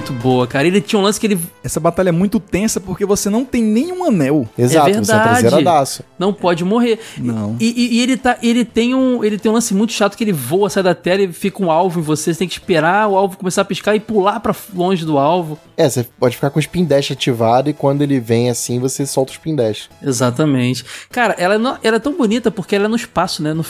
[0.00, 0.66] muito boa, cara.
[0.66, 3.62] Ele tinha um lance que ele Essa batalha é muito tensa porque você não tem
[3.62, 4.48] nenhum anel.
[4.56, 5.22] Exato, você é verdade.
[5.40, 6.02] traseiradaço.
[6.18, 6.98] não pode morrer.
[7.18, 7.56] Não.
[7.60, 10.24] E, e- e ele, tá, ele, tem um, ele tem um lance muito chato que
[10.24, 12.32] ele voa, sai da tela e fica um alvo em você.
[12.32, 15.58] Você tem que esperar o alvo começar a piscar e pular pra longe do alvo.
[15.76, 19.04] É, você pode ficar com o spin dash ativado e quando ele vem assim, você
[19.04, 19.90] solta o spin dash.
[20.02, 20.84] Exatamente.
[21.10, 23.52] Cara, ela, é ela é tão bonita porque ela é no espaço, né?
[23.52, 23.64] No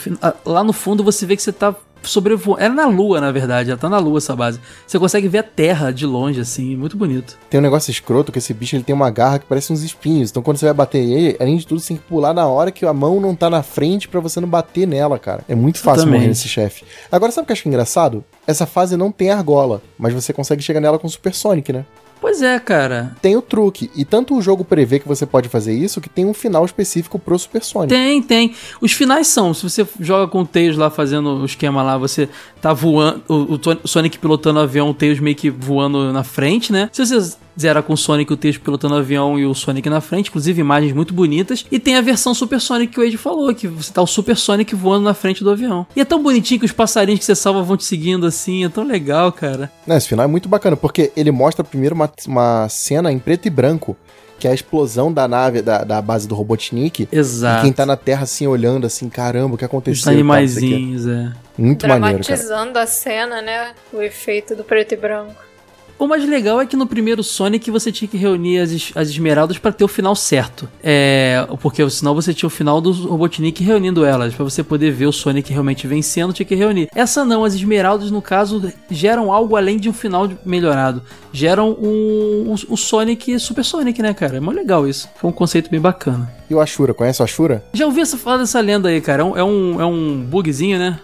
[0.45, 2.61] lá no fundo você vê que você tá sobrevoando.
[2.61, 3.69] Ela é na lua, na verdade.
[3.69, 4.59] Ela tá na lua, essa base.
[4.85, 6.75] Você consegue ver a terra de longe, assim.
[6.75, 7.37] Muito bonito.
[7.49, 10.29] Tem um negócio escroto que esse bicho ele tem uma garra que parece uns espinhos.
[10.29, 12.71] Então quando você vai bater ele, além de tudo, você tem que pular na hora
[12.71, 15.43] que a mão não tá na frente pra você não bater nela, cara.
[15.47, 16.85] É muito fácil morrer nesse chefe.
[17.11, 18.23] Agora, sabe o que eu acho engraçado?
[18.45, 21.85] Essa fase não tem argola, mas você consegue chegar nela com Super Sonic, né?
[22.21, 23.15] Pois é, cara.
[23.19, 23.89] Tem o truque.
[23.95, 27.17] E tanto o jogo prevê que você pode fazer isso, que tem um final específico
[27.17, 27.89] pro Super Sonic.
[27.89, 28.53] Tem, tem.
[28.79, 32.29] Os finais são, se você joga com o Tails lá fazendo o esquema lá, você
[32.61, 36.71] tá voando, o, o Sonic pilotando o avião, o Tails meio que voando na frente,
[36.71, 36.89] né?
[36.93, 40.01] Se você zera com o Sonic, o Tails pilotando o avião e o Sonic na
[40.01, 41.65] frente, inclusive imagens muito bonitas.
[41.71, 44.37] E tem a versão Super Sonic que o Age falou, que você tá o Super
[44.37, 45.85] Sonic voando na frente do avião.
[45.95, 48.69] E é tão bonitinho que os passarinhos que você salva vão te seguindo assim, é
[48.69, 49.71] tão legal, cara.
[49.85, 53.47] Não, esse final é muito bacana, porque ele mostra primeiro uma, uma cena em preto
[53.47, 53.95] e branco,
[54.39, 57.07] que é a explosão da nave, da, da base do Robotnik.
[57.11, 57.59] Exato.
[57.59, 60.03] E quem tá na Terra assim olhando assim, caramba, o que Os aconteceu?
[60.05, 60.75] tal, não sei o quê.
[60.75, 61.31] animaizinhos, é.
[61.57, 62.23] Muito maneiro, cara.
[62.23, 63.71] Dramatizando a cena, né?
[63.93, 65.35] O efeito do preto e branco.
[66.01, 69.07] O mais legal é que no primeiro Sonic você tinha que reunir as, es- as
[69.09, 70.67] esmeraldas pra ter o final certo.
[70.83, 74.33] É, porque senão você tinha o final do Robotnik reunindo elas.
[74.33, 76.89] Pra você poder ver o Sonic realmente vencendo, tinha que reunir.
[76.95, 81.03] Essa não, as esmeraldas no caso geram algo além de um final melhorado.
[81.31, 84.37] Geram um, o, o Sonic Super Sonic, né, cara?
[84.37, 85.07] É muito legal isso.
[85.17, 86.33] Foi um conceito bem bacana.
[86.49, 87.63] E o Ashura, conhece o Ashura?
[87.73, 89.21] Já ouvi essa falar dessa lenda aí, cara?
[89.21, 90.99] É um, é um, é um bugzinho, né?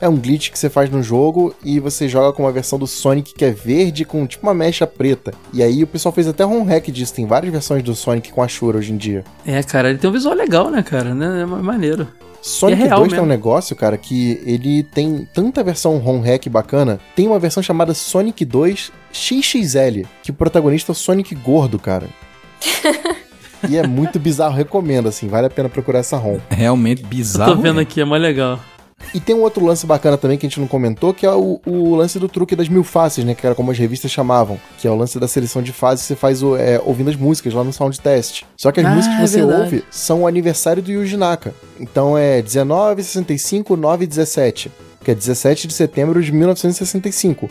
[0.00, 2.86] É um glitch que você faz no jogo e você joga com uma versão do
[2.86, 5.32] Sonic que é verde com tipo uma mecha preta.
[5.52, 8.42] E aí o pessoal fez até um hack disso, tem várias versões do Sonic com
[8.42, 9.24] Ashura hoje em dia.
[9.44, 11.14] É, cara, ele tem um visual legal, né, cara?
[11.14, 11.42] Né?
[11.42, 12.06] É ma- maneiro.
[12.40, 13.34] Sonic é real 2 tem um mesmo.
[13.34, 17.00] negócio, cara, que ele tem tanta versão ROM hack bacana.
[17.16, 22.06] Tem uma versão chamada Sonic 2 XXL, que o protagonista é o Sonic gordo, cara.
[23.68, 26.38] e é muito bizarro, recomendo, assim, vale a pena procurar essa ROM.
[26.48, 27.56] Realmente Eu bizarro.
[27.56, 27.82] tô vendo né?
[27.82, 28.60] aqui, é mais legal.
[29.14, 31.60] E tem um outro lance bacana também que a gente não comentou, que é o,
[31.64, 33.34] o lance do truque das mil faces, né?
[33.34, 34.58] Que era como as revistas chamavam.
[34.78, 37.54] Que é o lance da seleção de fases que você faz é, ouvindo as músicas
[37.54, 38.42] lá no sound test.
[38.56, 39.62] Só que as Ah, músicas que é você verdade.
[39.62, 41.54] ouve são o aniversário do Yuji Naka.
[41.80, 44.70] Então é 19, 65, 9 e 17.
[45.04, 47.48] Que é 17 de setembro de 1965.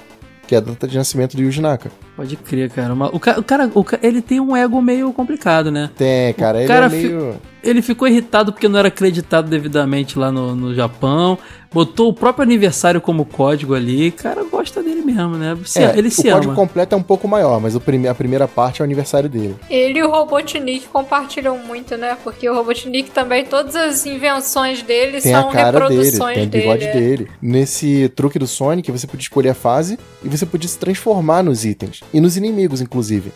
[0.47, 1.91] Que é a data de nascimento do Yuji Naka.
[2.15, 2.93] Pode crer, cara.
[2.93, 5.89] O cara, o cara, o ele tem um ego meio complicado, né?
[5.95, 7.35] Tem, cara, ele cara é meio...
[7.61, 11.37] Ele ficou irritado porque não era acreditado devidamente lá no, no Japão.
[11.71, 14.11] Botou o próprio aniversário como código ali.
[14.11, 15.57] Cara, gosta dele mesmo, né?
[15.65, 16.55] Se- É, ele o se código ama.
[16.55, 19.55] completo é um pouco maior, mas o prime- a primeira parte é o aniversário dele.
[19.69, 22.17] Ele e o Robotnik compartilham muito, né?
[22.23, 26.45] Porque o Robotnik também, todas as invenções dele Tem são a cara dele, reproduções tem
[26.45, 26.91] o bigode é.
[26.93, 27.27] dele.
[27.41, 31.65] Nesse truque do Sonic, você podia escolher a fase e você podia se transformar nos
[31.65, 32.01] itens.
[32.13, 33.31] E nos inimigos, inclusive.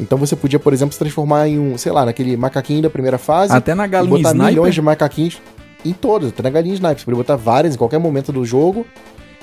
[0.00, 3.18] Então você podia, por exemplo, se transformar em um, sei lá, naquele macaquinho da primeira
[3.18, 3.52] fase.
[3.52, 4.46] Até na e galinha botar sniper.
[4.48, 5.40] milhões de macaquinhos
[5.84, 6.98] em todas, até na galinha sniper.
[6.98, 8.86] Você podia botar várias em qualquer momento do jogo.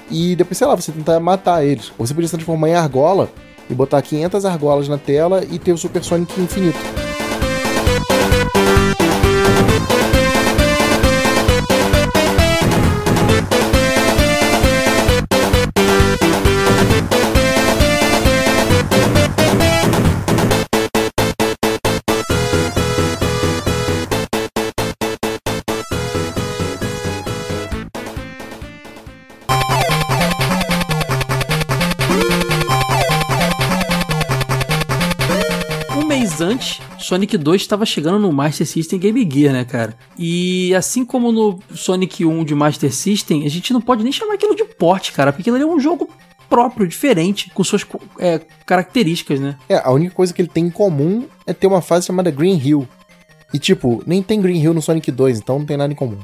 [0.10, 1.92] E depois, sei lá, você tentar matar eles.
[1.98, 3.30] Ou você podia se transformar em argola
[3.70, 6.78] e botar 500 argolas na tela e ter o Super Sonic infinito.
[36.56, 39.96] Antes, Sonic 2 estava chegando no Master System Game Gear, né, cara?
[40.18, 44.36] E assim como no Sonic 1 de Master System, a gente não pode nem chamar
[44.36, 46.10] aquilo de porte, cara, porque ali é um jogo
[46.50, 47.86] próprio, diferente, com suas
[48.20, 49.58] é, características, né?
[49.68, 52.58] É, a única coisa que ele tem em comum é ter uma fase chamada Green
[52.58, 52.88] Hill.
[53.54, 56.20] E tipo, nem tem Green Hill no Sonic 2, então não tem nada em comum.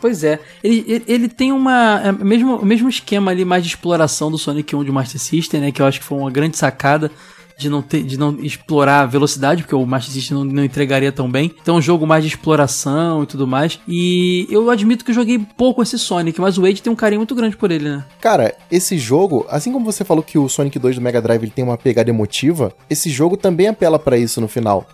[0.00, 2.00] Pois é, ele, ele, ele tem uma.
[2.04, 5.60] É, mesmo, o mesmo esquema ali mais de exploração do Sonic 1 de Master System,
[5.60, 5.72] né?
[5.72, 7.10] Que eu acho que foi uma grande sacada
[7.56, 11.12] de não, ter, de não explorar a velocidade, porque o Master System não, não entregaria
[11.12, 11.54] tão bem.
[11.60, 13.78] Então, é um jogo mais de exploração e tudo mais.
[13.86, 17.20] E eu admito que eu joguei pouco esse Sonic, mas o Wade tem um carinho
[17.20, 18.04] muito grande por ele, né?
[18.20, 21.52] Cara, esse jogo, assim como você falou que o Sonic 2 do Mega Drive ele
[21.52, 24.86] tem uma pegada emotiva, esse jogo também apela pra isso no final.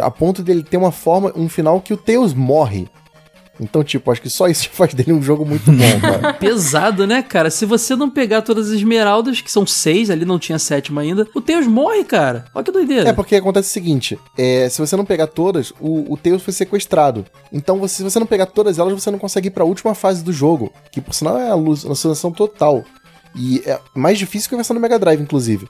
[0.00, 2.88] A ponto dele ter uma forma, um final que o Tails morre.
[3.60, 6.32] Então, tipo, acho que só isso faz dele um jogo muito bom, cara.
[6.40, 7.50] Pesado, né, cara?
[7.50, 11.26] Se você não pegar todas as esmeraldas, que são seis, ali não tinha sétima ainda,
[11.34, 12.46] o Tails morre, cara.
[12.54, 13.08] Olha que doideira.
[13.10, 16.54] É porque acontece o seguinte: é, se você não pegar todas, o, o Tails foi
[16.54, 17.26] sequestrado.
[17.52, 20.24] Então, você- se você não pegar todas elas, você não consegue ir pra última fase
[20.24, 20.72] do jogo.
[20.90, 22.82] Que por sinal é a luz- alucinação total.
[23.36, 25.68] E é mais difícil que a versão do Mega Drive, inclusive.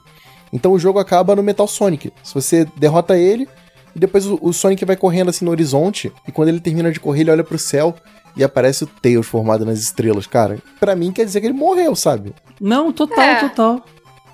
[0.53, 2.11] Então o jogo acaba no Metal Sonic.
[2.23, 3.47] Se você derrota ele,
[3.95, 6.99] e depois o, o Sonic vai correndo assim no horizonte, e quando ele termina de
[6.99, 7.95] correr, ele olha pro céu
[8.35, 10.57] e aparece o Tails formado nas estrelas, cara.
[10.79, 12.33] Pra mim quer dizer que ele morreu, sabe?
[12.59, 13.39] Não, total, É.
[13.49, 13.85] total.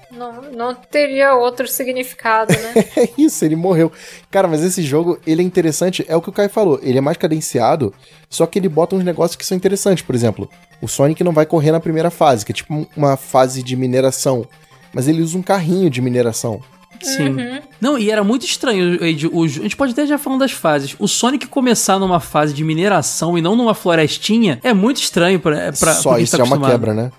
[0.10, 2.74] Não, não teria outro significado, né?
[2.96, 3.92] É isso, ele morreu.
[4.32, 7.02] Cara, mas esse jogo, ele é interessante, é o que o Kai falou, ele é
[7.02, 7.94] mais cadenciado,
[8.30, 10.50] só que ele bota uns negócios que são interessantes, por exemplo,
[10.82, 13.76] o Sonic não vai correr na primeira fase, que é tipo um- uma fase de
[13.76, 14.48] mineração,
[14.94, 16.62] mas ele usa um carrinho de mineração.
[17.02, 17.30] Sim.
[17.30, 17.60] Uhum.
[17.80, 20.95] Não, e era muito estranho, Ed, o, a gente pode até já falando das fases.
[20.99, 25.57] O Sonic começar numa fase de mineração e não numa florestinha é muito estranho pra,
[25.57, 27.11] é pra só isso tá é uma quebra, né?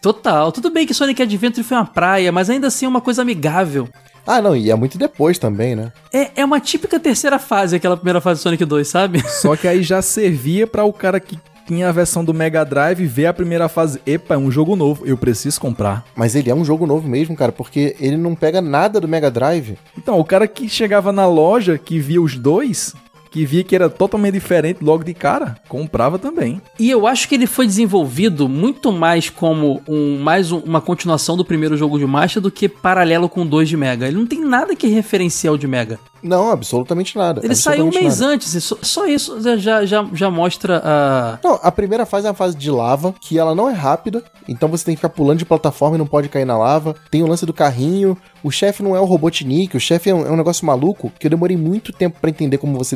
[0.00, 0.50] Total.
[0.50, 3.88] Tudo bem que Sonic Adventure foi uma praia, mas ainda assim é uma coisa amigável.
[4.26, 5.92] Ah, não, e é muito depois também, né?
[6.12, 9.22] É, é uma típica terceira fase, aquela primeira fase do Sonic 2, sabe?
[9.28, 13.06] Só que aí já servia pra o cara que tinha a versão do Mega Drive,
[13.06, 16.04] vê a primeira fase, epa, é um jogo novo, eu preciso comprar.
[16.14, 19.30] Mas ele é um jogo novo mesmo, cara, porque ele não pega nada do Mega
[19.30, 19.78] Drive.
[19.96, 22.94] Então, o cara que chegava na loja, que via os dois,
[23.30, 26.60] que via que era totalmente diferente logo de cara, comprava também.
[26.78, 31.36] E eu acho que ele foi desenvolvido muito mais como um, mais um- uma continuação
[31.36, 34.06] do primeiro jogo de Master do que paralelo com o 2 de Mega.
[34.08, 35.98] Ele não tem nada que referencial de Mega.
[36.22, 37.40] Não, absolutamente nada.
[37.42, 38.32] Ele saiu um absolutamente mês nada.
[38.34, 41.38] antes, e só, só isso já, já, já, já mostra a.
[41.42, 44.68] Não, a primeira fase é uma fase de lava, que ela não é rápida, então
[44.68, 46.94] você tem que ficar pulando de plataforma e não pode cair na lava.
[47.10, 50.26] Tem o lance do carrinho, o chefe não é o Robotnik, o chefe é um,
[50.26, 52.94] é um negócio maluco que eu demorei muito tempo pra entender como você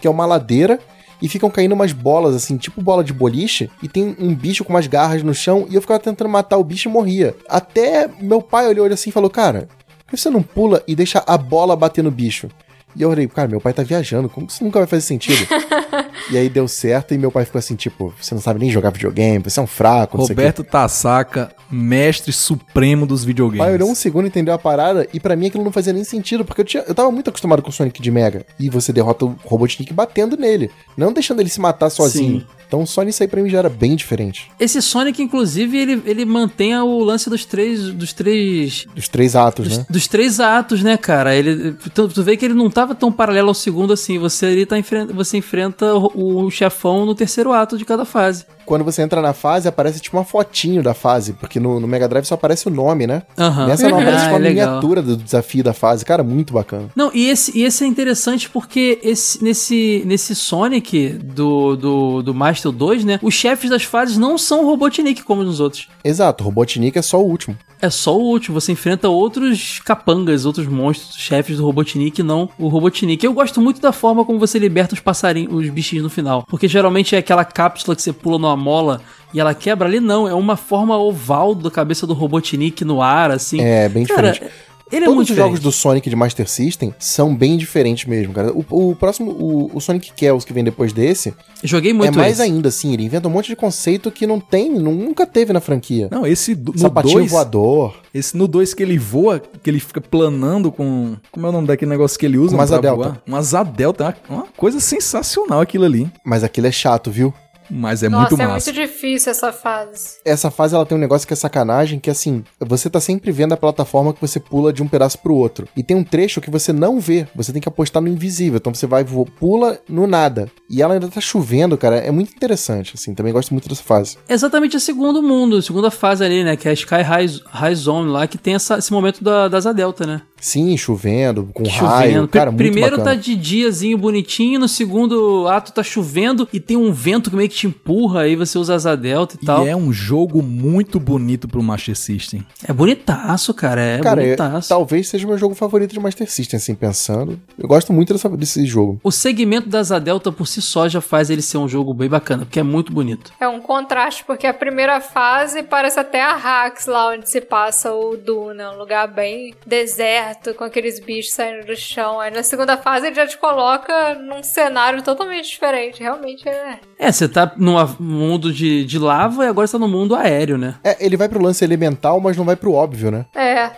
[0.00, 0.78] que é uma ladeira
[1.22, 4.72] e ficam caindo umas bolas assim, tipo bola de boliche, e tem um bicho com
[4.72, 7.34] umas garras no chão e eu ficava tentando matar o bicho e morria.
[7.48, 9.68] Até meu pai olhou assim e falou: "Cara,
[9.98, 12.48] por que você não pula e deixa a bola bater no bicho?"
[12.96, 15.46] E eu olhei, cara, meu pai tá viajando, como que isso nunca vai fazer sentido?
[16.30, 18.90] e aí deu certo e meu pai ficou assim, tipo, você não sabe nem jogar
[18.90, 20.34] videogame, você é um fraco, não sei.
[20.34, 23.64] Roberto Tassaca, mestre supremo dos O videogames.
[23.64, 26.44] pai olhou um segundo, entendeu a parada, e pra mim aquilo não fazia nem sentido,
[26.44, 28.46] porque eu, tinha, eu tava muito acostumado com o Sonic de Mega.
[28.58, 32.40] E você derrota o Robotnik batendo nele, não deixando ele se matar sozinho.
[32.40, 32.46] Sim.
[32.74, 34.50] Então só nisso aí pra mim já era bem diferente.
[34.58, 37.92] Esse Sonic, inclusive, ele, ele mantém o lance dos três.
[37.92, 38.84] Dos três.
[38.94, 39.86] Dos três atos, Dos, né?
[39.88, 41.34] dos três atos, né, cara?
[41.36, 44.18] Ele, tu, tu vê que ele não tava tão paralelo ao segundo assim.
[44.18, 48.44] Você ali tá enfren- você enfrenta o, o chefão no terceiro ato de cada fase.
[48.64, 52.08] Quando você entra na fase, aparece tipo uma fotinho da fase, porque no, no Mega
[52.08, 53.22] Drive só aparece o nome, né?
[53.38, 53.66] Aham.
[53.66, 54.66] Nessa não aparece Ah, tipo, é a legal.
[54.68, 56.04] miniatura do desafio da fase.
[56.04, 56.88] Cara, muito bacana.
[56.96, 62.34] Não, e esse, e esse é interessante porque esse, nesse, nesse Sonic do, do, do
[62.34, 63.18] Master 2, né?
[63.22, 65.88] Os chefes das fases não são Robotnik como nos outros.
[66.04, 67.56] Exato, o Robotnik é só o último.
[67.82, 72.68] É só o último, você enfrenta outros capangas, outros monstros, chefes do Robotnik, não o
[72.68, 73.22] Robotnik.
[73.22, 76.44] Eu gosto muito da forma como você liberta os passarinhos, os bichinhos no final.
[76.48, 79.00] Porque geralmente é aquela cápsula que você pula mola
[79.32, 80.28] e ela quebra ali, não.
[80.28, 83.60] É uma forma oval da cabeça do Robotnik no ar, assim.
[83.60, 84.52] É, bem Cara, diferente.
[84.92, 85.74] ele é Todos muito os jogos diferente.
[85.74, 88.52] do Sonic de Master System são bem diferentes mesmo, cara.
[88.52, 92.34] O, o próximo, o, o Sonic Chaos que vem depois desse, Joguei muito é mais
[92.34, 92.42] esse.
[92.42, 95.60] ainda, assim, ele inventa um monte de conceito que não tem, nu- nunca teve na
[95.60, 96.08] franquia.
[96.12, 97.94] Não, esse do- no Sapatinho 2, voador.
[98.14, 101.66] esse no 2 que ele voa, que ele fica planando com, como é o nome
[101.66, 102.96] daquele negócio que ele usa uma asa delta.
[103.02, 103.22] voar?
[103.26, 107.32] Uma asa delta, é uma, uma coisa sensacional aquilo ali, Mas aquilo é chato, viu?
[107.70, 108.70] Mas é Nossa, muito é massa.
[108.72, 110.16] muito difícil essa fase.
[110.24, 113.52] Essa fase ela tem um negócio que é sacanagem, que assim, você tá sempre vendo
[113.52, 115.66] a plataforma que você pula de um pedaço pro outro.
[115.76, 118.56] E tem um trecho que você não vê, você tem que apostar no invisível.
[118.58, 119.04] Então você vai,
[119.38, 120.50] pula no nada.
[120.68, 121.96] E ela ainda tá chovendo, cara.
[121.96, 123.14] É muito interessante, assim.
[123.14, 124.16] Também gosto muito dessa fase.
[124.28, 126.56] Exatamente a segundo mundo, a segunda fase ali, né?
[126.56, 129.58] Que é a Sky High, High Zone lá, que tem essa- esse momento da, da
[129.58, 130.22] Asa Delta, né?
[130.44, 131.86] Sim, chovendo, com Chovendo.
[131.86, 132.28] raio.
[132.28, 133.16] Cara, muito Primeiro bacana.
[133.16, 137.48] tá de diazinho bonitinho, no segundo ato tá chovendo e tem um vento que meio
[137.48, 139.64] que te empurra, aí você usa asa delta e, tal.
[139.64, 142.44] E é um jogo muito bonito pro Master System.
[142.68, 144.68] É bonitaço, cara, é Cara, eu- bonitaço.
[144.68, 147.40] talvez seja o meu jogo favorito de Master System, assim, pensando.
[147.58, 149.00] Eu gosto muito dessa- desse jogo.
[149.02, 152.08] O segmento da asa delta por si só já faz ele ser um jogo bem
[152.10, 153.32] bacana, porque é muito bonito.
[153.40, 157.94] É um contraste, porque a primeira fase parece até a Hax, lá onde se passa
[157.94, 162.20] o Duna, um lugar bem deserto, com aqueles bichos saindo do chão.
[162.20, 166.00] Aí na segunda fase ele já te coloca num cenário totalmente diferente.
[166.02, 166.78] Realmente é.
[166.98, 170.58] É, você tá num mundo de, de lava e agora você tá no mundo aéreo,
[170.58, 170.76] né?
[170.84, 173.26] É, ele vai pro lance elemental, mas não vai pro óbvio, né?
[173.34, 173.70] É.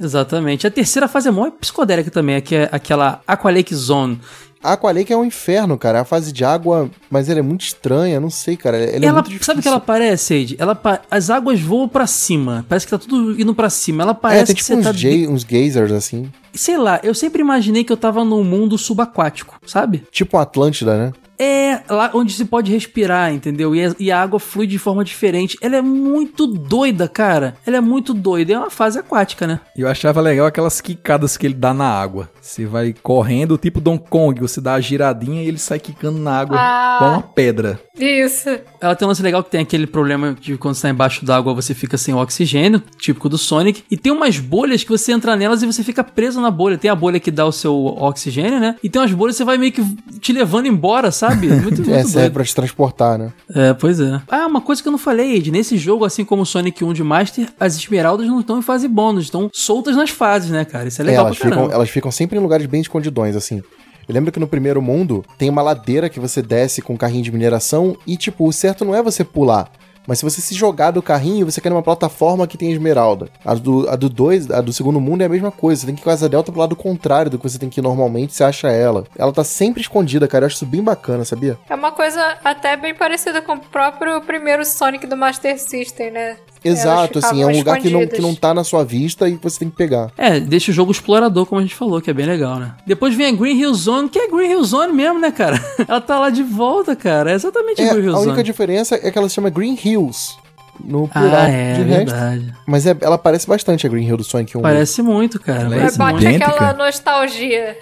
[0.00, 0.66] Exatamente.
[0.66, 4.20] A terceira fase é mó psicodélica também, que é aquela Aqualake Zone.
[4.62, 5.98] A Aqualake é um inferno, cara.
[5.98, 8.76] É a fase de água, mas ela é muito estranha, não sei, cara.
[8.78, 9.44] Ela, é ela, difícil.
[9.44, 10.56] sabe o que ela parece, Ed?
[10.58, 12.64] Ela, pa- as águas voam pra cima.
[12.68, 14.02] Parece que tá tudo indo pra cima.
[14.04, 15.32] Ela É, parece tem que tipo você uns, tá.
[15.32, 16.30] uns geysers, assim.
[16.54, 20.04] Sei lá, eu sempre imaginei que eu tava num mundo subaquático, sabe?
[20.12, 21.12] Tipo Atlântida, né?
[21.42, 23.74] É lá onde se pode respirar, entendeu?
[23.74, 25.56] E a, e a água flui de forma diferente.
[25.60, 27.56] Ela é muito doida, cara.
[27.66, 28.52] Ela é muito doida.
[28.52, 29.60] É uma fase aquática, né?
[29.76, 32.30] Eu achava legal aquelas quicadas que ele dá na água.
[32.40, 36.38] Você vai correndo, tipo Donkey Kong, você dá a giradinha e ele sai quicando na
[36.38, 36.96] água Ah.
[36.98, 37.80] com uma pedra.
[37.98, 38.48] Isso.
[38.80, 41.52] Ela tem um lance legal que tem aquele problema de quando você tá embaixo d'água
[41.54, 43.84] você fica sem oxigênio, típico do Sonic.
[43.90, 46.78] E tem umas bolhas que você entra nelas e você fica preso na bolha.
[46.78, 48.76] Tem a bolha que dá o seu oxigênio, né?
[48.82, 49.84] E tem umas bolhas que você vai meio que
[50.20, 51.48] te levando embora, sabe?
[51.62, 53.32] Muito, muito é, serve pra te transportar, né?
[53.54, 54.20] É, pois é.
[54.28, 55.50] Ah, uma coisa que eu não falei, Ed.
[55.50, 58.88] Nesse jogo, assim como o Sonic 1 de Master, as esmeraldas não estão em fase
[58.88, 60.88] bônus, estão soltas nas fases, né, cara?
[60.88, 61.62] Isso é É, legal elas, pra caramba.
[61.66, 63.62] ficam, elas ficam sempre em lugares bem escondidões, assim.
[64.08, 67.22] Eu lembro que no primeiro mundo tem uma ladeira que você desce com um carrinho
[67.22, 69.70] de mineração e, tipo, o certo não é você pular.
[70.06, 73.28] Mas se você se jogar do carrinho, você quer numa plataforma que tem esmeralda.
[73.44, 75.80] A do, a do 2, a do segundo mundo é a mesma coisa.
[75.80, 77.80] Você tem que ir com asa delta pro lado contrário do que você tem que
[77.80, 79.04] ir normalmente, você acha ela.
[79.16, 80.44] Ela tá sempre escondida, cara.
[80.44, 81.58] Eu acho isso bem bacana, sabia?
[81.68, 86.36] É uma coisa até bem parecida com o próprio primeiro Sonic do Master System, né?
[86.64, 89.60] Exato, assim, é um lugar que não, que não tá na sua vista e você
[89.60, 90.10] tem que pegar.
[90.16, 92.74] É, deixa o jogo explorador, como a gente falou, que é bem legal, né?
[92.86, 95.60] Depois vem a Green Hill Zone, que é Green Hill Zone mesmo, né, cara?
[95.88, 97.30] Ela tá lá de volta, cara.
[97.32, 98.44] É exatamente É, Green Hill a única Zone.
[98.44, 100.36] diferença é que ela se chama Green Hills.
[100.82, 101.34] No plural.
[101.42, 102.06] Ah, é, de resto.
[102.10, 102.54] verdade.
[102.66, 104.62] Mas é- ela parece bastante a Green Hill do Sonic 1.
[104.62, 105.62] Parece muito, cara.
[105.62, 106.42] Ela é Parece Bate muito.
[106.42, 107.76] aquela nostalgia.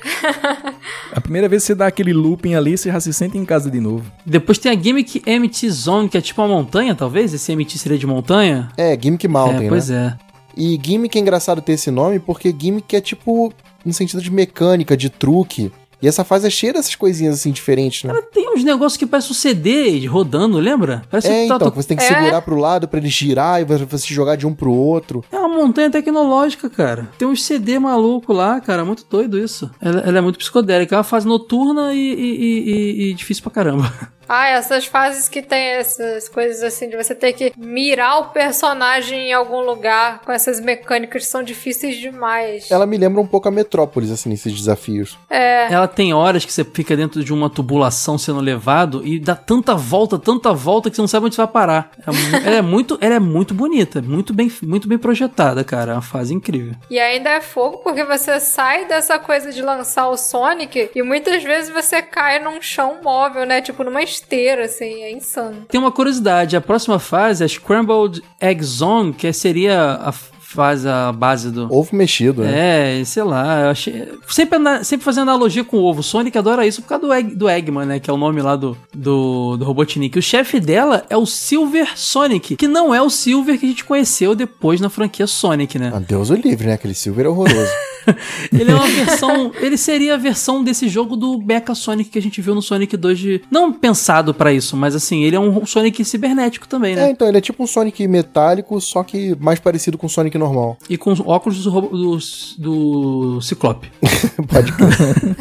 [1.13, 3.71] A primeira vez que você dá aquele looping ali, você já se sente em casa
[3.71, 4.11] de novo.
[4.27, 7.33] Depois tem a Gimmick MT Zone, que é tipo uma montanha, talvez?
[7.33, 8.69] Esse MT seria de montanha?
[8.77, 10.17] É, Gimmick Mountain, é, pois né?
[10.27, 10.31] é.
[10.57, 13.53] E Gimmick é engraçado ter esse nome porque Gimmick é tipo
[13.85, 15.73] no sentido de mecânica, de truque.
[16.03, 18.13] E essa fase é cheia dessas coisinhas assim diferentes, né?
[18.13, 21.03] Cara, tem uns negócios que parece um CD rodando, lembra?
[21.11, 22.07] Parece É, que tá- então, que você tem que É?
[22.07, 25.23] segurar pro lado pra ele girar e você jogar de um pro outro.
[25.31, 27.09] É uma montanha tecnológica, cara.
[27.19, 28.85] Tem uns CD maluco lá, cara.
[28.85, 29.71] Muito doido isso.
[29.81, 30.95] Ela, ela é muito psicodélica.
[30.95, 33.93] É uma fase noturna e, e- e- e- e difícil pra caramba.
[34.33, 39.31] Ah, essas fases que tem essas coisas assim de você ter que mirar o personagem
[39.31, 42.71] em algum lugar com essas mecânicas que são difíceis demais.
[42.71, 45.19] Ela me lembra um pouco a Metrópolis, assim, nesses desafios.
[45.29, 49.35] É, Ela tem horas que você fica dentro de uma tubulação sendo levado e dá
[49.35, 51.91] tanta volta, tanta volta que você não sabe onde você vai parar.
[51.99, 52.03] É
[52.47, 55.91] ela, é muito, ela é muito bonita, muito bem, muito bem projetada, cara.
[55.91, 56.75] É uma fase incrível.
[56.89, 61.43] e ainda é fogo porque você sai dessa coisa de lançar o Sonic e muitas
[61.43, 63.61] vezes você cai num chão móvel, né?
[63.61, 65.67] Tipo numa esteira, assim, é insano.
[65.69, 70.13] Tem uma curiosidade, a próxima fase é Scrambled Egg Zone, que seria a
[70.51, 71.73] fase, a base do...
[71.73, 73.01] Ovo mexido, né?
[73.01, 74.09] É, sei lá, eu achei.
[74.29, 76.03] Sempre, sempre fazendo analogia com o ovo.
[76.03, 78.01] Sonic adora isso por causa do, Egg, do Eggman, né?
[78.01, 80.19] Que é o nome lá do, do, do Robotnik.
[80.19, 83.85] O chefe dela é o Silver Sonic, que não é o Silver que a gente
[83.85, 85.93] conheceu depois na franquia Sonic, né?
[85.95, 86.75] Ah, Deus o livre, né?
[86.75, 87.71] Aquele Silver é horroroso.
[88.53, 89.53] Ele é uma versão.
[89.61, 92.97] ele seria a versão desse jogo do Mecha Sonic que a gente viu no Sonic
[92.97, 93.43] 2 de.
[93.51, 97.11] Não pensado pra isso, mas assim, ele é um Sonic cibernético também, é, né?
[97.11, 100.77] então, ele é tipo um Sonic metálico, só que mais parecido com o Sonic normal.
[100.89, 102.19] E com os óculos do, do,
[102.59, 103.91] do Ciclope.
[104.49, 105.37] Pode crer.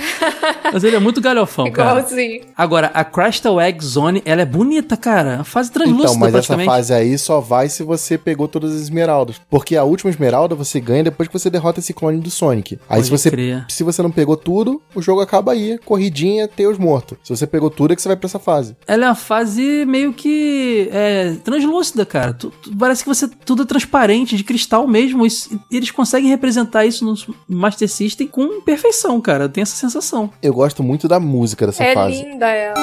[0.71, 1.99] Mas ele é muito galhofão, cara.
[1.99, 2.41] Igualzinho.
[2.55, 5.39] Agora, a Crystal Egg Zone, ela é bonita, cara.
[5.41, 8.81] A fase translúcida, Então, mas essa fase aí só vai se você pegou todas as
[8.81, 9.41] esmeraldas.
[9.49, 12.48] Porque a última esmeralda você ganha depois que você derrota esse clone do Sonic.
[12.89, 13.65] Aí Pode se você, crer.
[13.69, 17.17] se você não pegou tudo, o jogo acaba aí, corridinha, teus mortos.
[17.23, 18.75] Se você pegou tudo, é que você vai pra essa fase.
[18.87, 22.33] Ela é uma fase meio que é, translúcida, cara.
[22.33, 25.25] Tu- tu- parece que você tudo é transparente, de cristal mesmo.
[25.25, 27.15] Isso- e eles conseguem representar isso no
[27.47, 29.45] Master System com perfeição, cara.
[29.45, 30.29] Eu tenho essa sensação.
[30.41, 32.23] Eu gosto muito da música dessa é fase.
[32.23, 32.75] linda ela.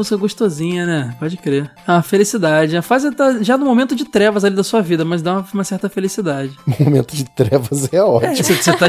[0.00, 1.14] Música gostosinha, né?
[1.18, 1.70] Pode crer.
[1.86, 2.76] É uma felicidade.
[2.76, 5.46] A fase tá já no momento de trevas ali da sua vida, mas dá uma,
[5.54, 6.52] uma certa felicidade.
[6.80, 8.36] Momento de trevas é É, ótimo.
[8.36, 8.88] você você tá,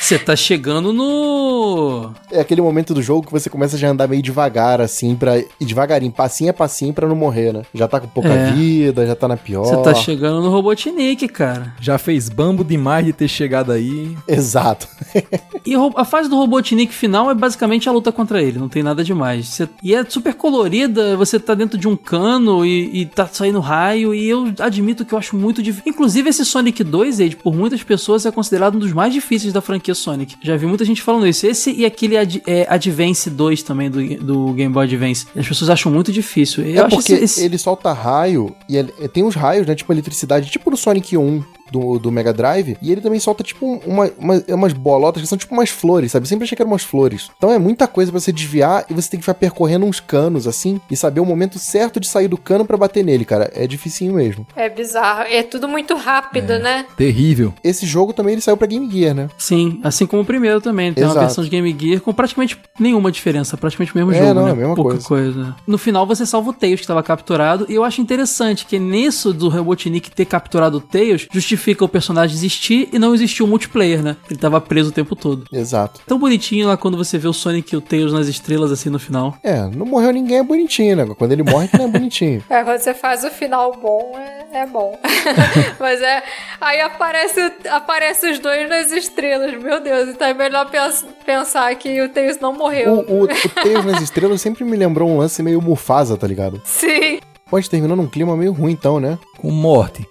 [0.00, 2.10] você tá chegando no.
[2.30, 5.38] É aquele momento do jogo que você começa já a andar meio devagar, assim, pra
[5.38, 7.62] ir devagarinho, passinho a passinho pra não morrer, né?
[7.74, 8.50] Já tá com pouca É.
[8.52, 9.64] vida, já tá na pior.
[9.64, 11.74] Você tá chegando no Robotnik, cara.
[11.80, 14.16] Já fez bambo demais de ter chegado aí.
[14.26, 14.88] Exato.
[15.66, 19.04] E a fase do Robotnik final é basicamente a luta contra ele, não tem nada
[19.04, 19.46] demais.
[19.46, 23.60] Você- e é super colorida, você tá dentro de um cano e, e tá saindo
[23.60, 25.84] raio, e eu admito que eu acho muito difícil.
[25.92, 29.60] Inclusive, esse Sonic 2, Ed, por muitas pessoas, é considerado um dos mais difíceis da
[29.60, 30.36] franquia Sonic.
[30.42, 31.46] Já vi muita gente falando isso.
[31.46, 35.26] Esse e aquele Ad- é, Advance 2 também, do, do Game Boy Advance.
[35.36, 36.64] As pessoas acham muito difícil.
[36.64, 39.74] Eu é acho porque esse, esse- ele solta raio e ele- tem uns raios, né?
[39.74, 42.76] Tipo eletricidade, tipo no Sonic 1 do, do Mega Drive.
[42.82, 46.24] E ele também solta tipo uma, uma- umas bolotas que são tipo umas flores, sabe?
[46.24, 47.30] Eu sempre achei que eram umas flores.
[47.36, 50.46] Então é muita coisa pra você desviar e você tem que ficar percorrendo uns canos
[50.46, 53.50] assim e saber o momento certo de sair do cano pra bater nele, cara.
[53.54, 54.46] É dificinho mesmo.
[54.56, 55.22] É bizarro.
[55.22, 56.84] É tudo muito rápido, né?
[56.96, 57.52] Terrível.
[57.62, 59.28] Esse jogo também ele saiu pra Game Gear, né?
[59.38, 60.92] Sim, assim como o primeiro também.
[60.92, 61.26] Tem uma Exato.
[61.26, 64.48] versão de Game Gear com praticamente nenhuma diferença, praticamente o mesmo É, jogo, não, né?
[64.50, 65.54] é a mesma Pouca coisa.
[65.66, 69.32] No final você salva o Tails que estava capturado, e eu acho interessante que nisso
[69.32, 73.46] do Robotnik ter capturado o Tails, justifica justifica o personagem existir e não existir o
[73.46, 74.16] multiplayer, né?
[74.30, 75.44] Ele tava preso o tempo todo.
[75.52, 76.00] Exato.
[76.06, 78.98] Tão bonitinho lá quando você vê o Sonic e o Tails nas estrelas assim no
[78.98, 79.36] final.
[79.42, 81.06] É, não morreu ninguém é bonitinho, né?
[81.18, 82.42] Quando ele morre, que não é bonitinho.
[82.50, 84.12] É, quando você faz o final bom,
[84.52, 84.98] é, é bom.
[85.78, 86.22] Mas é.
[86.60, 89.52] Aí aparece, aparece os dois nas estrelas.
[89.62, 93.04] Meu Deus, então é melhor pens- pensar que o Tails não O, morreu.
[93.08, 96.60] o, o Tails nas estrelas sempre me lembrou um lance meio Mufasa, tá ligado?
[96.64, 97.20] Sim.
[97.48, 99.18] Pode terminar num clima meio ruim, então, né?
[99.38, 100.06] Com morte.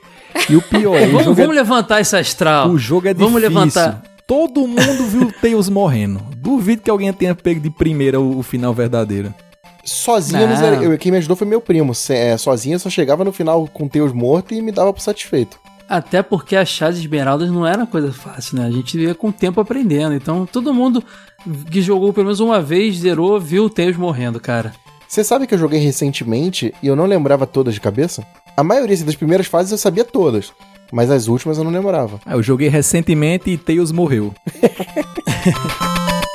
[0.50, 2.70] E o pior, o Vamos, jogo, vamos é, levantar esse astral.
[2.70, 3.50] o jogo é Vamos difícil.
[3.60, 4.04] levantar.
[4.28, 6.22] Todo mundo viu o Tails morrendo.
[6.38, 9.34] Duvido que alguém tenha pego de primeira o, o final verdadeiro.
[9.84, 10.42] Sozinho,
[10.84, 11.96] eu quem me ajudou foi meu primo.
[11.96, 14.94] Se- é, sozinho eu só chegava no final com o Tails morto e me dava
[14.94, 15.60] por satisfeito.
[15.90, 18.68] Até porque achar as esmeraldas não era coisa fácil, né?
[18.68, 20.14] A gente ia com o tempo aprendendo.
[20.14, 21.04] Então todo mundo
[21.72, 24.72] que jogou pelo menos uma vez, zerou, viu o Tails morrendo, cara.
[25.10, 28.24] Você sabe que eu joguei recentemente e eu não lembrava todas de cabeça?
[28.56, 30.54] A maioria assim, das primeiras fases eu sabia todas,
[30.92, 32.20] mas as últimas eu não lembrava.
[32.24, 34.36] Ah, Eu joguei recentemente e Tails morreu.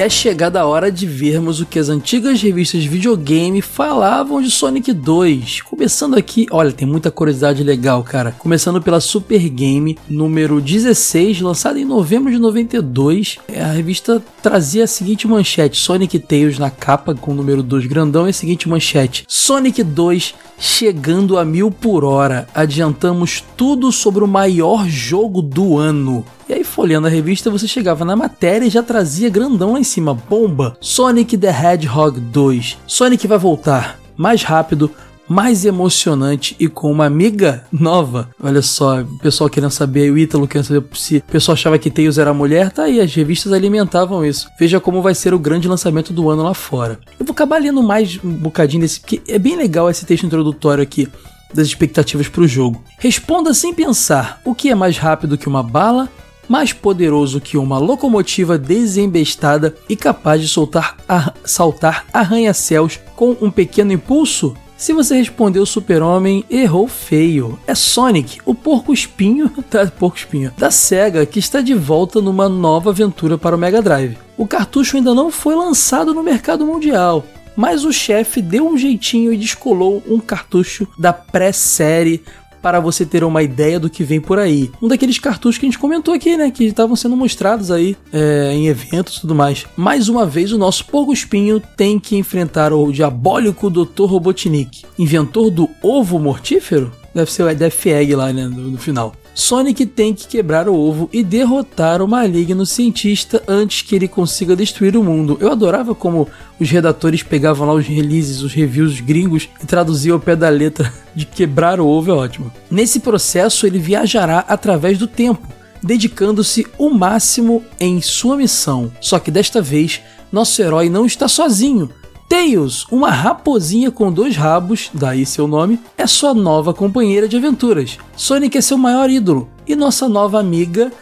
[0.00, 4.40] E é chegada a hora de vermos o que as antigas revistas de videogame falavam
[4.40, 5.60] de Sonic 2.
[5.60, 8.32] Começando aqui, olha, tem muita curiosidade legal, cara.
[8.38, 13.36] Começando pela Super Game, número 16, lançada em novembro de 92.
[13.54, 18.26] A revista trazia a seguinte manchete: Sonic Tails na capa, com o número 2 grandão,
[18.26, 22.48] e a seguinte manchete: Sonic 2 chegando a mil por hora.
[22.54, 26.24] Adiantamos tudo sobre o maior jogo do ano.
[26.50, 29.84] E aí, folheando a revista, você chegava na matéria e já trazia grandão lá em
[29.84, 30.76] cima: bomba!
[30.80, 32.76] Sonic the Hedgehog 2.
[32.88, 34.90] Sonic vai voltar mais rápido,
[35.28, 38.30] mais emocionante e com uma amiga nova.
[38.42, 41.88] Olha só, o pessoal querendo saber, o Ítalo querendo saber se o pessoal achava que
[41.88, 44.48] Tails era mulher, tá aí, as revistas alimentavam isso.
[44.58, 46.98] Veja como vai ser o grande lançamento do ano lá fora.
[47.16, 50.82] Eu vou acabar lendo mais um bocadinho desse, porque é bem legal esse texto introdutório
[50.82, 51.08] aqui
[51.54, 52.82] das expectativas para o jogo.
[52.98, 56.08] Responda sem pensar: o que é mais rápido que uma bala?
[56.50, 63.52] Mais poderoso que uma locomotiva desembestada e capaz de soltar a- saltar arranha-céus com um
[63.52, 64.56] pequeno impulso?
[64.76, 67.56] Se você respondeu Super-Homem, errou feio.
[67.68, 72.48] É Sonic, o porco espinho, da porco espinho da Sega, que está de volta numa
[72.48, 74.18] nova aventura para o Mega Drive.
[74.36, 77.24] O cartucho ainda não foi lançado no mercado mundial,
[77.54, 82.24] mas o chefe deu um jeitinho e descolou um cartucho da pré-série
[82.60, 84.70] para você ter uma ideia do que vem por aí.
[84.80, 86.50] Um daqueles cartuchos que a gente comentou aqui, né?
[86.50, 89.66] Que estavam sendo mostrados aí é, em eventos e tudo mais.
[89.76, 94.04] Mais uma vez, o nosso Porco Espinho tem que enfrentar o diabólico Dr.
[94.04, 96.92] Robotnik, inventor do ovo mortífero?
[97.14, 98.46] Deve ser o Death Egg lá, né?
[98.46, 99.14] No, no final.
[99.40, 104.54] Sonic tem que quebrar o ovo e derrotar o maligno cientista antes que ele consiga
[104.54, 105.38] destruir o mundo.
[105.40, 106.28] Eu adorava como
[106.60, 110.92] os redatores pegavam lá os releases, os reviews gringos e traduziam ao pé da letra
[111.16, 112.52] de quebrar o ovo, é ótimo.
[112.70, 115.48] Nesse processo, ele viajará através do tempo,
[115.82, 118.92] dedicando-se o máximo em sua missão.
[119.00, 121.88] Só que desta vez, nosso herói não está sozinho.
[122.30, 127.98] Tails, uma raposinha com dois rabos, daí seu nome, é sua nova companheira de aventuras.
[128.16, 130.92] Sonic é seu maior ídolo e nossa nova amiga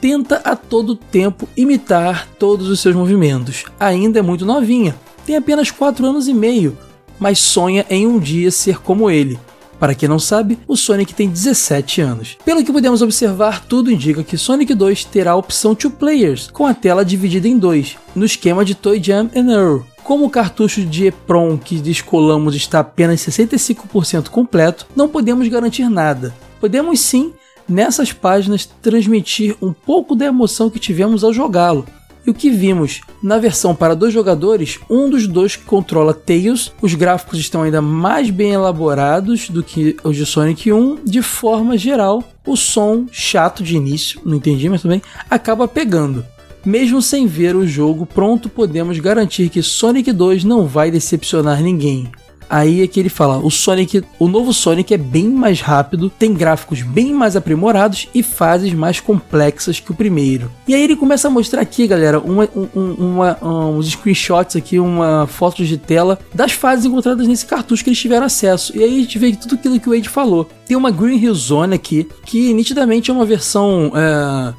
[0.00, 3.66] tenta a todo tempo imitar todos os seus movimentos.
[3.78, 4.96] Ainda é muito novinha,
[5.26, 6.78] tem apenas 4 anos e meio,
[7.18, 9.38] mas sonha em um dia ser como ele.
[9.78, 12.38] Para quem não sabe, o Sonic tem 17 anos.
[12.46, 16.64] Pelo que podemos observar, tudo indica que Sonic 2 terá a opção Two Players, com
[16.64, 19.82] a tela dividida em dois, no esquema de Toy Jam and Earl.
[20.08, 26.34] Como o cartucho de EPROM que descolamos está apenas 65% completo, não podemos garantir nada.
[26.58, 27.34] Podemos sim,
[27.68, 31.84] nessas páginas, transmitir um pouco da emoção que tivemos ao jogá-lo.
[32.26, 36.94] E o que vimos na versão para dois jogadores, um dos dois controla Tails, os
[36.94, 42.24] gráficos estão ainda mais bem elaborados do que os de Sonic 1, de forma geral,
[42.46, 46.24] o som chato de início, não entendi, mas também acaba pegando.
[46.64, 52.10] Mesmo sem ver o jogo pronto, podemos garantir que Sonic 2 não vai decepcionar ninguém.
[52.50, 56.32] Aí é que ele fala, o Sonic, o novo Sonic é bem mais rápido, tem
[56.32, 60.50] gráficos bem mais aprimorados e fases mais complexas que o primeiro.
[60.66, 65.26] E aí ele começa a mostrar aqui, galera, uma, um, uma, uns screenshots aqui, uma
[65.26, 68.74] foto de tela das fases encontradas nesse cartucho que eles tiveram acesso.
[68.74, 70.48] E aí a gente vê tudo aquilo que o Wade falou.
[70.66, 74.54] Tem uma Green Hill Zone aqui, que nitidamente é uma versão é,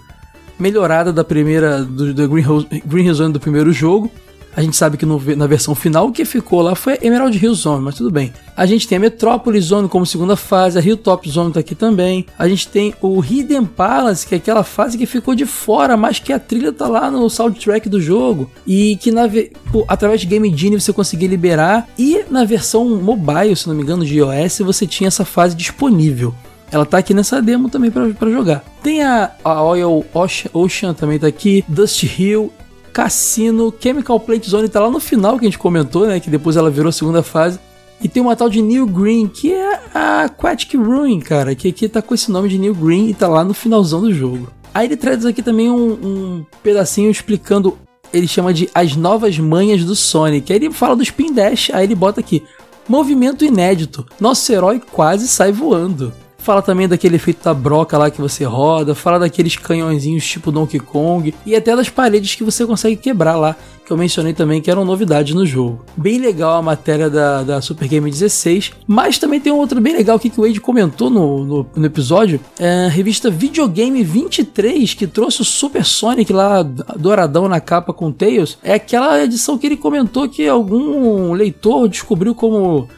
[0.59, 4.11] melhorada da primeira, do, da Green Hill, Zone do primeiro jogo.
[4.57, 7.53] A gente sabe que no- na versão final o que ficou lá foi Emerald Hill
[7.53, 8.33] Zone, mas tudo bem.
[8.57, 12.25] A gente tem a Metropolis Zone como segunda fase, a Hilltop Zone tá aqui também.
[12.37, 16.17] A gente tem o Hidden Palace, que é aquela fase que ficou de fora, mas
[16.19, 18.49] que a trilha tá lá no soundtrack do jogo.
[18.65, 19.29] E que na
[19.71, 21.87] pô, através de Game Genie você conseguia liberar.
[21.97, 26.33] E na versão mobile, se não me engano, de iOS, você tinha essa fase disponível.
[26.71, 28.63] Ela tá aqui nessa demo também pra jogar.
[28.83, 30.05] Tem a, a Oil
[30.53, 32.51] Ocean também tá aqui, Dust Hill,
[32.93, 36.19] Cassino, Chemical Plant Zone tá lá no final que a gente comentou, né?
[36.19, 37.59] Que depois ela virou a segunda fase.
[38.01, 41.89] E tem uma tal de New Green, que é a Aquatic Ruin, cara, que aqui
[41.89, 44.47] tá com esse nome de New Green e tá lá no finalzão do jogo.
[44.73, 47.77] Aí ele traz aqui também um, um pedacinho explicando,
[48.13, 50.51] ele chama de as novas manhas do Sonic.
[50.51, 52.41] Aí ele fala do Spin Dash, aí ele bota aqui,
[52.87, 56.13] movimento inédito, nosso herói quase sai voando.
[56.49, 60.79] Fala também daquele efeito da broca lá que você roda, fala daqueles canhõezinhos tipo Donkey
[60.79, 63.55] Kong e até das paredes que você consegue quebrar lá,
[63.85, 65.85] que eu mencionei também que eram novidades no jogo.
[65.95, 69.95] Bem legal a matéria da, da Super Game 16, mas também tem um outro bem
[69.95, 75.05] legal que o Wade comentou no, no, no episódio, é a revista Videogame 23, que
[75.05, 78.57] trouxe o Super Sonic lá, douradão na capa com Tails.
[78.63, 82.89] É aquela edição que ele comentou que algum leitor descobriu como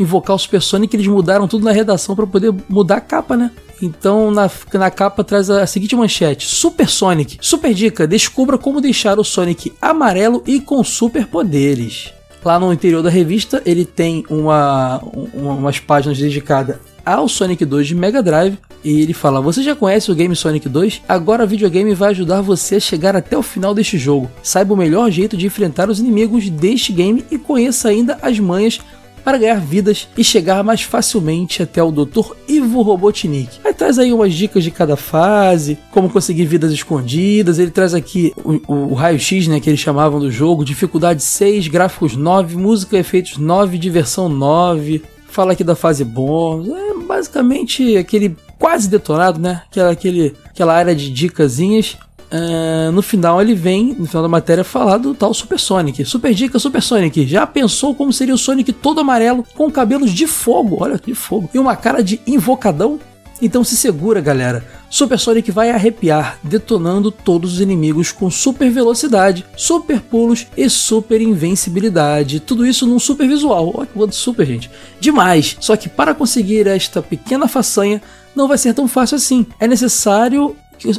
[0.00, 3.50] invocar o Super Sonic, eles mudaram tudo na redação para poder mudar a capa, né?
[3.82, 7.38] Então na, na capa traz a seguinte manchete: Super Sonic.
[7.40, 12.12] Super dica: descubra como deixar o Sonic amarelo e com superpoderes.
[12.44, 17.88] Lá no interior da revista ele tem uma, um- umas páginas dedicadas ao Sonic 2
[17.88, 21.02] de Mega Drive e ele fala: Você já conhece o game Sonic 2?
[21.08, 24.30] Agora o videogame vai ajudar você a chegar até o final deste jogo.
[24.42, 28.80] Saiba o melhor jeito de enfrentar os inimigos deste game e conheça ainda as manhas
[29.20, 32.32] para ganhar vidas e chegar mais facilmente até o Dr.
[32.48, 33.58] Ivo Robotnik.
[33.64, 37.58] Aí traz aí umas dicas de cada fase, como conseguir vidas escondidas.
[37.58, 41.68] Ele traz aqui o, o- o raio-x, né, que eles chamavam do jogo, dificuldade 6,
[41.68, 45.02] gráficos 9, música e efeitos 9, diversão 9.
[45.28, 46.68] Fala aqui da fase bônus.
[46.68, 49.62] É basicamente aquele quase detonado, né?
[49.70, 51.96] Aquela, aquele, aquela área de dicasinhas.
[52.30, 56.04] Ah, no final ele vem, no final da matéria, falar do tal Super Sonic.
[56.04, 57.26] Super dica, Super Sonic.
[57.26, 60.78] Já pensou como seria o Sonic todo amarelo, com cabelos de fogo?
[60.80, 61.50] Olha que de fogo.
[61.52, 62.98] E uma cara de invocadão?
[63.42, 64.62] Então se segura, galera.
[64.90, 71.22] Super Sonic vai arrepiar, detonando todos os inimigos com super velocidade, super pulos e super
[71.22, 72.38] invencibilidade.
[72.38, 73.72] Tudo isso num super visual.
[73.74, 74.70] Olha que word super, gente.
[75.00, 75.56] Demais.
[75.58, 78.02] Só que para conseguir esta pequena façanha,
[78.36, 79.46] não vai ser tão fácil assim.
[79.58, 80.54] É necessário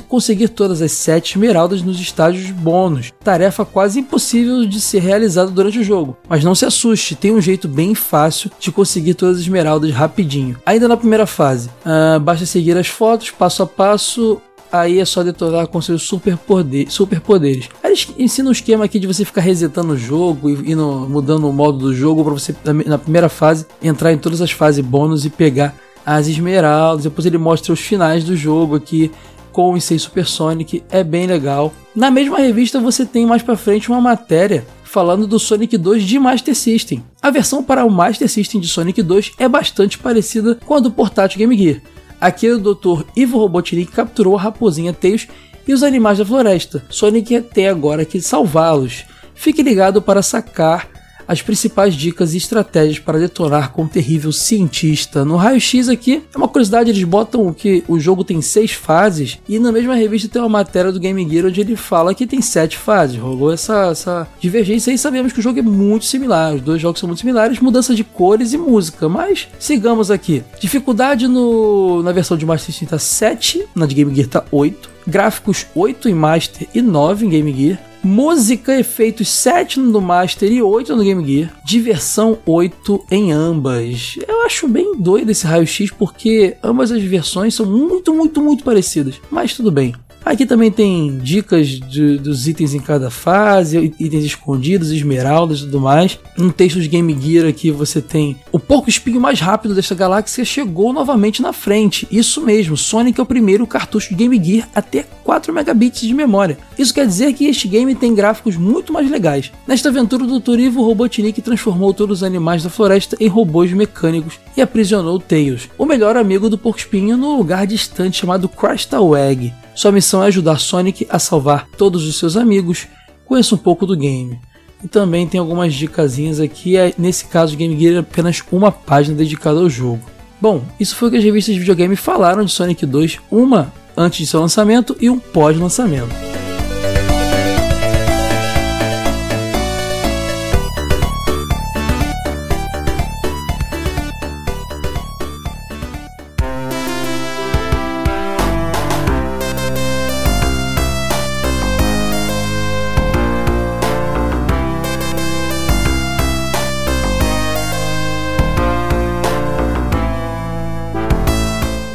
[0.07, 3.11] conseguir todas as sete esmeraldas nos estágios bônus.
[3.23, 6.17] Tarefa quase impossível de ser realizada durante o jogo.
[6.27, 10.57] Mas não se assuste, tem um jeito bem fácil de conseguir todas as esmeraldas rapidinho.
[10.65, 14.41] Ainda na primeira fase, ah, basta seguir as fotos passo a passo.
[14.71, 17.67] Aí é só detonar com seus superpoder- superpoderes.
[17.83, 21.49] Aí eles ensinam um esquema aqui de você ficar resetando o jogo e indo, mudando
[21.49, 22.55] o modo do jogo para você,
[22.85, 25.75] na primeira fase, entrar em todas as fases bônus e pegar
[26.05, 27.03] as esmeraldas.
[27.03, 29.11] Depois ele mostra os finais do jogo aqui
[29.51, 31.73] com o seis Super Sonic, é bem legal.
[31.95, 36.19] Na mesma revista você tem mais pra frente uma matéria falando do Sonic 2 de
[36.19, 37.03] Master System.
[37.21, 40.91] A versão para o Master System de Sonic 2 é bastante parecida com a do
[40.91, 41.81] portátil Game Gear.
[42.19, 43.03] Aqui o Dr.
[43.15, 45.27] Ivo Robotnik capturou a raposinha Tails
[45.67, 46.83] e os animais da floresta.
[46.89, 49.05] Sonic tem agora que salvá-los.
[49.33, 50.87] Fique ligado para sacar
[51.31, 55.23] as principais dicas e estratégias para detonar com o terrível cientista.
[55.23, 59.57] No raio-x aqui, é uma curiosidade, eles botam que o jogo tem seis fases e
[59.57, 62.77] na mesma revista tem uma matéria do Game Gear onde ele fala que tem sete
[62.77, 63.17] fases.
[63.17, 66.99] Rolou essa, essa divergência e sabemos que o jogo é muito similar, os dois jogos
[66.99, 70.43] são muito similares, mudança de cores e música, mas sigamos aqui.
[70.59, 74.89] Dificuldade no, na versão de Master System tá 7, na de Game Gear tá 8,
[75.07, 80.59] gráficos 8 em Master e 9 em Game Gear, Música, efeitos 7 no Master e
[80.59, 81.55] 8 no Game Gear.
[81.63, 84.17] Diversão 8 em ambas.
[84.27, 89.21] Eu acho bem doido esse raio-x porque ambas as versões são muito, muito, muito parecidas.
[89.29, 89.93] Mas tudo bem.
[90.23, 95.79] Aqui também tem dicas de- dos itens em cada fase, itens escondidos, esmeraldas e tudo
[95.81, 96.19] mais.
[96.37, 100.45] No texto de Game Gear aqui você tem o porco espinho mais rápido desta galáxia
[100.45, 102.07] chegou novamente na frente.
[102.11, 106.13] Isso mesmo, Sonic é o primeiro cartucho de Game Gear a ter 4 megabits de
[106.13, 106.57] memória.
[106.77, 109.51] Isso quer dizer que este game tem gráficos muito mais legais.
[109.67, 110.59] Nesta aventura, o Dr.
[110.59, 115.85] Ivo Robotnik transformou todos os animais da floresta em robôs mecânicos e aprisionou Tails, o
[115.85, 119.51] melhor amigo do porco espinho, no lugar distante chamado Crystal Egg.
[119.75, 122.87] Sua missão é ajudar Sonic a salvar todos os seus amigos.
[123.25, 124.39] Conheça um pouco do game.
[124.83, 126.75] E também tem algumas dicasinhas aqui.
[126.75, 130.01] é- Nesse caso, o Game Gear é apenas uma página dedicada ao jogo.
[130.39, 134.19] Bom, isso foi o que as revistas de videogame falaram de Sonic 2, uma antes
[134.19, 136.09] de seu lançamento e um pós-lançamento.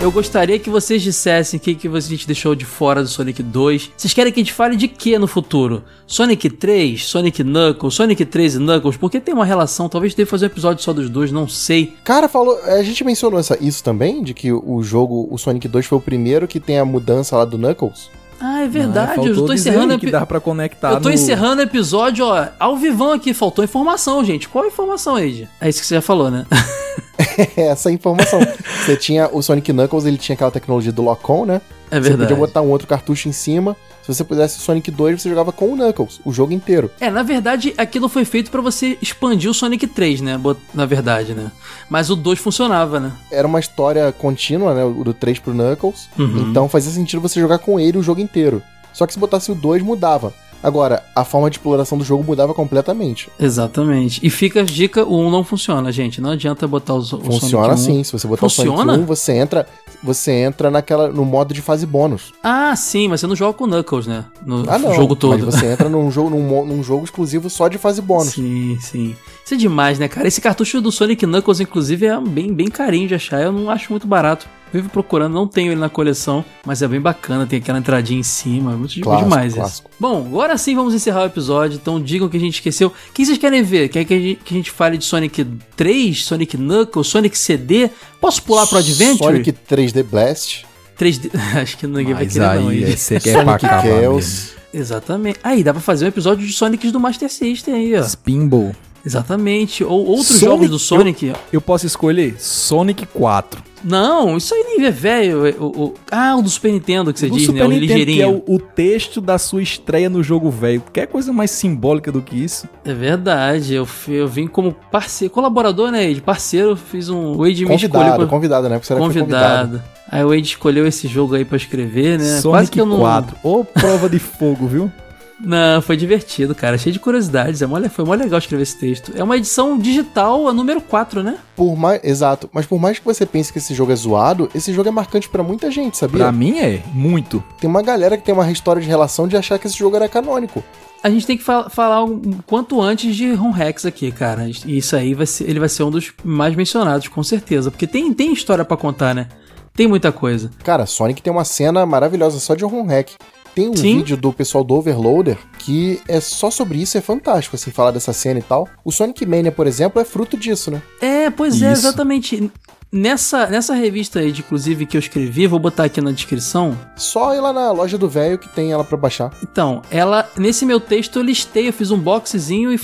[0.06, 3.42] Eu gostaria que vocês dissessem o que, que a gente deixou de fora do Sonic
[3.42, 3.90] 2.
[3.96, 5.82] Vocês querem que a gente fale de que no futuro?
[6.06, 8.96] Sonic 3, Sonic Knuckles, Sonic 3 e Knuckles?
[8.96, 11.92] Porque tem uma relação, talvez deve fazer um episódio só dos dois, não sei.
[12.04, 12.56] Cara, falou.
[12.62, 16.00] A gente mencionou essa, isso também, de que o jogo, o Sonic 2 foi o
[16.00, 18.08] primeiro que tem a mudança lá do Knuckles.
[18.40, 19.16] Ah, é verdade.
[19.16, 22.26] Não, eu faltou tô encerrando que dá pra conectar Eu tô no- encerrando o episódio,
[22.26, 23.32] ó, ao vivão aqui.
[23.32, 24.48] Faltou informação, gente.
[24.48, 25.48] Qual a informação, Ed?
[25.60, 26.44] É isso que você já falou, né?
[27.56, 28.40] essa informação.
[28.84, 31.60] Você tinha o Sonic Knuckles, ele tinha aquela tecnologia do lock-on, né?
[31.90, 32.28] É Você verdade.
[32.28, 33.76] podia botar um outro cartucho em cima.
[34.06, 36.88] Se você pudesse o Sonic 2, você jogava com o Knuckles, o jogo inteiro.
[37.00, 40.40] É, na verdade, aquilo foi feito pra você expandir o Sonic 3, né?
[40.72, 41.50] Na verdade, né?
[41.90, 43.10] Mas o 2 funcionava, né?
[43.32, 44.84] Era uma história contínua, né?
[44.84, 46.08] O do 3 pro Knuckles.
[46.16, 46.50] Uhum.
[46.50, 48.62] Então fazia sentido você jogar com ele o jogo inteiro.
[48.92, 50.32] Só que se botasse o 2, mudava.
[50.62, 53.28] Agora, a forma de exploração do jogo mudava completamente.
[53.38, 54.20] Exatamente.
[54.24, 56.20] E fica a dica, o 1 não funciona, gente.
[56.20, 57.72] Não adianta botar os, o Funciona Sonic 1.
[57.94, 58.04] assim.
[58.04, 58.72] Se você botar Funciona?
[58.72, 59.66] o Sonic 1, você entra,
[60.02, 62.32] você entra naquela, no modo de fase bônus.
[62.42, 64.24] Ah, sim, mas você não joga com o Knuckles, né?
[64.44, 64.94] No Ah, não.
[64.94, 65.44] jogo todo.
[65.44, 68.34] Mas você entra num jogo, num, num jogo exclusivo só de fase bônus.
[68.34, 69.14] Sim, sim.
[69.44, 70.26] Isso é demais, né, cara?
[70.26, 73.40] Esse cartucho do Sonic Knuckles, inclusive, é bem, bem carinho de achar.
[73.40, 74.48] Eu não acho muito barato.
[74.72, 78.22] Vivo procurando, não tenho ele na coleção, mas é bem bacana, tem aquela entradinha em
[78.24, 79.88] cima, é muito Clássico, demais clássico.
[79.88, 79.96] isso.
[79.98, 82.88] Bom, agora sim vamos encerrar o episódio, então digam o que a gente esqueceu.
[82.88, 83.88] O que vocês querem ver?
[83.88, 85.44] Quer que a gente, que a gente fale de Sonic
[85.76, 87.88] 3, Sonic Knuckles, Sonic CD?
[88.20, 89.16] Posso pular pro Adventure?
[89.18, 90.64] Sonic 3D Blast.
[90.98, 91.30] 3D.
[91.62, 92.68] Acho que ninguém vai Mas querer não.
[92.68, 92.96] aí hein?
[92.96, 93.66] você quer Sonic.
[93.66, 94.50] Chaos.
[94.74, 95.38] Exatamente.
[95.42, 98.02] Aí, dá pra fazer um episódio de Sonics do Master System aí, ó.
[98.02, 98.74] Spinball.
[99.06, 99.84] Exatamente.
[99.84, 101.32] Ou outros Sonic- jogos do Sonic.
[101.52, 103.62] Eu posso escolher Sonic 4.
[103.84, 105.54] Não, isso aí nem é velho.
[105.60, 107.64] O, o- ah, o do Super Nintendo que você diz, Super né?
[107.66, 108.22] O Nintendo, que ligeirinho.
[108.22, 110.82] é o, o texto da sua estreia no jogo velho.
[110.92, 112.68] Quer coisa mais simbólica do que isso?
[112.84, 113.74] É verdade.
[113.74, 116.20] Eu, eu vim como parceiro, colaborador, né, Ed?
[116.20, 117.36] Parceiro, eu fiz um.
[117.36, 117.88] O Ed me escolheu.
[117.90, 118.74] Convidado, pra- convidado, né?
[118.90, 119.24] Era convidado.
[119.70, 119.82] convidado.
[120.10, 122.24] Aí o Ed escolheu esse jogo aí pra escrever, né?
[122.24, 122.98] Quase Sonic que eu não.
[122.98, 123.36] 4.
[123.44, 124.90] Ô, prova de fogo, viu?
[125.38, 126.78] Não, foi divertido, cara.
[126.78, 127.60] Cheio de curiosidades.
[127.60, 129.12] É mó, foi mó legal escrever esse texto.
[129.14, 131.36] É uma edição digital, a número 4, né?
[131.54, 132.48] Por mais, exato.
[132.52, 135.28] Mas por mais que você pense que esse jogo é zoado, esse jogo é marcante
[135.28, 136.20] pra muita gente, sabia?
[136.20, 137.44] Pra mim é, muito.
[137.60, 140.08] Tem uma galera que tem uma história de relação de achar que esse jogo era
[140.08, 140.64] canônico.
[141.02, 144.48] A gente tem que fa- falar um quanto antes de Ron Rex aqui, cara.
[144.64, 147.70] E isso aí vai ser, ele vai ser um dos mais mencionados, com certeza.
[147.70, 149.28] Porque tem, tem história pra contar, né?
[149.74, 150.50] Tem muita coisa.
[150.64, 153.10] Cara, Sonic tem uma cena maravilhosa só de home hack.
[153.56, 153.96] Tem um Sim.
[153.96, 158.12] vídeo do pessoal do Overloader que é só sobre isso, é fantástico, assim, falar dessa
[158.12, 158.68] cena e tal.
[158.84, 160.82] O Sonic Mania, por exemplo, é fruto disso, né?
[161.00, 161.86] É, pois é, Isso.
[161.86, 162.52] exatamente.
[162.96, 166.76] Nessa, nessa revista aí, inclusive, que eu escrevi, vou botar aqui na descrição.
[166.96, 169.30] Só ir lá na loja do velho que tem ela pra baixar.
[169.42, 172.78] Então, ela, nesse meu texto eu listei, eu fiz um boxezinho e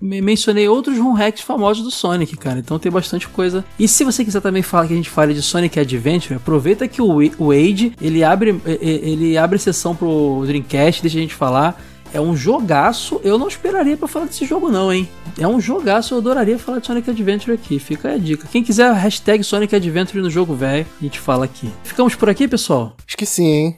[0.00, 2.60] me- mencionei outros ROM hacks famosos do Sonic, cara.
[2.60, 3.64] Então tem bastante coisa.
[3.78, 7.02] E se você quiser também falar que a gente fale de Sonic Adventure, aproveita que
[7.02, 11.80] o, Wa- o Wade, ele abre, ele abre sessão pro Dreamcast, deixa a gente falar.
[12.12, 15.08] É um jogaço, eu não esperaria pra falar desse jogo não, hein?
[15.38, 17.78] É um jogaço, eu adoraria falar de Sonic Adventure aqui.
[17.78, 18.48] Fica aí a dica.
[18.50, 21.70] Quem quiser, hashtag Sonic Adventure no jogo velho, a gente fala aqui.
[21.84, 22.96] Ficamos por aqui, pessoal?
[23.06, 23.76] Esqueci, hein?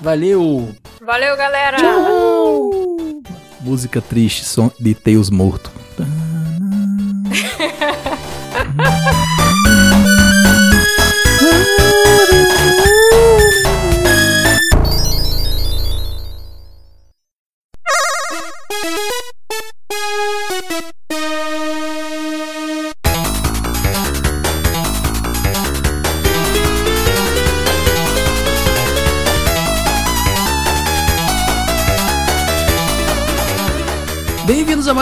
[0.00, 0.74] Valeu!
[1.00, 1.78] Valeu, galera!
[3.60, 5.70] Música triste, som de Tails morto.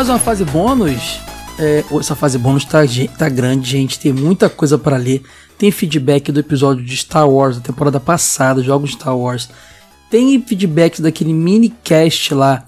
[0.03, 1.20] mais uma fase bônus.
[1.57, 2.81] É, essa fase bônus tá,
[3.16, 4.01] tá grande, gente.
[4.01, 5.23] Tem muita coisa para ler.
[5.57, 9.49] Tem feedback do episódio de Star Wars da temporada passada, jogos de Star Wars.
[10.11, 12.65] Tem feedback daquele mini cast lá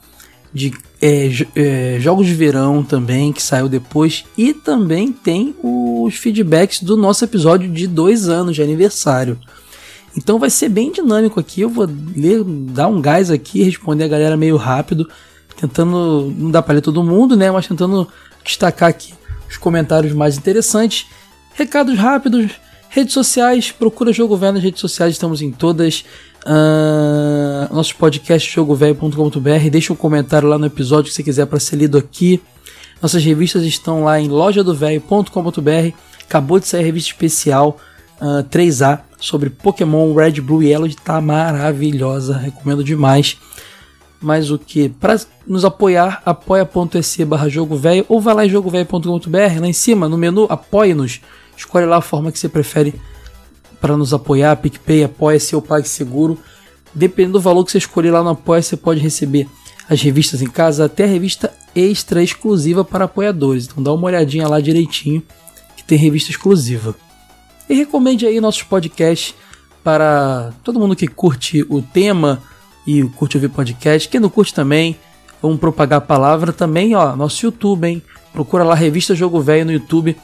[0.53, 4.25] de é, é, jogos de verão também, que saiu depois.
[4.39, 9.37] E também tem os feedbacks do nosso episódio de dois anos de aniversário.
[10.17, 11.63] Então vai ser bem dinâmico aqui.
[11.63, 15.09] Eu vou ler, dar um gás aqui, responder a galera meio rápido,
[15.57, 17.51] tentando não dá para ler todo mundo, né?
[17.51, 18.09] Mas tentando
[18.45, 19.15] destacar aqui
[19.49, 21.07] os comentários mais interessantes.
[21.55, 22.53] Recados rápidos,
[22.89, 26.05] redes sociais, procura Jogo Velho nas redes sociais, estamos em todas.
[26.47, 31.77] Ah, nosso podcast jogovelho.com.br, deixa um comentário lá no episódio que você quiser para ser
[31.77, 32.43] lido aqui.
[33.01, 35.97] Nossas revistas estão lá em lojadovelho.com.br.
[36.23, 37.79] Acabou de sair a revista especial
[38.21, 40.89] ah, 3A sobre Pokémon Red, Blue e Yellow.
[41.05, 43.39] Tá maravilhosa, recomendo demais.
[44.25, 44.89] Mas o que?
[44.89, 50.09] Para nos apoiar, apoia.se barra jogo velho ou vai lá em jogovelho.com.br, lá em cima
[50.09, 51.21] no menu apoie-nos.
[51.55, 52.95] Escolhe lá a forma que você prefere
[53.83, 56.39] para nos apoiar, PicPay, Apoia-se ou PagSeguro.
[56.95, 59.47] Dependendo do valor que você escolher lá no Apoia, você pode receber
[59.91, 63.67] as revistas em casa, até a revista extra exclusiva para apoiadores.
[63.67, 65.23] Então dá uma olhadinha lá direitinho,
[65.77, 66.95] que tem revista exclusiva.
[67.69, 69.35] E recomende aí nossos podcasts
[69.83, 72.43] para todo mundo que curte o tema
[72.87, 74.09] e curte ouvir podcast.
[74.09, 74.97] Quem não curte também,
[75.41, 78.03] vamos propagar a palavra também, ó, nosso YouTube, hein?
[78.33, 80.17] Procura lá Revista Jogo Velho no YouTube.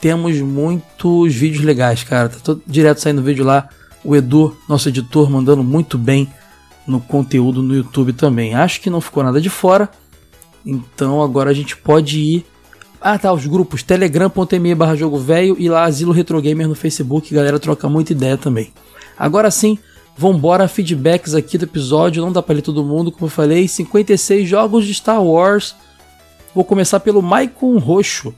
[0.00, 2.28] Temos muitos vídeos legais, cara.
[2.28, 3.68] Tá todo direto saindo vídeo lá.
[4.04, 6.28] O Edu, nosso editor, mandando muito bem
[6.86, 8.54] no conteúdo no YouTube também.
[8.54, 9.90] Acho que não ficou nada de fora.
[10.64, 12.46] Então agora a gente pode ir.
[13.00, 17.32] Ah tá, os grupos telegram.me barra jogo velho e lá Asilo Retro Gamer no Facebook,
[17.34, 18.72] galera troca muita ideia também.
[19.18, 19.78] Agora sim,
[20.16, 24.48] vambora, feedbacks aqui do episódio, não dá pra ler todo mundo, como eu falei, 56
[24.48, 25.76] jogos de Star Wars.
[26.54, 28.34] Vou começar pelo Maicon Roxo.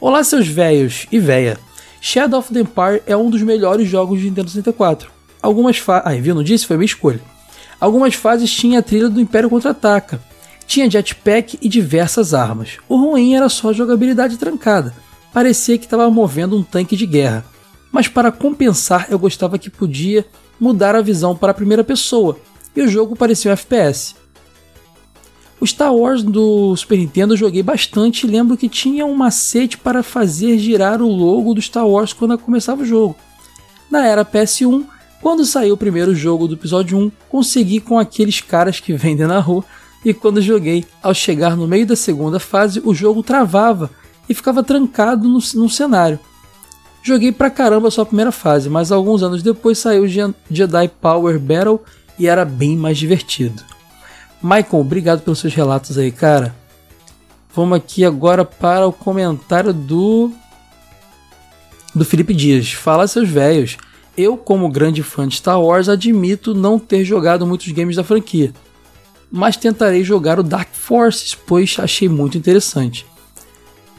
[0.00, 1.56] Olá seus velhos e véia.
[2.00, 5.12] Shadow of the Empire é um dos melhores jogos de Nintendo 64.
[5.40, 6.02] Algumas fases...
[6.04, 6.34] Ah, viu?
[6.34, 6.66] Não disse?
[6.66, 7.20] Foi minha escolha.
[7.78, 10.20] Algumas fases tinha a trilha do Império Contra-Ataca.
[10.66, 12.78] Tinha jetpack e diversas armas.
[12.88, 14.92] O ruim era só a jogabilidade trancada.
[15.32, 17.44] Parecia que estava movendo um tanque de guerra.
[17.92, 20.26] Mas para compensar, eu gostava que podia
[20.62, 22.38] mudar a visão para a primeira pessoa,
[22.76, 24.14] e o jogo parecia um FPS.
[25.60, 29.76] O Star Wars do Super Nintendo eu joguei bastante e lembro que tinha um macete
[29.76, 33.16] para fazer girar o logo do Star Wars quando começava o jogo.
[33.90, 34.84] Na era PS1,
[35.20, 39.40] quando saiu o primeiro jogo do episódio 1, consegui com aqueles caras que vendem na
[39.40, 39.64] rua,
[40.04, 43.90] e quando joguei, ao chegar no meio da segunda fase, o jogo travava
[44.28, 46.20] e ficava trancado no, no cenário.
[47.02, 51.80] Joguei pra caramba sua primeira fase, mas alguns anos depois saiu Jedi Power Battle
[52.18, 53.62] e era bem mais divertido.
[54.40, 56.54] Michael, obrigado pelos seus relatos aí, cara.
[57.54, 60.32] Vamos aqui agora para o comentário do
[61.94, 62.72] do Felipe Dias.
[62.72, 63.76] Fala seus velhos.
[64.16, 68.52] Eu, como grande fã de Star Wars, admito não ter jogado muitos games da franquia,
[69.30, 73.06] mas tentarei jogar o Dark Forces, pois achei muito interessante.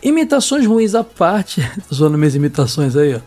[0.04, 3.20] Imitações ruins à parte, tô zoando minhas imitações aí, ó.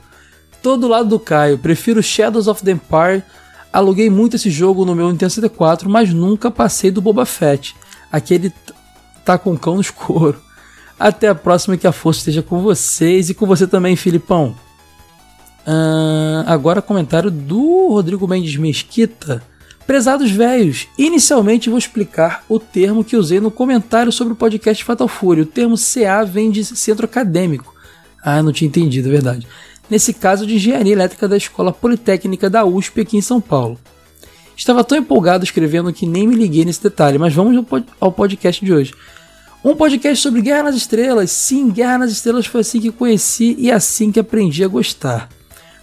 [0.63, 3.23] Todo lado do Caio, prefiro Shadows of the Empire.
[3.73, 7.75] Aluguei muito esse jogo no meu Nintendo 64, mas nunca passei do Boba Fett.
[8.11, 8.53] Aquele
[9.25, 10.41] tá com cão no escuro.
[10.99, 14.55] Até a próxima, que a força esteja com vocês e com você também, Filipão.
[15.67, 19.43] Uh, agora comentário do Rodrigo Mendes Mesquita.
[19.87, 25.07] Prezados velhos, inicialmente vou explicar o termo que usei no comentário sobre o podcast Fatal
[25.07, 25.43] Fury.
[25.43, 27.73] O termo CA vem de centro acadêmico.
[28.21, 29.47] Ah, não tinha entendido, é verdade.
[29.89, 33.79] Nesse caso, de engenharia elétrica da Escola Politécnica da USP aqui em São Paulo.
[34.57, 37.65] Estava tão empolgado escrevendo que nem me liguei nesse detalhe, mas vamos
[38.01, 38.93] ao podcast de hoje.
[39.65, 41.31] Um podcast sobre Guerra nas Estrelas.
[41.31, 45.29] Sim, Guerra nas Estrelas foi assim que conheci e assim que aprendi a gostar.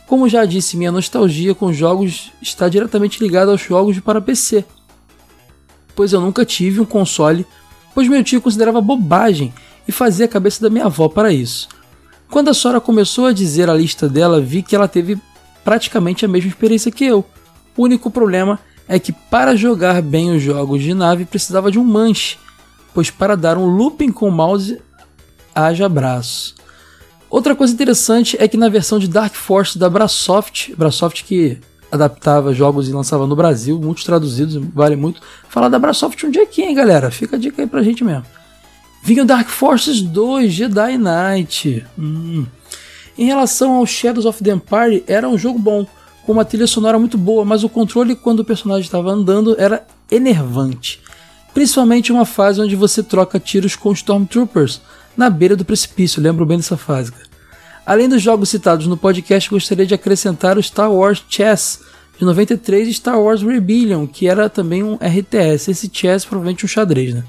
[0.08, 4.66] Como já disse, minha nostalgia com jogos está diretamente ligada aos jogos para PC,
[5.96, 7.46] pois eu nunca tive um console,
[7.94, 9.54] pois meu tio considerava bobagem
[9.88, 11.68] e fazia a cabeça da minha avó para isso.
[12.30, 15.18] Quando a Sora começou a dizer a lista dela, vi que ela teve
[15.64, 17.24] praticamente a mesma experiência que eu.
[17.78, 21.84] O único problema é que para jogar bem os jogos de nave precisava de um
[21.84, 22.38] manche,
[22.94, 24.82] pois para dar um looping com o mouse
[25.56, 26.56] haja braço.
[27.34, 31.58] Outra coisa interessante é que na versão de Dark Force da Brasoft, Brasoft que
[31.92, 35.20] adaptava jogos e lançava no Brasil, muitos traduzidos, vale muito.
[35.50, 37.10] Falar da Brasoft um dia aqui, hein, galera?
[37.10, 38.24] Fica a dica aí pra gente mesmo.
[39.02, 41.84] Vinha o Dark Forces 2, Jedi Knight.
[41.98, 42.46] Hum.
[43.18, 45.88] Em relação ao Shadows of the Empire, era um jogo bom,
[46.28, 49.88] com uma trilha sonora muito boa, mas o controle quando o personagem estava andando era
[50.12, 51.02] enervante.
[51.52, 54.82] Principalmente uma fase onde você troca tiros com Stormtroopers,
[55.16, 57.12] na beira do precipício, lembro bem dessa fase.
[57.12, 57.26] Cara.
[57.86, 61.82] Além dos jogos citados no podcast, gostaria de acrescentar o Star Wars Chess
[62.18, 65.70] de 93 e Star Wars Rebellion, que era também um RTS.
[65.70, 67.24] Esse chess provavelmente um xadrez, né?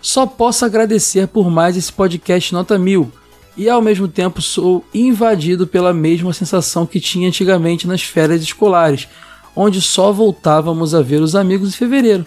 [0.00, 3.12] Só posso agradecer por mais esse podcast nota mil
[3.56, 9.08] e ao mesmo tempo sou invadido pela mesma sensação que tinha antigamente nas férias escolares,
[9.54, 12.24] onde só voltávamos a ver os amigos em fevereiro.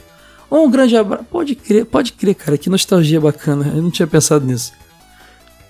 [0.51, 1.23] Um grande abraço.
[1.31, 3.71] Pode crer, pode crer, cara, que nostalgia bacana.
[3.73, 4.73] Eu não tinha pensado nisso.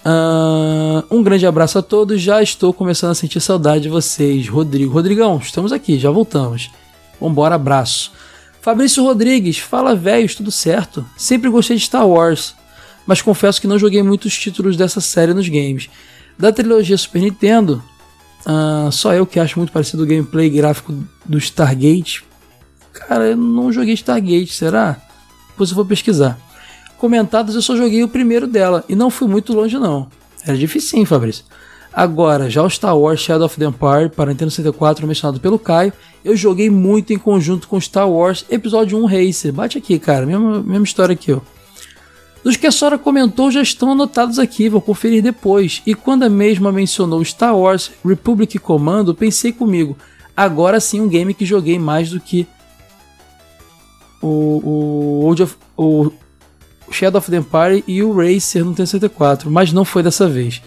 [0.03, 2.21] Uh, um grande abraço a todos.
[2.21, 4.47] Já estou começando a sentir saudade de vocês.
[4.47, 4.91] Rodrigo.
[4.91, 6.71] Rodrigão, estamos aqui, já voltamos.
[7.19, 8.11] Vambora, abraço.
[8.61, 11.05] Fabrício Rodrigues, fala velhos, tudo certo?
[11.17, 12.53] Sempre gostei de Star Wars,
[13.07, 15.89] mas confesso que não joguei muitos títulos dessa série nos games.
[16.37, 17.83] Da trilogia Super Nintendo,
[18.45, 20.93] uh, só eu que acho muito parecido o gameplay gráfico
[21.25, 22.23] do Stargate.
[22.93, 25.01] Cara, eu não joguei Stargate, será?
[25.49, 26.39] Depois eu vou pesquisar
[27.01, 30.07] comentadas, eu só joguei o primeiro dela e não fui muito longe não.
[30.45, 31.43] Era difícil, Fabrício.
[31.91, 35.91] Agora, já o Star Wars Shadow of the Empire para Nintendo 64, mencionado pelo Caio,
[36.23, 39.51] eu joguei muito em conjunto com Star Wars Episódio 1 Racer.
[39.51, 41.39] Bate aqui, cara, mesma, mesma história aqui, ó.
[42.43, 45.81] Dos que a Sora comentou já estão anotados aqui, vou conferir depois.
[45.85, 49.97] E quando a mesma mencionou Star Wars Republic Commando, pensei comigo,
[50.37, 52.47] agora sim um game que joguei mais do que
[54.21, 55.35] o, o,
[55.77, 56.13] o
[56.91, 60.61] Shadow of the Empire e o Racer no T64, mas não foi dessa vez.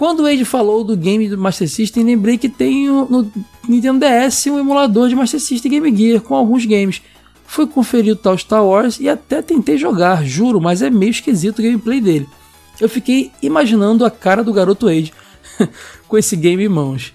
[0.00, 3.30] Quando o Wade falou do game do Master System, lembrei que tem no
[3.68, 7.02] Nintendo DS um emulador de Master System Game Gear com alguns games.
[7.46, 11.58] Fui conferir o tal Star Wars e até tentei jogar, juro, mas é meio esquisito
[11.58, 12.26] o gameplay dele.
[12.80, 15.12] Eu fiquei imaginando a cara do garoto Wade
[16.08, 17.12] com esse game em mãos.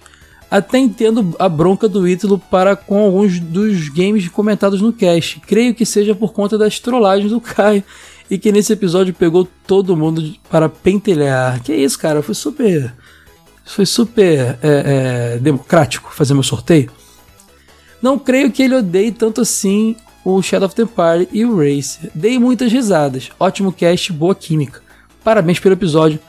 [0.48, 5.40] Até entendo a bronca do Ítalo para com alguns dos games comentados no cast.
[5.40, 7.82] Creio que seja por conta das trollagens do Caio
[8.30, 11.62] e que nesse episódio pegou todo mundo para pentelhar.
[11.62, 12.22] Que isso, cara?
[12.22, 12.92] Foi super.
[13.64, 16.90] Foi super é, é, democrático fazer meu sorteio.
[18.00, 22.10] Não creio que ele odeie tanto assim o Shadow of the Empire e o Racer.
[22.14, 23.30] Dei muitas risadas.
[23.38, 24.82] Ótimo cast, boa química.
[25.24, 26.20] Parabéns pelo episódio.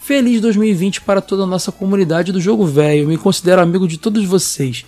[0.00, 3.08] Feliz 2020 para toda a nossa comunidade do jogo velho.
[3.08, 4.84] Me considero amigo de todos vocês.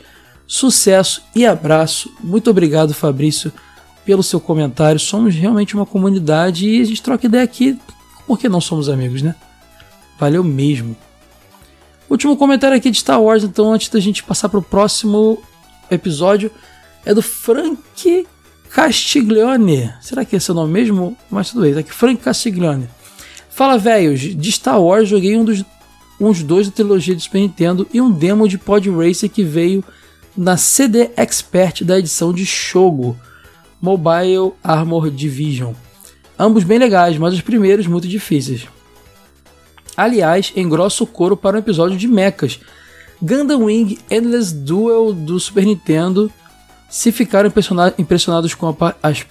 [0.47, 2.11] Sucesso e abraço.
[2.23, 3.53] Muito obrigado, Fabrício
[4.09, 4.99] pelo seu comentário.
[4.99, 7.79] Somos realmente uma comunidade e a gente troca ideia aqui
[8.27, 9.35] porque não somos amigos, né?
[10.19, 10.97] Valeu mesmo.
[12.09, 15.43] Último comentário aqui de Star Wars, então, antes da gente passar para o próximo
[15.91, 16.51] episódio,
[17.05, 18.27] é do Frank
[18.71, 19.93] Castiglione.
[20.01, 21.15] Será que é seu nome mesmo?
[21.31, 22.89] Mas tudo bem, tá aqui Frank Castiglione.
[23.51, 25.63] Fala, velhos, de Star Wars joguei um dos
[26.19, 29.85] uns dois da trilogia de Super Nintendo e um demo de Pod Racer que veio
[30.35, 33.15] na CD Expert da edição de Shogo.
[33.81, 35.73] Mobile Armor Division.
[36.39, 38.67] Ambos bem legais, mas os primeiros muito difíceis.
[39.97, 42.61] Aliás, engrossa o couro para um episódio de mechas.
[43.21, 46.31] Gundam Wing Endless Duel do Super Nintendo.
[46.89, 47.53] Se ficaram
[47.99, 49.27] impressionados com as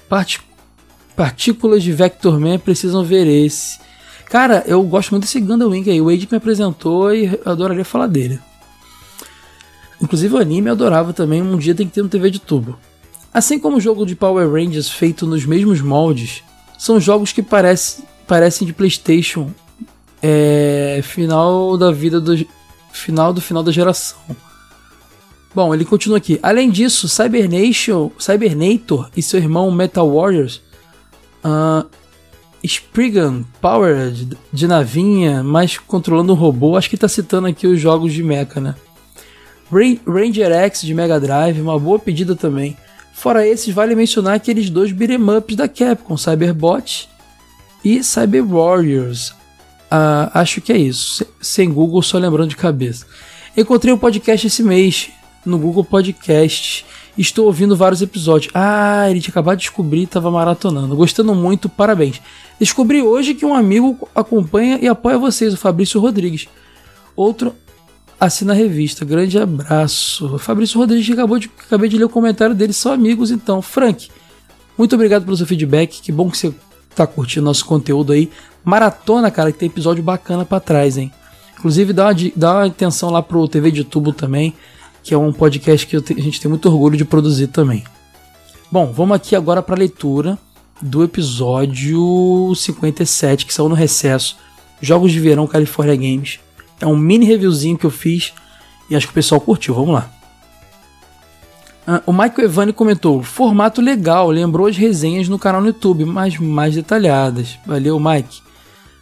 [1.15, 3.80] partículas de Vector Man, precisam ver esse.
[4.26, 6.02] Cara, eu gosto muito desse Gundam Wing aí.
[6.02, 8.38] O Wade me apresentou e adoraria falar dele.
[10.02, 11.41] Inclusive o anime eu adorava também.
[11.41, 12.78] Um dia tem que ter no TV de tubo.
[13.38, 16.41] Assim como o jogo de Power Rangers feito nos mesmos moldes,
[16.76, 19.51] são jogos que parece, parecem de PlayStation
[20.23, 22.35] é, final da vida do
[22.91, 24.18] final do final da geração.
[25.53, 26.39] Bom, ele continua aqui.
[26.41, 30.59] Além disso, Cybernation, Cybernator e seu irmão Metal Warriors,
[31.45, 31.88] uh,
[32.64, 34.14] Spriggan Power
[34.51, 36.76] de, navinha, mas controlando um robô.
[36.76, 38.73] Acho que está citando aqui os jogos de mecha, né?
[39.72, 42.76] Ranger X de Mega Drive, uma boa pedida também.
[43.18, 47.10] Fora esses, vale mencionar aqueles dois beat'em ups da Capcom, Cyberbot
[47.84, 49.34] e Cyber Warriors.
[49.89, 51.26] Ah, acho que é isso.
[51.41, 53.07] Sem Google, só lembrando de cabeça.
[53.57, 55.10] Encontrei o um podcast esse mês
[55.44, 56.85] no Google Podcast.
[57.18, 58.52] Estou ouvindo vários episódios.
[58.53, 60.95] Ah, ele tinha acabado de descobrir estava maratonando.
[60.95, 62.22] Gostando muito, parabéns.
[62.60, 66.48] Descobri hoje que um amigo acompanha e apoia vocês, o Fabrício Rodrigues.
[67.15, 67.56] Outro
[68.19, 69.06] assina a revista.
[69.06, 70.38] Grande abraço.
[70.39, 73.61] Fabrício Rodrigues, acabou de, acabei de ler o comentário dele, são amigos então.
[73.61, 74.10] Frank,
[74.77, 76.02] muito obrigado pelo seu feedback.
[76.02, 76.53] Que bom que você
[76.95, 78.30] tá curtindo nosso conteúdo aí.
[78.64, 81.11] Maratona, cara, que tem episódio bacana para trás, hein?
[81.57, 84.53] Inclusive, dá uma, dá uma atenção lá pro TV de Tubo também,
[85.02, 87.84] que é um podcast que te, a gente tem muito orgulho de produzir também.
[88.72, 90.38] Bom, vamos aqui agora para leitura
[90.81, 94.38] do episódio 57, que saiu no recesso.
[94.81, 96.39] Jogos de Verão California Games.
[96.80, 98.34] É um mini reviewzinho que eu fiz
[98.90, 99.74] e acho que o pessoal curtiu.
[99.74, 100.10] Vamos lá.
[101.86, 106.38] Ah, o Michael Evani comentou: formato legal, lembrou as resenhas no canal no YouTube, mas
[106.38, 107.58] mais detalhadas.
[107.66, 108.41] Valeu, Mike.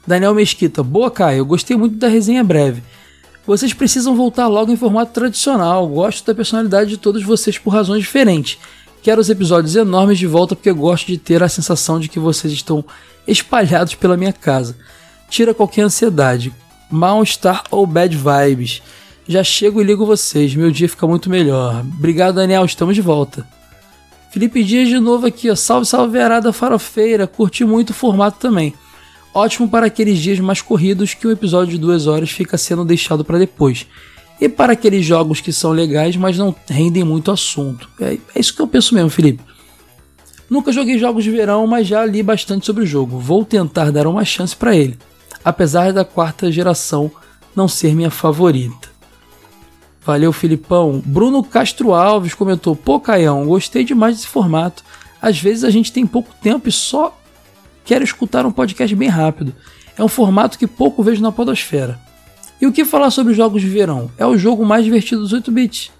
[0.06, 2.84] Daniel Mesquita: boa, Caio, eu gostei muito da resenha breve.
[3.46, 5.88] Vocês precisam voltar logo em formato tradicional.
[5.88, 8.58] Gosto da personalidade de todos vocês por razões diferentes.
[9.04, 12.52] Quero os episódios enormes de volta porque gosto de ter a sensação de que vocês
[12.52, 12.84] estão
[13.28, 14.76] espalhados pela minha casa.
[15.30, 16.52] Tira qualquer ansiedade
[16.90, 18.82] mal-estar ou bad vibes.
[19.28, 21.82] Já chego e ligo vocês, meu dia fica muito melhor.
[21.98, 23.48] Obrigado, Daniel, estamos de volta.
[24.30, 25.56] Felipe Dias de novo aqui, ó.
[25.56, 27.26] Salve, salve, verada farofeira.
[27.26, 28.74] Curti muito o formato também.
[29.34, 33.24] Ótimo para aqueles dias mais corridos que o episódio de duas horas fica sendo deixado
[33.26, 33.88] para depois.
[34.40, 37.90] E para aqueles jogos que são legais, mas não rendem muito assunto.
[38.00, 39.42] É, é isso que eu penso mesmo, Felipe.
[40.50, 43.18] Nunca joguei jogos de verão, mas já li bastante sobre o jogo.
[43.18, 44.98] Vou tentar dar uma chance para ele
[45.46, 47.12] apesar da quarta geração
[47.56, 48.90] não ser minha favorita.
[50.04, 51.02] Valeu, Filipão.
[51.06, 54.84] Bruno Castro Alves comentou: Pô, Caião, gostei demais desse formato.
[55.22, 57.18] Às vezes a gente tem pouco tempo e só
[57.84, 59.54] quero escutar um podcast bem rápido.
[59.98, 62.00] É um formato que pouco vejo na Podosfera.
[62.60, 64.12] E o que falar sobre os jogos de verão?
[64.18, 65.92] É o jogo mais divertido dos 8 bits.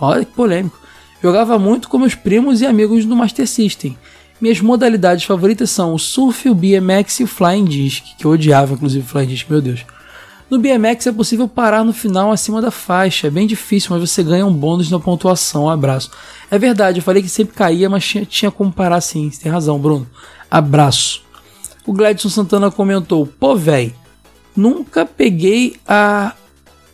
[0.00, 0.78] Olha que polêmico.
[1.22, 3.98] Jogava muito com meus primos e amigos do Master System.
[4.40, 8.72] Minhas modalidades favoritas são o surf, o BMX e o flying disc, que eu odiava
[8.72, 9.84] inclusive o flying disc, meu Deus.
[10.48, 14.22] No BMX é possível parar no final acima da faixa, é bem difícil, mas você
[14.22, 15.64] ganha um bônus na pontuação.
[15.64, 16.10] Um abraço.
[16.50, 19.52] É verdade, eu falei que sempre caía, mas tinha, tinha como parar sim, você tem
[19.52, 20.08] razão, Bruno.
[20.50, 21.22] Abraço.
[21.86, 23.94] O Gladson Santana comentou: Pô, véi,
[24.56, 26.34] nunca peguei a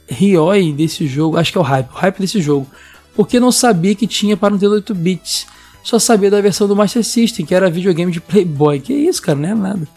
[0.08, 2.66] Rioi desse jogo, acho que é o hype, o hype desse jogo,
[3.14, 5.46] porque não sabia que tinha para Nintendo 8 bits.
[5.86, 8.80] Só sabia da versão do Master System, que era videogame de Playboy.
[8.80, 9.88] Que isso, cara, não é nada.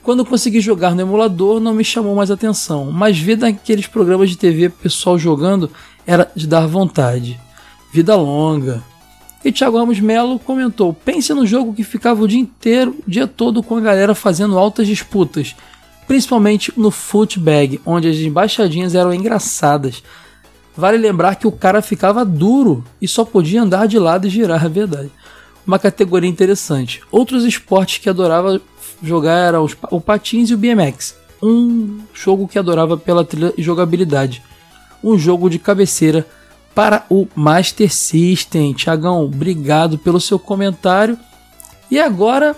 [0.00, 4.38] Quando consegui jogar no emulador, não me chamou mais atenção, mas ver daqueles programas de
[4.38, 5.68] TV pessoal jogando
[6.06, 7.40] era de dar vontade.
[7.92, 8.84] Vida longa.
[9.44, 13.26] E Thiago Ramos Melo comentou: pense no jogo que ficava o dia inteiro, o dia
[13.26, 15.56] todo com a galera fazendo altas disputas,
[16.06, 20.04] principalmente no Footbag, onde as embaixadinhas eram engraçadas.
[20.76, 24.64] Vale lembrar que o cara ficava duro e só podia andar de lado e girar,
[24.64, 25.10] é verdade.
[25.66, 27.00] Uma categoria interessante.
[27.10, 28.60] Outros esportes que adorava
[29.02, 31.16] jogar era os, o patins e o BMX.
[31.42, 34.42] Um jogo que adorava pela trilha e jogabilidade.
[35.02, 36.26] Um jogo de cabeceira
[36.74, 38.74] para o Master System.
[38.74, 41.18] Tiagão, obrigado pelo seu comentário.
[41.90, 42.54] E agora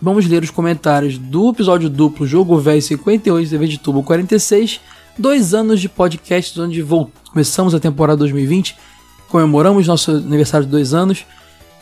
[0.00, 4.80] vamos ler os comentários do episódio duplo Jogo Velho 58 TV de Tubo 46.
[5.18, 6.84] Dois anos de podcast onde
[7.30, 8.76] começamos a temporada 2020.
[9.28, 11.24] Comemoramos nosso aniversário de dois anos.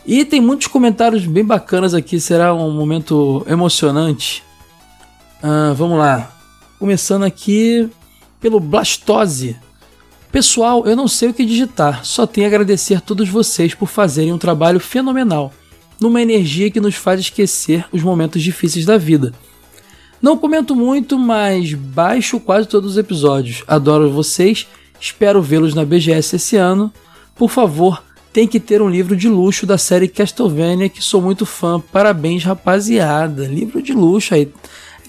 [0.07, 4.45] E tem muitos comentários bem bacanas aqui, será um momento emocionante.
[5.43, 6.33] Ah, vamos lá.
[6.79, 7.91] Começando aqui
[8.41, 9.57] pelo Blastose.
[10.31, 13.87] Pessoal, eu não sei o que digitar, só tenho a agradecer a todos vocês por
[13.87, 15.53] fazerem um trabalho fenomenal,
[16.01, 19.33] numa energia que nos faz esquecer os momentos difíceis da vida.
[20.25, 23.63] Não comento muito, mas baixo quase todos os episódios.
[23.69, 24.67] Adoro vocês,
[24.99, 26.91] espero vê-los na BGS esse ano.
[27.37, 28.03] Por favor,
[28.33, 31.79] tem que ter um livro de luxo da série Castlevania, que sou muito fã.
[31.79, 33.45] Parabéns, rapaziada.
[33.47, 34.51] Livro de luxo aí.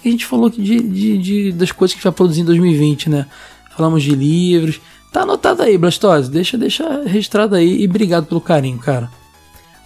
[0.04, 3.26] É a gente falou de, de, de, das coisas que vai produzir em 2020, né?
[3.74, 4.82] Falamos de livros.
[5.14, 6.30] Tá anotado aí, Blastose.
[6.30, 9.10] Deixa, deixa registrado aí e obrigado pelo carinho, cara.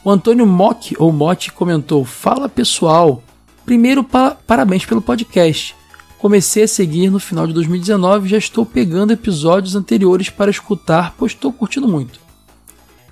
[0.04, 3.22] O Antônio Mock, ou Motti, comentou: Fala pessoal.
[3.70, 5.76] Primeiro, pa parabéns pelo podcast.
[6.18, 11.14] Comecei a seguir no final de 2019 e já estou pegando episódios anteriores para escutar,
[11.16, 12.20] pois estou curtindo muito.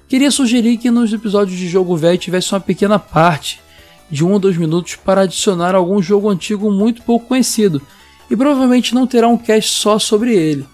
[0.07, 3.61] Queria sugerir que nos episódios de Jogo Velho tivesse uma pequena parte
[4.09, 7.79] de um ou dois minutos para adicionar algum jogo antigo muito pouco conhecido,
[8.27, 10.65] e provavelmente não terá um cast só sobre ele,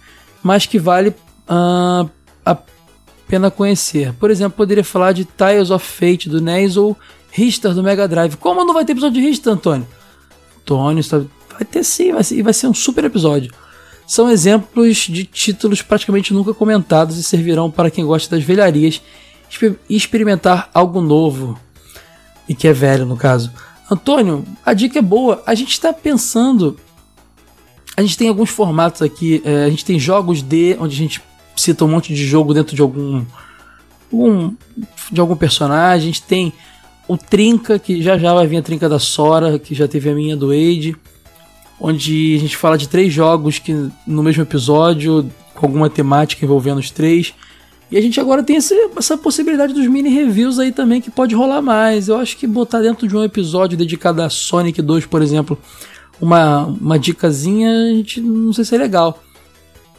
[0.41, 2.09] mas que vale uh,
[2.45, 2.57] a
[3.27, 4.13] pena conhecer.
[4.13, 6.97] Por exemplo, poderia falar de Tiles of Fate do NES ou
[7.33, 8.37] Ristar do Mega Drive.
[8.37, 9.87] Como não vai ter episódio de Ristar, Antônio?
[10.61, 11.03] Antônio,
[11.51, 13.51] vai ter sim, vai ser, vai ser um super episódio
[14.05, 19.01] são exemplos de títulos praticamente nunca comentados e servirão para quem gosta das velharias
[19.89, 21.59] experimentar algo novo
[22.49, 23.51] e que é velho no caso.
[23.89, 25.43] Antônio, a dica é boa.
[25.45, 26.77] A gente está pensando.
[27.95, 29.41] A gente tem alguns formatos aqui.
[29.45, 31.21] É, a gente tem jogos de onde a gente
[31.55, 33.23] cita um monte de jogo dentro de algum,
[34.11, 34.55] um,
[35.11, 36.09] de algum personagem.
[36.09, 36.51] A gente tem
[37.07, 40.15] o Trinca, que já já vai vir a Trinca da Sora, que já teve a
[40.15, 40.95] minha do Age
[41.79, 43.73] onde a gente fala de três jogos que
[44.07, 47.33] no mesmo episódio, com alguma temática envolvendo os três.
[47.91, 51.35] E a gente agora tem esse, essa possibilidade dos mini reviews aí também que pode
[51.35, 52.07] rolar mais.
[52.07, 55.57] Eu acho que botar dentro de um episódio dedicado a Sonic 2, por exemplo,
[56.21, 59.21] uma, uma dicasinha, a gente não sei se é legal.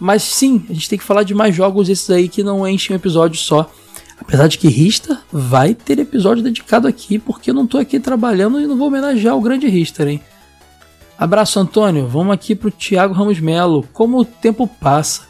[0.01, 2.95] Mas sim, a gente tem que falar de mais jogos esses aí que não enchem
[2.95, 3.71] um episódio só.
[4.21, 8.61] Apesar de que Rista vai ter episódio dedicado aqui, porque eu não tô aqui trabalhando
[8.61, 10.21] e não vou homenagear o grande Rister, hein?
[11.19, 12.07] Abraço, Antônio.
[12.07, 13.87] Vamos aqui pro Thiago Ramos Melo.
[13.93, 15.23] Como o tempo passa.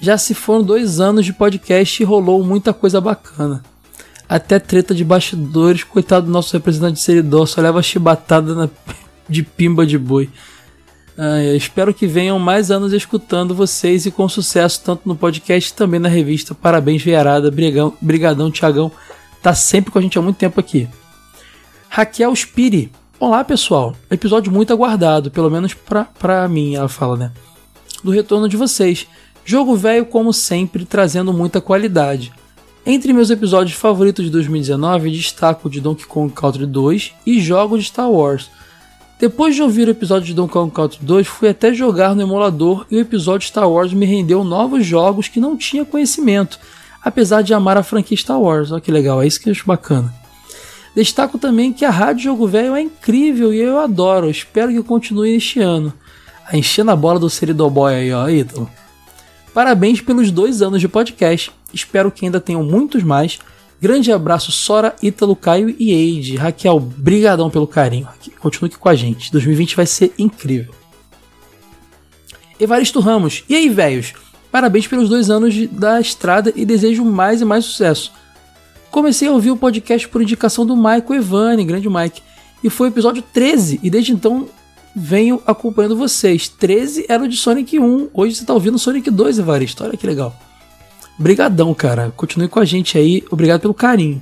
[0.00, 3.62] Já se foram dois anos de podcast e rolou muita coisa bacana.
[4.28, 8.68] Até treta de bastidores, coitado do nosso representante de seridor, só leva chibatada na,
[9.28, 10.30] de pimba de boi.
[11.16, 16.00] Ah, espero que venham mais anos escutando vocês e com sucesso, tanto no podcast também
[16.00, 16.54] na revista.
[16.54, 17.50] Parabéns, Veiarada.
[17.50, 18.90] Brigão, brigadão, Tiagão.
[19.40, 20.88] Tá sempre com a gente há muito tempo aqui.
[21.88, 22.90] Raquel Spiri.
[23.20, 27.32] Olá pessoal, episódio muito aguardado, pelo menos pra, pra mim, ela fala, né?
[28.02, 29.06] Do retorno de vocês.
[29.44, 32.32] Jogo velho, como sempre, trazendo muita qualidade.
[32.84, 37.86] Entre meus episódios favoritos de 2019, destaco de Donkey Kong Country 2 e jogos de
[37.86, 38.50] Star Wars.
[39.24, 42.84] Depois de ouvir o episódio de Donkey Kong Country 2, fui até jogar no emulador
[42.90, 46.58] e o episódio Star Wars me rendeu novos jogos que não tinha conhecimento,
[47.02, 48.70] apesar de amar a franquia Star Wars.
[48.70, 50.12] Olha que legal, é isso que eu acho bacana.
[50.94, 55.36] Destaco também que a Rádio Jogo Velho é incrível e eu adoro, espero que continue
[55.36, 55.90] este ano.
[56.46, 58.70] A encher na bola do Seridoboy aí, ó, Ítalo.
[59.54, 61.50] Parabéns pelos dois anos de podcast.
[61.72, 63.38] Espero que ainda tenham muitos mais.
[63.84, 66.36] Grande abraço, Sora, Ítalo, Caio e Eide.
[66.36, 68.08] Raquel, brigadão pelo carinho.
[68.38, 69.30] Continue aqui com a gente.
[69.30, 70.72] 2020 vai ser incrível.
[72.58, 73.44] Evaristo Ramos.
[73.46, 74.14] E aí, velhos?
[74.50, 78.10] Parabéns pelos dois anos de, da estrada e desejo mais e mais sucesso.
[78.90, 82.22] Comecei a ouvir o podcast por indicação do Michael Evani, grande Mike,
[82.62, 84.48] e foi o episódio 13, e desde então
[84.96, 86.48] venho acompanhando vocês.
[86.48, 90.06] 13 era o de Sonic 1, hoje você tá ouvindo Sonic 2, Evaristo, olha que
[90.06, 90.34] legal.
[91.18, 94.20] Brigadão, cara, continue com a gente aí, obrigado pelo carinho.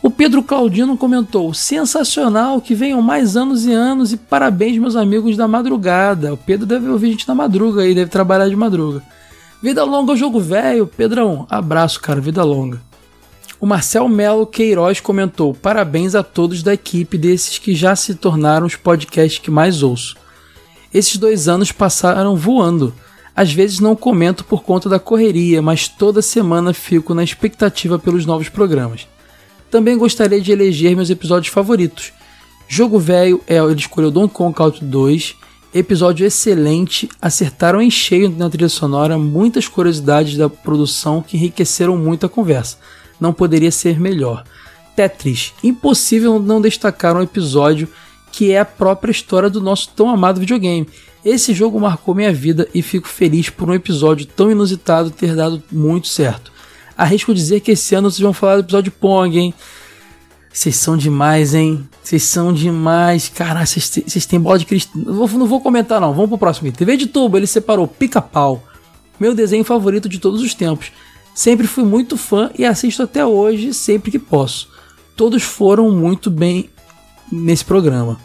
[0.00, 5.36] O Pedro Claudino comentou: sensacional, que venham mais anos e anos e parabéns, meus amigos
[5.36, 6.34] da madrugada.
[6.34, 9.02] O Pedro deve ouvir a gente na madruga aí, deve trabalhar de madruga.
[9.60, 11.46] Vida longa ao jogo velho, Pedrão.
[11.50, 12.80] Abraço, cara, vida longa.
[13.60, 18.66] O Marcel Melo Queiroz comentou: Parabéns a todos da equipe desses que já se tornaram
[18.66, 20.16] os podcasts que mais ouço.
[20.94, 22.94] Esses dois anos passaram voando.
[23.38, 28.26] Às vezes não comento por conta da correria, mas toda semana fico na expectativa pelos
[28.26, 29.06] novos programas.
[29.70, 32.12] Também gostaria de eleger meus episódios favoritos.
[32.66, 35.36] Jogo Velho é ele escolheu Donkey Kong Country 2.
[35.72, 42.26] Episódio excelente, acertaram em cheio na trilha sonora muitas curiosidades da produção que enriqueceram muito
[42.26, 42.76] a conversa
[43.20, 44.42] não poderia ser melhor.
[44.96, 47.86] Tetris, impossível não destacar um episódio
[48.32, 50.88] que é a própria história do nosso tão amado videogame.
[51.24, 55.62] Esse jogo marcou minha vida e fico feliz por um episódio tão inusitado ter dado
[55.70, 56.52] muito certo.
[56.96, 59.54] Arrisco dizer que esse ano vocês vão falar do episódio Pong, hein?
[60.52, 61.88] Vocês são demais, hein?
[62.02, 63.28] Vocês são demais.
[63.28, 65.00] Caralho, vocês têm bola de cristal.
[65.00, 66.12] Não vou, não vou comentar, não.
[66.12, 66.72] Vamos pro próximo.
[66.72, 68.64] TV de tubo, ele separou Pica-Pau.
[69.20, 70.90] Meu desenho favorito de todos os tempos.
[71.34, 74.68] Sempre fui muito fã e assisto até hoje sempre que posso.
[75.14, 76.70] Todos foram muito bem
[77.30, 78.18] nesse programa.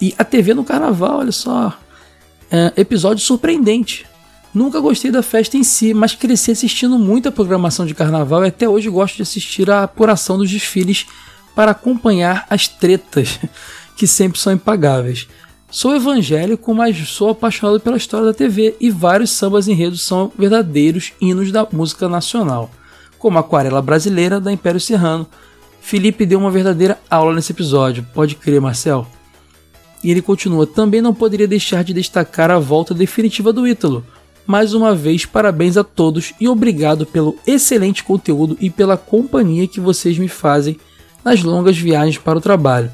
[0.00, 1.78] E a TV no carnaval, olha só.
[2.50, 4.06] É, episódio surpreendente.
[4.52, 8.68] Nunca gostei da festa em si, mas cresci assistindo muita programação de carnaval e até
[8.68, 11.06] hoje gosto de assistir a apuração dos desfiles
[11.54, 13.38] para acompanhar as tretas,
[13.96, 15.28] que sempre são impagáveis.
[15.70, 21.12] Sou evangélico, mas sou apaixonado pela história da TV e vários sambas enredos são verdadeiros
[21.20, 22.68] hinos da música nacional,
[23.20, 25.28] como Aquarela Brasileira da Império Serrano.
[25.80, 29.06] Felipe deu uma verdadeira aula nesse episódio, pode crer, Marcel.
[30.02, 34.04] E ele continua: também não poderia deixar de destacar a volta definitiva do Ítalo.
[34.46, 39.78] Mais uma vez, parabéns a todos e obrigado pelo excelente conteúdo e pela companhia que
[39.78, 40.78] vocês me fazem
[41.24, 42.90] nas longas viagens para o trabalho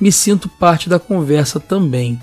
[0.00, 2.18] me sinto parte da conversa também.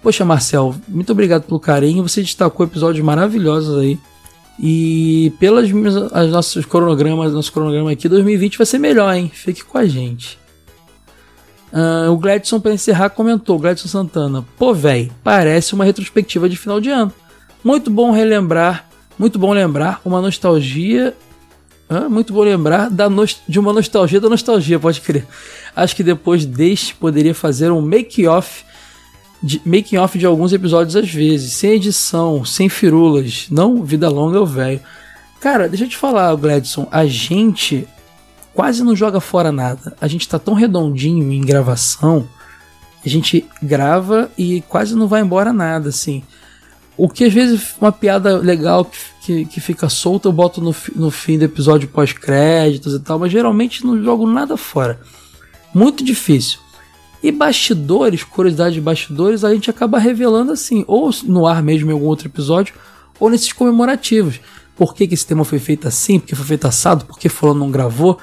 [0.00, 2.02] Poxa, Marcel, muito obrigado pelo carinho.
[2.02, 3.98] Você destacou episódios maravilhosos aí.
[4.58, 5.68] E pelas
[6.12, 9.30] as nossos cronogramas, nosso cronograma aqui, 2020 vai ser melhor, hein?
[9.32, 10.38] Fique com a gente.
[11.72, 16.80] Uh, o Gladson, para encerrar, comentou: Gladson Santana, pô, véi, parece uma retrospectiva de final
[16.80, 17.12] de ano.
[17.64, 18.88] Muito bom relembrar,
[19.18, 21.14] muito bom lembrar uma nostalgia
[22.08, 23.06] muito bom lembrar da
[23.46, 25.26] de uma nostalgia da nostalgia, pode crer.
[25.74, 28.64] Acho que depois deste poderia fazer um make-off
[29.42, 34.38] de, making off de alguns episódios às vezes, sem edição, sem firulas, não vida longa
[34.38, 34.80] ou velho.
[35.40, 37.86] Cara, deixa eu te falar, Gladson, a gente
[38.54, 39.96] quase não joga fora nada.
[40.00, 42.28] A gente tá tão redondinho em gravação,
[43.04, 46.22] a gente grava e quase não vai embora nada, assim.
[46.96, 50.74] O que às vezes uma piada legal que, que, que fica solta eu boto no,
[50.94, 55.00] no fim do episódio pós-créditos e tal, mas geralmente não jogo nada fora.
[55.74, 56.60] Muito difícil.
[57.22, 61.94] E bastidores, curiosidade de bastidores, a gente acaba revelando assim, ou no ar mesmo em
[61.94, 62.74] algum outro episódio,
[63.18, 64.40] ou nesses comemorativos.
[64.76, 66.18] Por que, que esse tema foi feito assim?
[66.18, 67.04] Porque foi feito assado?
[67.04, 68.18] Porque fulano não gravou?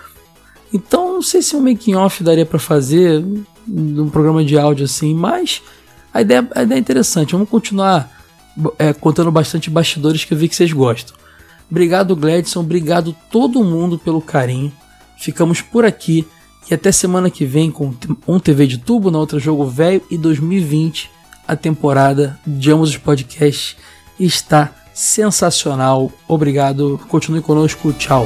[1.19, 3.21] Não sei se um making off daria para fazer
[3.67, 5.61] num programa de áudio assim, mas
[6.13, 7.33] a ideia, a ideia é interessante.
[7.33, 8.09] Vamos continuar
[8.77, 11.17] é, contando bastante bastidores que eu vi que vocês gostam.
[11.69, 12.61] Obrigado, Gladson.
[12.61, 14.71] Obrigado todo mundo pelo carinho.
[15.17, 16.25] Ficamos por aqui
[16.71, 17.93] e até semana que vem com
[18.25, 21.11] um TV de tubo, na outra Jogo Velho e 2020.
[21.45, 23.75] A temporada de ambos os podcasts
[24.17, 26.13] está sensacional.
[26.29, 26.97] Obrigado.
[27.09, 27.91] Continue conosco.
[27.91, 28.25] Tchau.